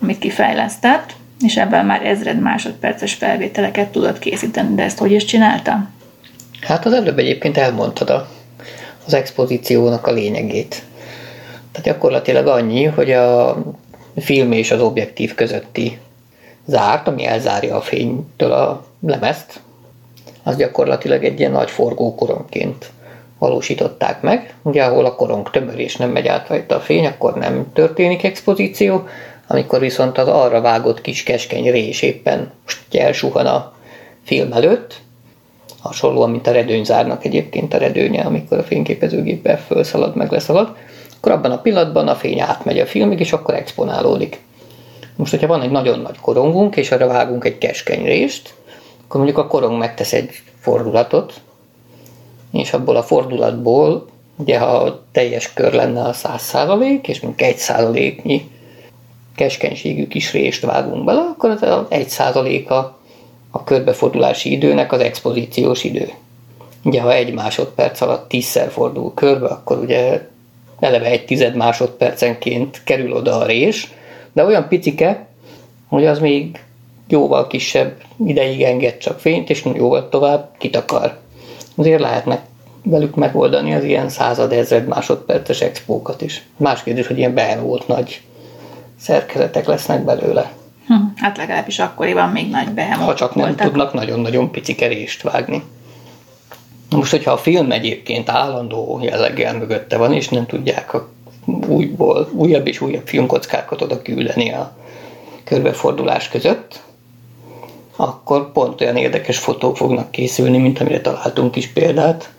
amit 0.03 0.19
kifejlesztett, 0.19 1.17
és 1.41 1.57
ebben 1.57 1.87
már 1.87 2.07
ezred 2.07 2.41
másodperces 2.41 3.15
felvételeket 3.15 3.89
tudott 3.89 4.19
készíteni, 4.19 4.75
de 4.75 4.83
ezt 4.83 4.99
hogy 4.99 5.13
is 5.13 5.25
csinálta? 5.25 5.89
Hát 6.61 6.87
az 6.87 6.93
előbb 6.93 7.19
egyébként 7.19 7.57
elmondtad 7.57 8.11
a, 8.11 8.29
az 9.09 9.15
expozíciónak 9.15 10.07
a 10.07 10.13
lényegét. 10.13 10.83
Tehát 11.73 11.87
gyakorlatilag 11.87 12.47
annyi, 12.47 12.85
hogy 12.85 13.13
a 13.13 13.57
film 14.17 14.53
és 14.53 14.71
az 14.71 14.81
objektív 14.81 15.35
közötti 15.35 15.99
zárt, 16.67 17.09
ami 17.09 17.27
elzárja 17.27 17.77
a 17.77 17.81
fénytől 17.81 18.53
a 18.53 18.85
lemezt, 19.07 19.61
az 20.43 20.57
gyakorlatilag 20.57 21.25
egy 21.25 21.39
ilyen 21.39 21.53
nagy 21.53 21.71
forgókorongként 21.71 22.91
valósították 23.39 24.23
meg. 24.23 24.55
Ugye, 24.63 24.85
ahol 24.85 25.05
a 25.05 25.15
korong 25.15 25.51
tömör 25.51 25.91
nem 25.99 26.11
megy 26.11 26.27
át 26.27 26.49
rajta 26.49 26.75
a 26.75 26.81
fény, 26.81 27.07
akkor 27.07 27.35
nem 27.35 27.73
történik 27.73 28.25
expozíció, 28.25 29.07
amikor 29.47 29.81
viszont 29.81 30.19
az 30.19 30.29
arra 30.29 30.61
vágott 30.61 31.01
kis 31.01 31.23
keskeny 31.23 31.71
rés 31.71 32.03
éppen 32.03 32.53
most 32.65 32.95
elsuhan 32.95 33.47
a 33.47 33.73
film 34.25 34.53
előtt, 34.53 35.01
hasonlóan, 35.81 36.31
mint 36.31 36.47
a 36.47 36.53
redőnyzárnak 36.53 37.25
egyébként 37.25 37.75
a 37.75 37.79
redőnye, 37.79 38.23
amikor 38.23 38.59
a 38.59 38.63
fényképezőgéppel 38.63 39.59
felszalad, 39.59 40.17
meg 40.17 40.33
leszalad, 40.33 40.77
akkor 41.17 41.33
abban 41.33 41.51
a 41.51 41.61
pillanatban 41.61 42.09
a 42.09 42.15
fény 42.15 42.41
átmegy 42.41 42.79
a 42.79 42.87
filmig, 42.87 43.21
és 43.21 43.33
akkor 43.33 43.55
exponálódik. 43.55 44.41
Most, 45.17 45.31
hogyha 45.31 45.47
van 45.47 45.63
egy 45.63 45.71
nagyon 45.71 45.99
nagy 45.99 46.19
korongunk, 46.21 46.77
és 46.77 46.91
arra 46.91 47.07
vágunk 47.07 47.45
egy 47.45 47.59
keskeny 47.59 48.05
részt, 48.05 48.55
akkor 49.05 49.21
mondjuk 49.21 49.39
a 49.45 49.47
korong 49.47 49.79
megtesz 49.79 50.13
egy 50.13 50.31
fordulatot, 50.61 51.41
és 52.53 52.73
abból 52.73 52.97
a 52.97 53.03
fordulatból, 53.03 54.07
ugye 54.37 54.59
ha 54.59 55.03
teljes 55.13 55.53
kör 55.53 55.73
lenne 55.73 56.03
a 56.03 56.13
100 56.13 56.55
és 57.03 57.21
mondjuk 57.21 57.49
egy 57.49 57.57
százaléknyi 57.57 58.51
keskenységű 59.35 60.09
kis 60.09 60.33
rést 60.33 60.65
vágunk 60.65 61.05
bele, 61.05 61.21
akkor 61.21 61.51
az 61.51 61.63
a 61.63 61.87
1 61.91 62.09
százaléka 62.09 62.98
a 63.59 63.65
körbefordulási 63.65 64.53
időnek 64.53 64.93
az 64.93 65.01
expozíciós 65.01 65.85
idő. 65.85 66.11
Ugye, 66.85 67.01
ha 67.01 67.13
egy 67.13 67.33
másodperc 67.33 68.01
alatt 68.01 68.29
tízszer 68.29 68.71
fordul 68.71 69.15
körbe, 69.15 69.47
akkor 69.47 69.79
ugye 69.79 70.29
eleve 70.81 71.07
egy 71.07 71.25
tized 71.25 71.57
másodpercenként 71.57 72.81
kerül 72.85 73.13
oda 73.13 73.39
a 73.39 73.47
rés, 73.47 73.93
de 74.33 74.45
olyan 74.45 74.69
picike, 74.69 75.27
hogy 75.89 76.07
az 76.07 76.19
még 76.19 76.61
jóval 77.09 77.47
kisebb 77.47 77.95
ideig 78.27 78.63
enged 78.63 78.99
csak 78.99 79.21
fényt, 79.21 79.51
és 79.51 79.65
jóval 79.75 80.09
tovább 80.09 80.51
kitakar. 80.59 81.19
Azért 81.77 82.01
lehetnek 82.01 82.43
velük 82.83 83.15
megoldani 83.15 83.75
az 83.75 83.85
ilyen 83.85 84.09
század 84.09 84.53
ezred 84.53 84.87
másodperces 84.87 85.61
expókat 85.61 86.23
is. 86.23 86.47
Más 86.57 86.83
kérdés, 86.83 87.07
hogy 87.07 87.19
ilyen 87.19 87.35
behemolt 87.35 87.89
nagy 87.89 88.21
szerkezetek 89.01 89.67
lesznek 89.67 90.05
belőle. 90.05 90.53
Hm, 90.89 90.95
hát 91.17 91.37
legalábbis 91.37 91.79
akkoriban 91.79 92.29
még 92.29 92.51
nagy 92.51 92.69
behemok 92.69 93.07
Ha 93.07 93.15
csak 93.15 93.35
nem 93.35 93.47
voltak. 93.47 93.67
tudnak 93.67 93.93
nagyon 93.93 94.21
nagyon 94.21 94.51
pici 94.51 94.75
kerést 94.75 95.23
vágni. 95.23 95.63
Na 96.91 96.97
Most, 96.97 97.11
hogyha 97.11 97.33
a 97.33 97.37
film 97.37 97.73
egyébként 97.73 98.29
állandó 98.29 99.01
jelleggel 99.03 99.55
mögötte 99.55 99.97
van, 99.97 100.13
és 100.13 100.29
nem 100.29 100.47
tudják 100.47 100.95
a 100.95 101.09
újból, 101.69 102.29
újabb 102.33 102.67
és 102.67 102.81
újabb 102.81 103.07
filmkockákat 103.07 103.83
oda 103.83 104.03
küldeni 104.03 104.53
a 104.53 104.77
körbefordulás 105.45 106.29
között, 106.29 106.81
akkor 107.97 108.53
pont 108.53 108.81
olyan 108.81 108.97
érdekes 108.97 109.39
fotók 109.39 109.77
fognak 109.77 110.11
készülni, 110.11 110.59
mint 110.59 110.81
amire 110.81 111.01
találtunk 111.01 111.57
is 111.57 111.69
példát, 111.69 112.31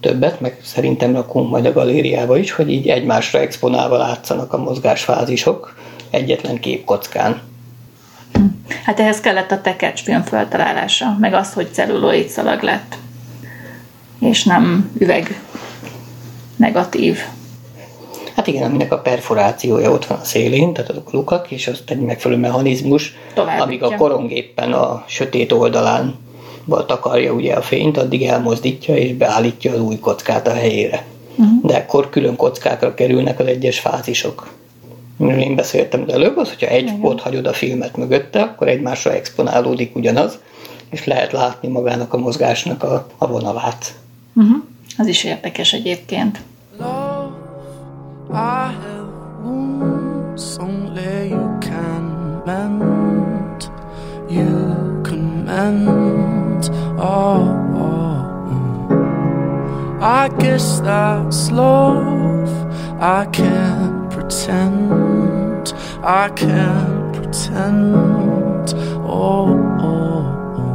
többet, 0.00 0.40
meg 0.40 0.56
szerintem 0.62 1.14
rakunk 1.14 1.50
majd 1.50 1.66
a 1.66 1.72
galériába 1.72 2.36
is, 2.36 2.52
hogy 2.52 2.70
így 2.70 2.88
egymásra 2.88 3.38
exponálva 3.38 3.96
látszanak 3.96 4.52
a 4.52 4.58
mozgásfázisok 4.58 5.76
egyetlen 6.10 6.60
képkockán. 6.60 7.40
Hát 8.84 9.00
ehhez 9.00 9.20
kellett 9.20 9.50
a 9.50 9.60
tekercs 9.60 10.02
film 10.02 10.22
feltalálása, 10.22 11.16
meg 11.20 11.34
az, 11.34 11.52
hogy 11.52 11.72
celluloid 11.72 12.28
szalag 12.28 12.62
lett, 12.62 12.96
és 14.20 14.44
nem 14.44 14.90
üveg 14.98 15.40
negatív. 16.56 17.18
Hát 18.36 18.46
igen, 18.46 18.62
aminek 18.62 18.92
a 18.92 18.98
perforációja 18.98 19.90
ott 19.90 20.06
van 20.06 20.18
a 20.18 20.24
szélén, 20.24 20.72
tehát 20.72 20.90
azok 20.90 21.08
a 21.12 21.16
lukak, 21.16 21.50
és 21.50 21.66
azt 21.66 21.90
egy 21.90 22.00
megfelelő 22.00 22.40
mechanizmus, 22.40 23.16
Továbbítja. 23.34 23.64
amíg 23.64 23.82
a 23.82 23.96
korong 23.96 24.32
éppen 24.32 24.72
a 24.72 25.04
sötét 25.06 25.52
oldalán 25.52 26.14
takarja 26.86 27.32
ugye 27.32 27.54
a 27.54 27.62
fényt, 27.62 27.96
addig 27.98 28.24
elmozdítja 28.24 28.96
és 28.96 29.12
beállítja 29.12 29.72
az 29.72 29.80
új 29.80 29.98
kockát 29.98 30.46
a 30.46 30.52
helyére. 30.52 31.04
Uh-huh. 31.36 31.62
De 31.62 31.76
akkor 31.76 32.10
külön 32.10 32.36
kockákra 32.36 32.94
kerülnek 32.94 33.40
az 33.40 33.46
egyes 33.46 33.78
fázisok. 33.78 34.48
Én 35.18 35.54
beszéltem 35.54 36.04
az 36.06 36.12
előbb, 36.12 36.36
az, 36.36 36.48
hogyha 36.48 36.66
egy 36.66 36.92
ott 37.00 37.20
hagyod 37.20 37.46
a 37.46 37.52
filmet 37.52 37.96
mögötte, 37.96 38.42
akkor 38.42 38.68
egymásra 38.68 39.12
exponálódik 39.12 39.96
ugyanaz, 39.96 40.38
és 40.90 41.04
lehet 41.04 41.32
látni 41.32 41.68
magának 41.68 42.12
a 42.12 42.18
mozgásnak 42.18 42.82
a, 42.82 43.06
a 43.18 43.26
vonalát. 43.26 43.94
Uh-huh. 44.34 44.56
Az 44.98 45.06
is 45.06 45.24
érdekes 45.24 45.72
egyébként. 45.72 46.40
Love, 46.78 47.32
I 48.30 48.74
have 48.84 49.12
wounds 49.44 50.56
only 50.58 51.28
you 51.28 51.58
can 51.60 52.02
mend. 52.44 53.70
You 54.30 55.00
can 55.02 55.44
mend. 55.44 56.70
Oh, 56.98 57.48
oh, 57.74 58.16
mm. 58.50 60.02
I 60.02 60.28
guess 60.38 60.80
that's 60.80 61.50
love. 61.50 62.50
I 63.00 63.26
can't 63.30 64.01
pretend. 64.32 65.74
I 66.02 66.30
can't 66.30 67.14
pretend. 67.14 67.94
Oh, 69.04 69.52
oh, 69.78 70.08
oh. 70.56 70.72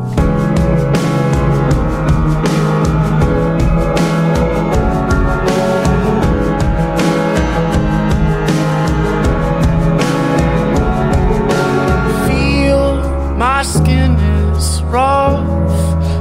feel 12.28 13.02
my 13.38 13.64
skin 13.64 14.12
is 14.54 14.84
rough, 14.84 15.48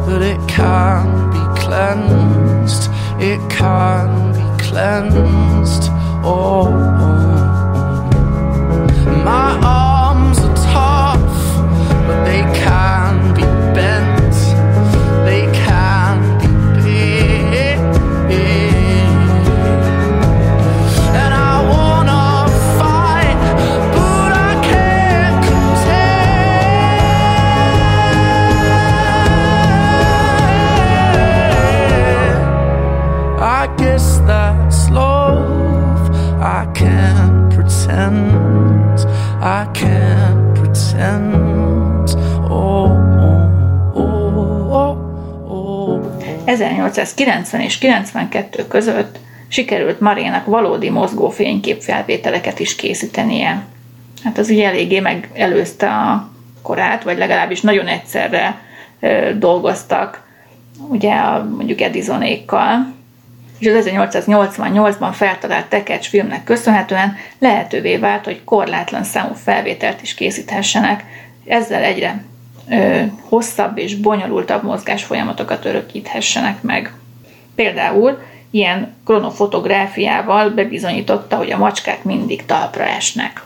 but 0.07 0.23
it 0.23 0.41
can 0.49 1.31
be 1.33 1.61
cleansed. 1.61 2.89
It 3.21 3.41
can 3.51 4.33
be 4.33 4.65
cleansed. 4.65 5.91
Oh, 6.29 6.67
oh. 6.99 7.26
My 9.07 9.59
arms 9.63 10.39
are 10.39 10.57
tough, 10.73 11.21
but 12.07 12.25
they 12.25 12.43
can 12.55 13.06
1890 47.17 47.61
és 47.61 47.79
92 47.79 48.67
között 48.69 49.19
sikerült 49.49 50.01
Marénak 50.01 50.47
valódi 50.47 50.91
mozgó 50.91 51.31
fényképfelvételeket 51.31 52.59
is 52.59 52.77
készítenie. 52.77 53.65
Hát 54.25 54.39
az 54.39 54.51
ugye 54.51 54.67
eléggé 54.67 55.01
megelőzte 55.01 55.89
a 55.89 56.31
korát, 56.63 57.03
vagy 57.03 57.19
legalábbis 57.19 57.61
nagyon 57.61 57.87
egyszerre 57.87 58.61
dolgoztak, 59.39 60.25
ugye 60.89 61.15
a, 61.15 61.45
mondjuk 61.57 61.81
Edisonékkal, 61.81 62.95
és 63.59 63.67
az 63.69 63.89
1888-ban 63.89 65.11
feltalált 65.13 65.67
tekercs 65.67 66.09
filmnek 66.09 66.45
köszönhetően 66.45 67.17
lehetővé 67.39 67.97
vált, 67.97 68.25
hogy 68.25 68.45
korlátlan 68.45 69.05
számú 69.05 69.35
felvételt 69.35 70.03
is 70.03 70.15
készíthessenek, 70.15 71.05
ezzel 71.47 71.83
egyre 71.83 72.25
ö, 72.71 73.03
hosszabb 73.29 73.79
és 73.79 73.97
bonyolultabb 73.97 74.63
mozgás 74.63 75.05
folyamatokat 75.05 75.65
örökíthessenek 75.65 76.63
meg. 76.63 76.93
Például 77.57 78.19
ilyen 78.51 78.95
kronofotográfiával 79.05 80.51
bebizonyította, 80.51 81.37
hogy 81.37 81.51
a 81.51 81.59
macskák 81.59 82.05
mindig 82.05 82.47
talpra 82.47 82.85
esnek. 82.85 83.43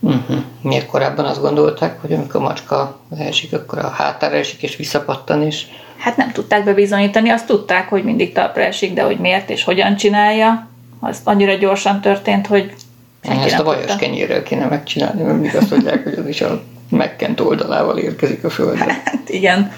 Uh-huh. 0.00 0.36
Miért 0.60 0.86
korábban 0.86 1.24
azt 1.24 1.40
gondolták, 1.40 2.00
hogy 2.00 2.12
amikor 2.12 2.40
a 2.40 2.44
macska 2.44 3.00
leesik, 3.16 3.52
akkor 3.52 3.78
a 3.78 3.88
hátára 3.88 4.36
esik 4.36 4.62
és 4.62 4.76
visszapattan 4.76 5.46
is? 5.46 5.66
Hát 5.96 6.16
nem 6.16 6.32
tudták 6.32 6.64
bebizonyítani, 6.64 7.28
azt 7.28 7.46
tudták, 7.46 7.88
hogy 7.88 8.04
mindig 8.04 8.32
talpra 8.32 8.62
esik, 8.62 8.94
de 8.94 9.02
hogy 9.02 9.18
miért 9.18 9.50
és 9.50 9.64
hogyan 9.64 9.96
csinálja, 9.96 10.68
az 11.00 11.20
annyira 11.24 11.54
gyorsan 11.54 12.00
történt, 12.00 12.46
hogy 12.46 12.74
Ezt 13.20 13.58
a 13.58 13.62
vajas 13.62 13.96
kenyérrel 13.96 14.42
kéne 14.42 14.66
megcsinálni, 14.66 15.22
mert 15.22 15.34
mindig 15.34 15.56
azt 15.56 15.70
mondják, 15.70 16.04
hogy 16.04 16.14
az 16.18 16.26
is 16.26 16.40
a 16.40 16.62
megkent 16.88 17.40
oldalával 17.40 17.98
érkezik 17.98 18.44
a 18.44 18.50
földre. 18.50 19.02
Hát 19.04 19.28
igen, 19.28 19.72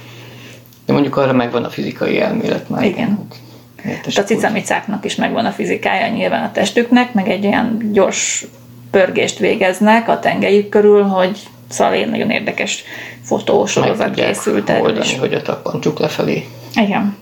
De 0.87 0.93
mondjuk 0.93 1.17
arra 1.17 1.33
megvan 1.33 1.65
a 1.65 1.71
fizikai 1.71 2.21
elmélet 2.21 2.69
már. 2.69 2.85
Igen. 2.85 3.29
Értes, 3.87 4.19
a 4.19 4.25
cicamicáknak 4.25 5.05
is 5.05 5.15
megvan 5.15 5.45
a 5.45 5.51
fizikája 5.51 6.09
nyilván 6.09 6.45
a 6.45 6.53
testüknek, 6.53 7.13
meg 7.13 7.29
egy 7.29 7.47
olyan 7.47 7.91
gyors 7.93 8.47
pörgést 8.91 9.39
végeznek 9.39 10.09
a 10.09 10.19
tengelyük 10.19 10.69
körül, 10.69 11.03
hogy 11.03 11.39
szóval 11.69 11.93
egy 11.93 12.11
nagyon 12.11 12.31
érdekes 12.31 12.85
fotósorozat 13.23 14.15
készült 14.15 14.71
erről 14.71 14.99
is. 14.99 15.19
hogy 15.19 15.35
a 15.35 15.43
tappantsuk 15.43 15.99
lefelé. 15.99 16.47
Igen. 16.75 17.17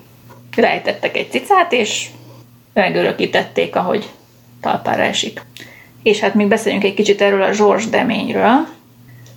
Rejtettek 0.56 1.16
egy 1.16 1.30
cicát, 1.30 1.72
és 1.72 2.06
megörökítették, 2.72 3.76
ahogy 3.76 4.08
talpára 4.60 5.02
esik. 5.02 5.42
És 6.02 6.20
hát 6.20 6.34
még 6.34 6.46
beszéljünk 6.46 6.84
egy 6.84 6.94
kicsit 6.94 7.20
erről 7.20 7.42
a 7.42 7.50
Georges 7.50 7.88
Deményről, 7.88 8.66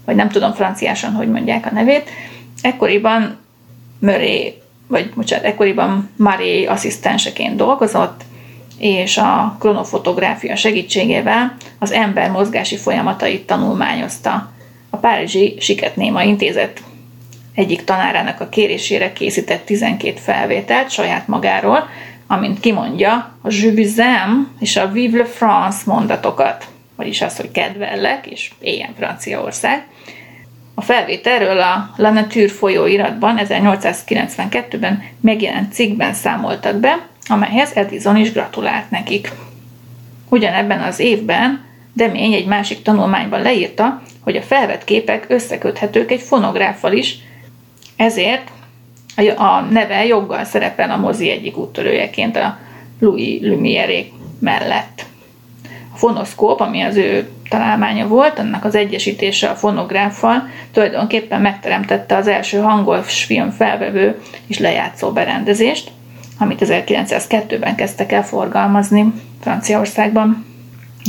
vagy 0.05 0.15
nem 0.15 0.29
tudom 0.29 0.53
franciásan, 0.53 1.11
hogy 1.11 1.27
mondják 1.27 1.65
a 1.65 1.73
nevét. 1.73 2.09
Ekkoriban 2.61 3.37
Murray, 3.99 4.61
vagy 4.87 5.09
bocsánat, 5.15 5.45
ekkoriban 5.45 6.09
Marie 6.17 6.69
asszisztenseként 6.69 7.55
dolgozott, 7.55 8.21
és 8.77 9.17
a 9.17 9.55
kronofotográfia 9.59 10.55
segítségével 10.55 11.55
az 11.79 11.91
ember 11.91 12.31
mozgási 12.31 12.77
folyamatait 12.77 13.45
tanulmányozta. 13.45 14.51
A 14.89 14.97
Párizsi 14.97 15.55
Siketnéma 15.59 16.23
Intézet 16.23 16.83
egyik 17.53 17.83
tanárának 17.83 18.39
a 18.39 18.49
kérésére 18.49 19.13
készített 19.13 19.65
12 19.65 20.19
felvételt 20.19 20.89
saját 20.89 21.27
magáról, 21.27 21.89
amint 22.27 22.59
kimondja 22.59 23.31
a 23.41 23.51
Je 23.51 23.71
vous 23.71 23.97
aime 23.97 24.47
és 24.59 24.77
a 24.77 24.91
Vive 24.91 25.17
le 25.17 25.25
France 25.25 25.81
mondatokat, 25.85 26.67
vagyis 26.95 27.21
az, 27.21 27.37
hogy 27.37 27.51
kedvellek, 27.51 28.25
és 28.25 28.51
éljen 28.59 28.93
Franciaország. 28.97 29.87
A 30.75 30.81
felvételről 30.81 31.59
a 31.59 31.93
La 31.95 32.09
Nature 32.09 32.47
folyóiratban 32.47 33.39
1892-ben 33.43 35.03
megjelent 35.21 35.73
cikkben 35.73 36.13
számoltak 36.13 36.75
be, 36.75 37.07
amelyhez 37.27 37.71
Edison 37.73 38.17
is 38.17 38.31
gratulált 38.31 38.89
nekik. 38.89 39.31
Ugyanebben 40.29 40.81
az 40.81 40.99
évben 40.99 41.71
Demény 41.93 42.33
egy 42.33 42.45
másik 42.45 42.81
tanulmányban 42.81 43.41
leírta, 43.41 44.01
hogy 44.19 44.35
a 44.35 44.41
felvett 44.41 44.83
képek 44.83 45.25
összeköthetők 45.27 46.11
egy 46.11 46.21
fonográffal 46.21 46.91
is, 46.93 47.17
ezért 47.95 48.51
a- 49.35 49.59
neve 49.59 50.05
joggal 50.05 50.43
szerepel 50.43 50.91
a 50.91 50.97
mozi 50.97 51.29
egyik 51.29 51.57
úttörőjeként 51.57 52.35
a 52.35 52.57
Louis 52.99 53.39
Lumière 53.41 54.05
mellett. 54.39 55.05
Fonoszkóp, 56.03 56.59
ami 56.59 56.81
az 56.81 56.95
ő 56.95 57.29
találmánya 57.49 58.07
volt, 58.07 58.39
annak 58.39 58.65
az 58.65 58.75
egyesítése 58.75 59.49
a 59.49 59.55
fonográffal 59.55 60.47
tulajdonképpen 60.71 61.41
megteremtette 61.41 62.15
az 62.15 62.27
első 62.27 62.57
hangos 62.57 63.23
film 63.23 63.49
felvevő 63.49 64.19
és 64.47 64.59
lejátszó 64.59 65.11
berendezést, 65.11 65.91
amit 66.39 66.65
1902-ben 66.65 67.75
kezdtek 67.75 68.11
el 68.11 68.23
forgalmazni 68.23 69.13
Franciaországban. 69.41 70.45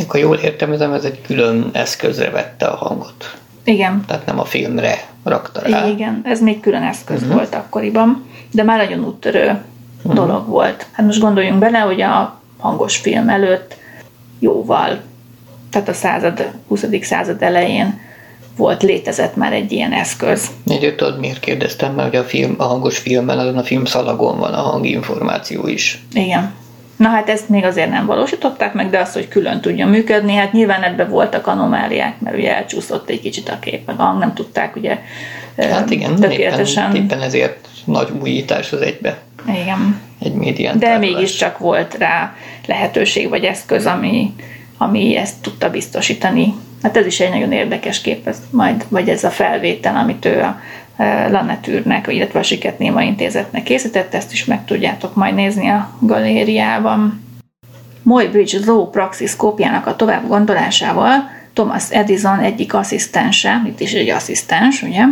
Akkor 0.02 0.20
jól 0.20 0.36
értelmezem, 0.36 0.92
ez 0.92 1.04
egy 1.04 1.20
külön 1.26 1.70
eszközre 1.72 2.30
vette 2.30 2.66
a 2.66 2.76
hangot. 2.76 3.36
Igen, 3.64 4.04
Tehát 4.06 4.26
nem 4.26 4.38
a 4.38 4.44
filmre 4.44 4.94
rakta 5.24 5.60
rá. 5.60 5.86
Igen, 5.86 6.20
ez 6.24 6.40
még 6.40 6.60
külön 6.60 6.82
eszköz 6.82 7.20
uh-huh. 7.20 7.36
volt 7.36 7.54
akkoriban, 7.54 8.26
de 8.50 8.62
már 8.62 8.78
nagyon 8.78 9.04
úttörő 9.04 9.60
uh-huh. 9.96 10.14
dolog 10.14 10.48
volt. 10.48 10.86
Hát 10.92 11.06
most 11.06 11.20
gondoljunk 11.20 11.58
bele, 11.58 11.78
hogy 11.78 12.00
a 12.00 12.40
hangos 12.58 12.96
film 12.96 13.28
előtt 13.28 13.82
jóval, 14.44 15.00
tehát 15.70 15.88
a 15.88 15.92
század, 15.92 16.50
20. 16.68 16.84
század 17.00 17.42
elején 17.42 18.00
volt, 18.56 18.82
létezett 18.82 19.36
már 19.36 19.52
egy 19.52 19.72
ilyen 19.72 19.92
eszköz. 19.92 20.50
Egy 20.66 20.94
tudod, 20.96 21.18
miért 21.18 21.40
kérdeztem, 21.40 21.94
mert 21.94 22.08
hogy 22.08 22.18
a, 22.18 22.24
film, 22.24 22.54
a 22.58 22.64
hangos 22.64 22.98
filmben, 22.98 23.38
azon 23.38 23.58
a 23.58 23.62
film 23.62 23.84
szalagon 23.84 24.38
van 24.38 24.54
a 24.54 24.60
hanginformáció 24.62 25.66
is. 25.66 26.02
Igen. 26.12 26.52
Na 26.96 27.08
hát 27.08 27.28
ezt 27.28 27.48
még 27.48 27.64
azért 27.64 27.90
nem 27.90 28.06
valósították 28.06 28.74
meg, 28.74 28.90
de 28.90 28.98
azt, 28.98 29.12
hogy 29.12 29.28
külön 29.28 29.60
tudja 29.60 29.86
működni, 29.86 30.34
hát 30.34 30.52
nyilván 30.52 30.82
ebben 30.82 31.08
voltak 31.08 31.46
anomáliák, 31.46 32.20
mert 32.20 32.36
ugye 32.36 32.56
elcsúszott 32.56 33.08
egy 33.08 33.20
kicsit 33.20 33.48
a 33.48 33.58
kép, 33.58 33.86
meg 33.86 33.98
a 33.98 34.02
hang, 34.02 34.18
nem 34.18 34.34
tudták 34.34 34.76
ugye 34.76 34.98
Hát 35.56 35.90
igen, 35.90 36.14
tökéletesen. 36.14 36.90
éppen, 36.90 37.02
éppen 37.04 37.22
ezért 37.22 37.68
nagy 37.84 38.08
újítás 38.22 38.72
az 38.72 38.80
egybe. 38.80 39.18
Igen. 39.48 40.00
Egy 40.24 40.34
médián 40.34 40.78
De 40.78 40.98
mégiscsak 40.98 41.58
volt 41.58 41.94
rá 41.94 42.34
lehetőség 42.66 43.28
vagy 43.28 43.44
eszköz, 43.44 43.86
ami, 43.86 44.34
ami 44.78 45.16
ezt 45.16 45.40
tudta 45.40 45.70
biztosítani. 45.70 46.54
Hát 46.82 46.96
ez 46.96 47.06
is 47.06 47.20
egy 47.20 47.30
nagyon 47.30 47.52
érdekes 47.52 48.00
kép, 48.00 48.26
ez 48.26 48.42
majd, 48.50 48.84
vagy 48.88 49.08
ez 49.08 49.24
a 49.24 49.30
felvétel, 49.30 49.96
amit 49.96 50.24
ő 50.24 50.40
a 50.40 50.60
e, 50.96 51.28
Lanetűrnek, 51.28 52.06
illetve 52.10 52.38
a 52.38 52.42
Siket 52.42 52.78
Néma 52.78 53.02
Intézetnek 53.02 53.62
készített, 53.62 54.14
ezt 54.14 54.32
is 54.32 54.44
meg 54.44 54.64
tudjátok 54.64 55.14
majd 55.14 55.34
nézni 55.34 55.68
a 55.68 55.90
galériában. 56.00 57.22
Moy 58.02 58.26
Bridge 58.26 58.58
Law 58.66 58.90
Praxis 58.90 59.36
kópjának 59.36 59.86
a 59.86 59.96
tovább 59.96 60.28
gondolásával 60.28 61.30
Thomas 61.52 61.90
Edison 61.90 62.38
egyik 62.38 62.74
asszisztense, 62.74 63.62
itt 63.66 63.80
is 63.80 63.92
egy 63.92 64.08
asszisztens, 64.08 64.82
ugye, 64.82 65.02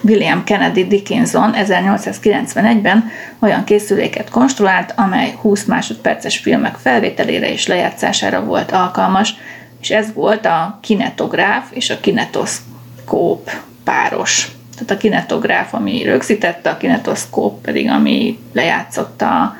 William 0.00 0.44
Kennedy 0.44 0.86
Dickinson 0.86 1.52
1891-ben 1.56 3.10
olyan 3.38 3.64
készüléket 3.64 4.30
konstruált, 4.30 4.92
amely 4.96 5.34
20 5.40 5.64
másodperces 5.64 6.38
filmek 6.38 6.74
felvételére 6.74 7.52
és 7.52 7.66
lejátszására 7.66 8.44
volt 8.44 8.72
alkalmas, 8.72 9.34
és 9.80 9.90
ez 9.90 10.12
volt 10.12 10.46
a 10.46 10.78
kinetográf 10.82 11.64
és 11.70 11.90
a 11.90 12.00
kinetoszkóp 12.00 13.50
páros. 13.84 14.48
Tehát 14.72 14.90
a 14.90 14.96
kinetográf, 14.96 15.74
ami 15.74 16.02
rögzítette, 16.02 16.70
a 16.70 16.76
kinetoszkóp 16.76 17.60
pedig, 17.60 17.90
ami 17.90 18.38
lejátszotta 18.52 19.26
a 19.26 19.56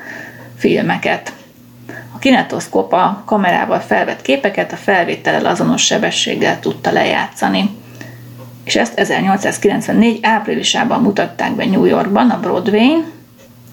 filmeket. 0.57 1.33
A 2.15 2.19
kinetoszkóp 2.19 2.93
a 2.93 3.23
kamerával 3.25 3.79
felvett 3.79 4.21
képeket 4.21 4.71
a 4.71 4.75
felvétellel 4.75 5.45
azonos 5.45 5.85
sebességgel 5.85 6.59
tudta 6.59 6.91
lejátszani 6.91 7.78
és 8.69 8.75
ezt 8.75 8.99
1894 8.99 10.19
áprilisában 10.21 11.01
mutatták 11.01 11.55
be 11.55 11.65
New 11.65 11.85
Yorkban, 11.85 12.29
a 12.29 12.39
Broadway-n, 12.39 13.05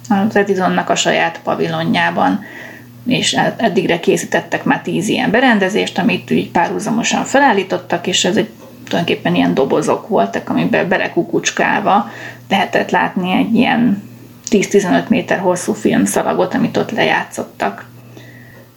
az 0.08 0.36
Edisonnak 0.36 0.90
a 0.90 0.94
saját 0.94 1.40
pavilonjában, 1.42 2.44
és 3.06 3.38
eddigre 3.56 4.00
készítettek 4.00 4.64
már 4.64 4.82
tíz 4.82 5.08
ilyen 5.08 5.30
berendezést, 5.30 5.98
amit 5.98 6.30
így 6.30 6.50
párhuzamosan 6.50 7.24
felállítottak, 7.24 8.06
és 8.06 8.24
ez 8.24 8.36
egy 8.36 8.48
tulajdonképpen 8.84 9.34
ilyen 9.34 9.54
dobozok 9.54 10.08
voltak, 10.08 10.48
amiben 10.48 10.88
belekukucskálva 10.88 12.10
lehetett 12.48 12.90
látni 12.90 13.32
egy 13.32 13.54
ilyen 13.54 14.02
10-15 14.50 15.08
méter 15.08 15.38
hosszú 15.38 15.72
filmszalagot, 15.72 16.54
amit 16.54 16.76
ott 16.76 16.90
lejátszottak. 16.90 17.86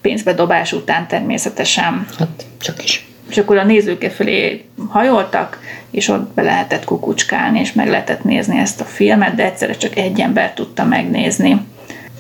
Pénzbedobás 0.02 0.74
után 0.74 1.08
természetesen 1.08 2.08
Hát 2.18 2.46
csak 2.58 2.84
is. 2.84 3.09
És 3.30 3.38
akkor 3.38 3.58
a 3.58 3.64
nézők 3.64 4.04
felé 4.04 4.66
hajoltak, 4.90 5.60
és 5.92 6.08
ott 6.08 6.34
be 6.34 6.42
lehetett 6.42 6.86
kukucskálni, 6.86 7.60
és 7.60 7.74
meg 7.74 7.90
lehetett 7.90 8.24
nézni 8.24 8.58
ezt 8.58 8.82
a 8.82 8.86
filmet, 8.86 9.36
de 9.36 9.44
egyszerre 9.44 9.74
csak 9.74 9.96
egy 9.96 10.20
ember 10.20 10.54
tudta 10.54 10.86
megnézni. 10.86 11.62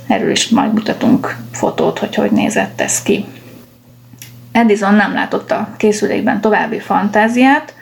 Erről 0.08 0.32
is 0.32 0.50
majd 0.50 0.74
mutatunk 0.74 1.36
fotót, 1.52 2.00
hogy 2.00 2.16
hogy 2.16 2.32
nézett 2.32 2.82
ez 2.82 3.02
ki. 3.02 3.26
Edison 4.52 4.94
nem 4.94 5.14
látott 5.14 5.52
a 5.52 5.70
készülékben 5.78 6.42
további 6.42 6.80
fantáziát, 6.80 7.74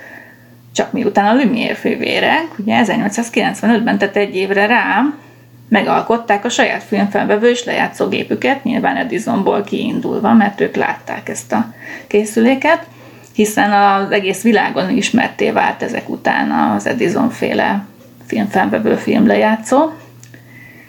csak 0.73 0.91
miután 0.91 1.25
a 1.25 1.41
Lumière 1.41 1.75
fővérek, 1.75 2.47
ugye 2.57 2.83
1895-ben, 2.85 3.97
tehát 3.97 4.15
egy 4.15 4.35
évre 4.35 4.65
rá, 4.65 5.01
megalkották 5.69 6.45
a 6.45 6.49
saját 6.49 6.83
filmfelvevő 6.83 7.49
és 7.49 7.63
lejátszógépüket, 7.63 8.63
nyilván 8.63 8.95
Edisonból 8.95 9.63
kiindulva, 9.63 10.33
mert 10.33 10.61
ők 10.61 10.75
látták 10.75 11.29
ezt 11.29 11.51
a 11.51 11.73
készüléket, 12.07 12.85
hiszen 13.37 13.71
az 13.71 14.11
egész 14.11 14.41
világon 14.41 14.89
ismerté 14.89 15.51
vált 15.51 15.83
ezek 15.83 16.09
után 16.09 16.51
az 16.51 16.85
Edison 16.85 17.29
féle 17.29 17.85
filmfelvevő 18.25 18.95
filmlejátszó, 18.95 19.89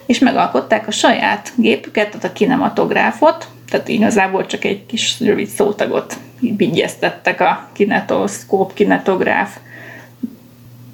és 0.07 0.19
megalkották 0.19 0.87
a 0.87 0.91
saját 0.91 1.53
gépüket, 1.55 2.09
tehát 2.09 2.25
a 2.25 2.33
kinematográfot, 2.33 3.49
tehát 3.71 3.89
igazából 3.89 4.47
csak 4.47 4.65
egy 4.65 4.87
kis 4.87 5.21
rövid 5.21 5.47
szótagot 5.47 6.19
vigyeztettek 6.41 7.41
a 7.41 7.69
kinetoszkóp, 7.73 8.75
kinetográf 8.75 9.57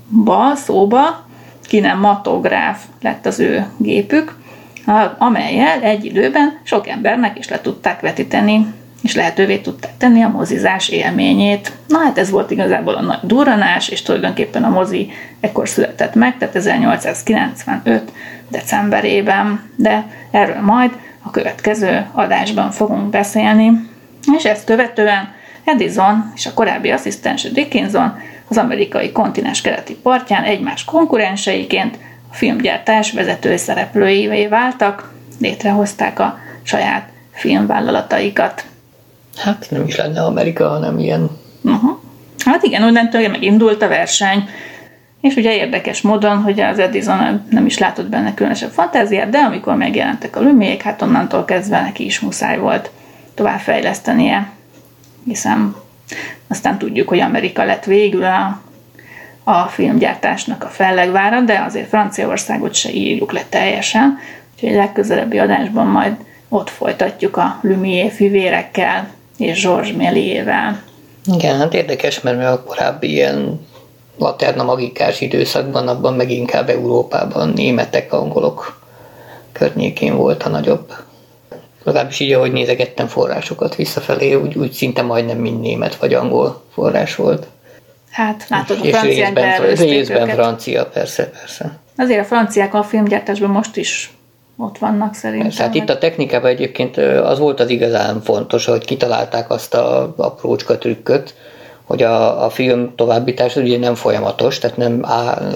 ba, 0.09 0.55
szóba, 0.55 1.27
kinematográf 1.63 2.85
lett 3.03 3.27
az 3.27 3.41
ő 3.41 3.67
gépük, 3.77 4.39
amelyel 5.19 5.83
egy 5.83 6.05
időben 6.05 6.61
sok 6.63 6.89
embernek 6.89 7.39
is 7.39 7.49
le 7.49 7.61
tudták 7.61 8.01
vetíteni 8.01 8.67
és 9.05 9.15
lehetővé 9.15 9.59
tudták 9.59 9.97
tenni 9.97 10.23
a 10.23 10.29
mozizás 10.29 10.89
élményét. 10.89 11.73
Na 11.89 11.99
hát 11.99 12.19
ez 12.19 12.31
volt 12.31 12.51
igazából 12.51 12.95
a 12.95 13.01
nagy 13.01 13.19
durranás, 13.23 13.89
és 13.89 14.03
tulajdonképpen 14.03 14.65
a 14.65 14.69
mozi 14.69 15.11
ekkor 15.41 15.69
született 15.69 16.15
meg, 16.15 16.39
tehát 16.39 16.55
1895. 16.55 18.13
decemberében, 18.49 19.71
de 19.77 20.07
erről 20.31 20.61
majd 20.61 20.91
a 21.23 21.31
következő 21.31 22.07
adásban 22.13 22.71
fogunk 22.71 23.11
beszélni. 23.11 23.91
És 24.37 24.45
ezt 24.45 24.65
követően 24.65 25.33
Edison 25.65 26.33
és 26.35 26.47
a 26.47 26.55
korábbi 26.55 26.91
asszisztense 26.91 27.49
Dickinson 27.49 28.19
az 28.49 28.59
amerikai 28.59 29.13
kontinens 29.13 29.61
keleti 29.61 29.95
partján 29.95 30.43
egymás 30.43 30.85
konkurenseiként 30.85 31.99
a 32.31 32.35
filmgyártás 32.35 33.13
vezető 33.13 33.57
szereplőivé 33.57 34.47
váltak, 34.47 35.13
létrehozták 35.41 36.19
a 36.19 36.39
saját 36.63 37.09
filmvállalataikat. 37.33 38.65
Hát 39.37 39.67
nem 39.71 39.87
is 39.87 39.97
lenne 39.97 40.23
Amerika, 40.25 40.69
hanem 40.69 40.99
ilyen. 40.99 41.31
Uh-huh. 41.63 41.99
Hát 42.45 42.63
igen, 42.63 42.83
onnantól 42.83 43.29
megindult 43.29 43.83
a 43.83 43.89
verseny, 43.89 44.49
és 45.21 45.35
ugye 45.37 45.55
érdekes 45.55 46.01
módon, 46.01 46.43
hogy 46.43 46.61
az 46.61 46.79
Edison 46.79 47.45
nem 47.51 47.67
is 47.67 47.79
látott 47.79 48.09
benne 48.09 48.35
különösebb 48.35 48.71
fantáziát, 48.71 49.29
de 49.29 49.39
amikor 49.39 49.75
megjelentek 49.75 50.37
a 50.37 50.43
lumiék, 50.43 50.83
hát 50.83 51.03
onnantól 51.03 51.45
kezdve 51.45 51.81
neki 51.81 52.05
is 52.05 52.21
muszáj 52.21 52.59
volt 52.59 52.91
továbbfejlesztenie, 53.35 54.51
hiszen 55.25 55.75
aztán 56.49 56.79
tudjuk, 56.79 57.09
hogy 57.09 57.21
Amerika 57.21 57.65
lett 57.65 57.85
végül 57.85 58.25
a, 58.25 58.61
a 59.45 59.67
filmgyártásnak 59.67 60.65
a 60.65 60.69
fellegvára, 60.69 61.41
de 61.41 61.59
azért 61.59 61.89
Franciaországot 61.89 62.75
se 62.75 62.93
írjuk 62.93 63.33
le 63.33 63.43
teljesen, 63.49 64.19
úgyhogy 64.55 64.75
a 64.75 64.79
legközelebbi 64.79 65.39
adásban 65.39 65.87
majd 65.87 66.17
ott 66.49 66.71
folytatjuk 66.71 67.37
a 67.37 67.59
Lumière 67.63 68.11
fivérekkel 68.11 69.09
és 69.39 69.63
Georges 69.63 69.93
Méliével. 69.93 70.83
Igen, 71.35 71.59
hát 71.59 71.75
érdekes, 71.75 72.21
mert 72.21 72.45
a 72.45 72.63
korábbi 72.63 73.11
ilyen 73.11 73.67
laterna 74.19 74.63
magikás 74.63 75.21
időszakban, 75.21 75.89
abban 75.89 76.15
meg 76.15 76.31
inkább 76.31 76.69
Európában 76.69 77.49
németek, 77.49 78.13
angolok 78.13 78.81
környékén 79.53 80.17
volt 80.17 80.43
a 80.43 80.49
nagyobb. 80.49 80.93
Legalábbis 81.83 82.21
így, 82.21 82.33
ahogy 82.33 82.53
nézegettem 82.53 83.07
forrásokat 83.07 83.75
visszafelé, 83.75 84.35
úgy, 84.35 84.57
úgy 84.57 84.73
szinte 84.73 85.03
majdnem 85.03 85.39
mind 85.39 85.61
német 85.61 85.97
vagy 85.97 86.15
angol 86.15 86.63
forrás 86.73 87.15
volt. 87.15 87.47
Hát 88.11 88.47
látod, 88.49 88.79
a 88.81 88.85
és 88.85 88.91
franciák 88.91 89.27
részben, 89.27 89.35
beelőzték 89.35 89.91
részben 89.91 90.23
őket. 90.23 90.35
francia, 90.35 90.87
persze, 90.87 91.29
persze. 91.29 91.79
Azért 91.97 92.21
a 92.21 92.25
franciák 92.25 92.75
a 92.75 92.83
filmgyártásban 92.83 93.51
most 93.51 93.77
is 93.77 94.13
ott 94.57 94.79
vannak 94.79 95.15
szerintem. 95.15 95.49
Persze, 95.49 95.63
hát 95.63 95.75
itt 95.75 95.89
a 95.89 95.99
technikában 95.99 96.51
egyébként 96.51 96.97
az 96.97 97.39
volt 97.39 97.61
az 97.61 97.69
igazán 97.69 98.21
fontos, 98.23 98.65
hogy 98.65 98.85
kitalálták 98.85 99.51
azt 99.51 99.75
a 99.75 100.15
aprócska 100.17 100.79
trükköt, 100.79 101.35
hogy 101.85 102.03
a, 102.03 102.45
a 102.45 102.51
film 102.51 102.95
továbbítás 102.97 103.57
ugye 103.57 103.79
nem 103.79 103.95
folyamatos, 103.95 104.59
tehát 104.59 104.77
nem 104.77 105.01
áll, 105.03 105.55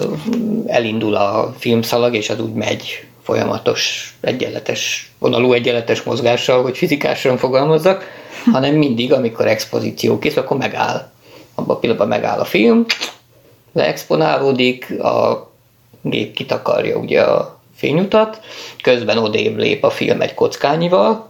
elindul 0.67 1.15
a 1.15 1.53
filmszalag, 1.57 2.15
és 2.15 2.29
az 2.29 2.39
úgy 2.39 2.53
megy 2.53 3.07
folyamatos, 3.23 4.13
egyenletes, 4.21 5.11
vonalú 5.19 5.53
egyenletes 5.53 6.03
mozgással, 6.03 6.61
hogy 6.61 6.77
fizikásan 6.77 7.37
fogalmazzak, 7.37 8.03
hanem 8.53 8.75
mindig, 8.75 9.13
amikor 9.13 9.47
expozíció 9.47 10.19
kész, 10.19 10.35
akkor 10.35 10.57
megáll. 10.57 11.09
Abban 11.55 11.75
a 11.75 11.79
pillanatban 11.79 12.07
megáll 12.07 12.39
a 12.39 12.45
film, 12.45 12.85
leexponálódik, 13.73 14.99
a 14.99 15.49
gép 16.01 16.33
kitakarja 16.33 16.97
ugye 16.97 17.21
a 17.21 17.58
fényutat, 17.79 18.41
közben 18.81 19.17
odébb 19.17 19.57
lép 19.57 19.83
a 19.83 19.89
film 19.89 20.21
egy 20.21 20.33
kockányival, 20.33 21.29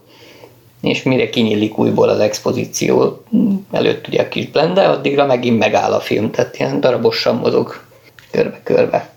és 0.82 1.04
mire 1.04 1.30
kinyílik 1.30 1.78
újból 1.78 2.10
az 2.10 2.20
expozíció 2.20 3.24
előtt 3.72 4.08
ugye 4.08 4.22
a 4.22 4.28
kis 4.28 4.48
blende, 4.48 4.88
addigra 4.88 5.26
megint 5.26 5.60
megáll 5.60 5.94
a 5.94 6.00
film, 6.00 6.32
tehát 6.32 6.60
ilyen 6.60 6.80
darabosan 6.80 7.36
mozog 7.36 7.82
körbe-körbe. 8.32 9.10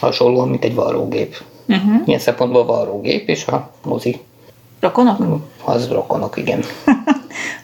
Hasonlóan, 0.00 0.48
mint 0.48 0.64
egy 0.64 0.74
varrógép. 0.74 1.42
Uh-huh. 1.68 2.02
Ilyen 2.04 2.20
szempontból 2.20 2.64
varrógép, 2.64 3.28
és 3.28 3.46
a 3.46 3.70
mozi 3.84 4.20
Rokonok? 4.80 5.40
az 5.64 5.88
rokonok, 5.88 6.36
igen. 6.36 6.58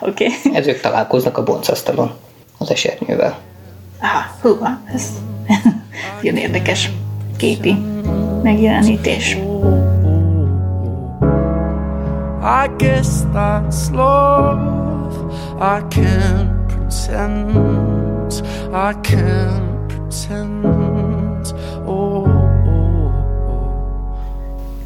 Oké. 0.01 0.27
Okay. 0.27 0.55
Ezek 0.55 0.81
találkoznak 0.81 1.39
a 1.39 1.43
boncasztalon 1.43 2.11
az 2.59 2.71
esernyővel. 2.71 3.39
Ah, 4.01 4.43
hú, 4.43 4.59
ez 4.95 5.09
ilyen 6.23 6.37
érdekes 6.37 6.91
képi 7.37 7.77
megjelenítés. 8.47 9.38
I 12.42 12.68
guess 12.78 13.09
that's 13.34 13.90
love. 13.90 15.34
I 15.59 15.82
can't 15.88 16.66
pretend. 16.66 18.32
I 18.72 18.92
can't 19.03 19.86
pretend. 19.86 21.55
Oh, 21.84 21.92
oh, 21.92 22.26
oh. 23.49 23.86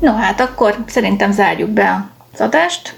No 0.01 0.13
hát 0.13 0.41
akkor 0.41 0.77
szerintem 0.87 1.33
zárjuk 1.33 1.71
be 1.71 2.11
az 2.33 2.41
adást. 2.41 2.95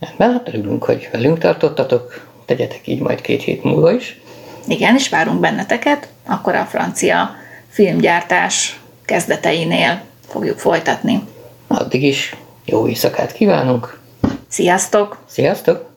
Rendben, 0.00 0.32
hát 0.32 0.48
örülünk, 0.48 0.84
hogy 0.84 1.08
velünk 1.12 1.38
tartottatok. 1.38 2.30
Tegyetek 2.44 2.86
így 2.86 3.00
majd 3.00 3.20
két 3.20 3.42
hét 3.42 3.64
múlva 3.64 3.92
is. 3.92 4.20
Igen, 4.66 4.94
és 4.94 5.08
várunk 5.08 5.40
benneteket, 5.40 6.08
akkor 6.26 6.54
a 6.54 6.64
francia 6.64 7.30
filmgyártás 7.68 8.80
kezdeteinél 9.04 10.02
fogjuk 10.28 10.58
folytatni. 10.58 11.22
Addig 11.66 12.02
is 12.02 12.36
jó 12.64 12.88
éjszakát 12.88 13.32
kívánunk. 13.32 13.98
Sziasztok! 14.48 15.18
Sziasztok! 15.26 15.91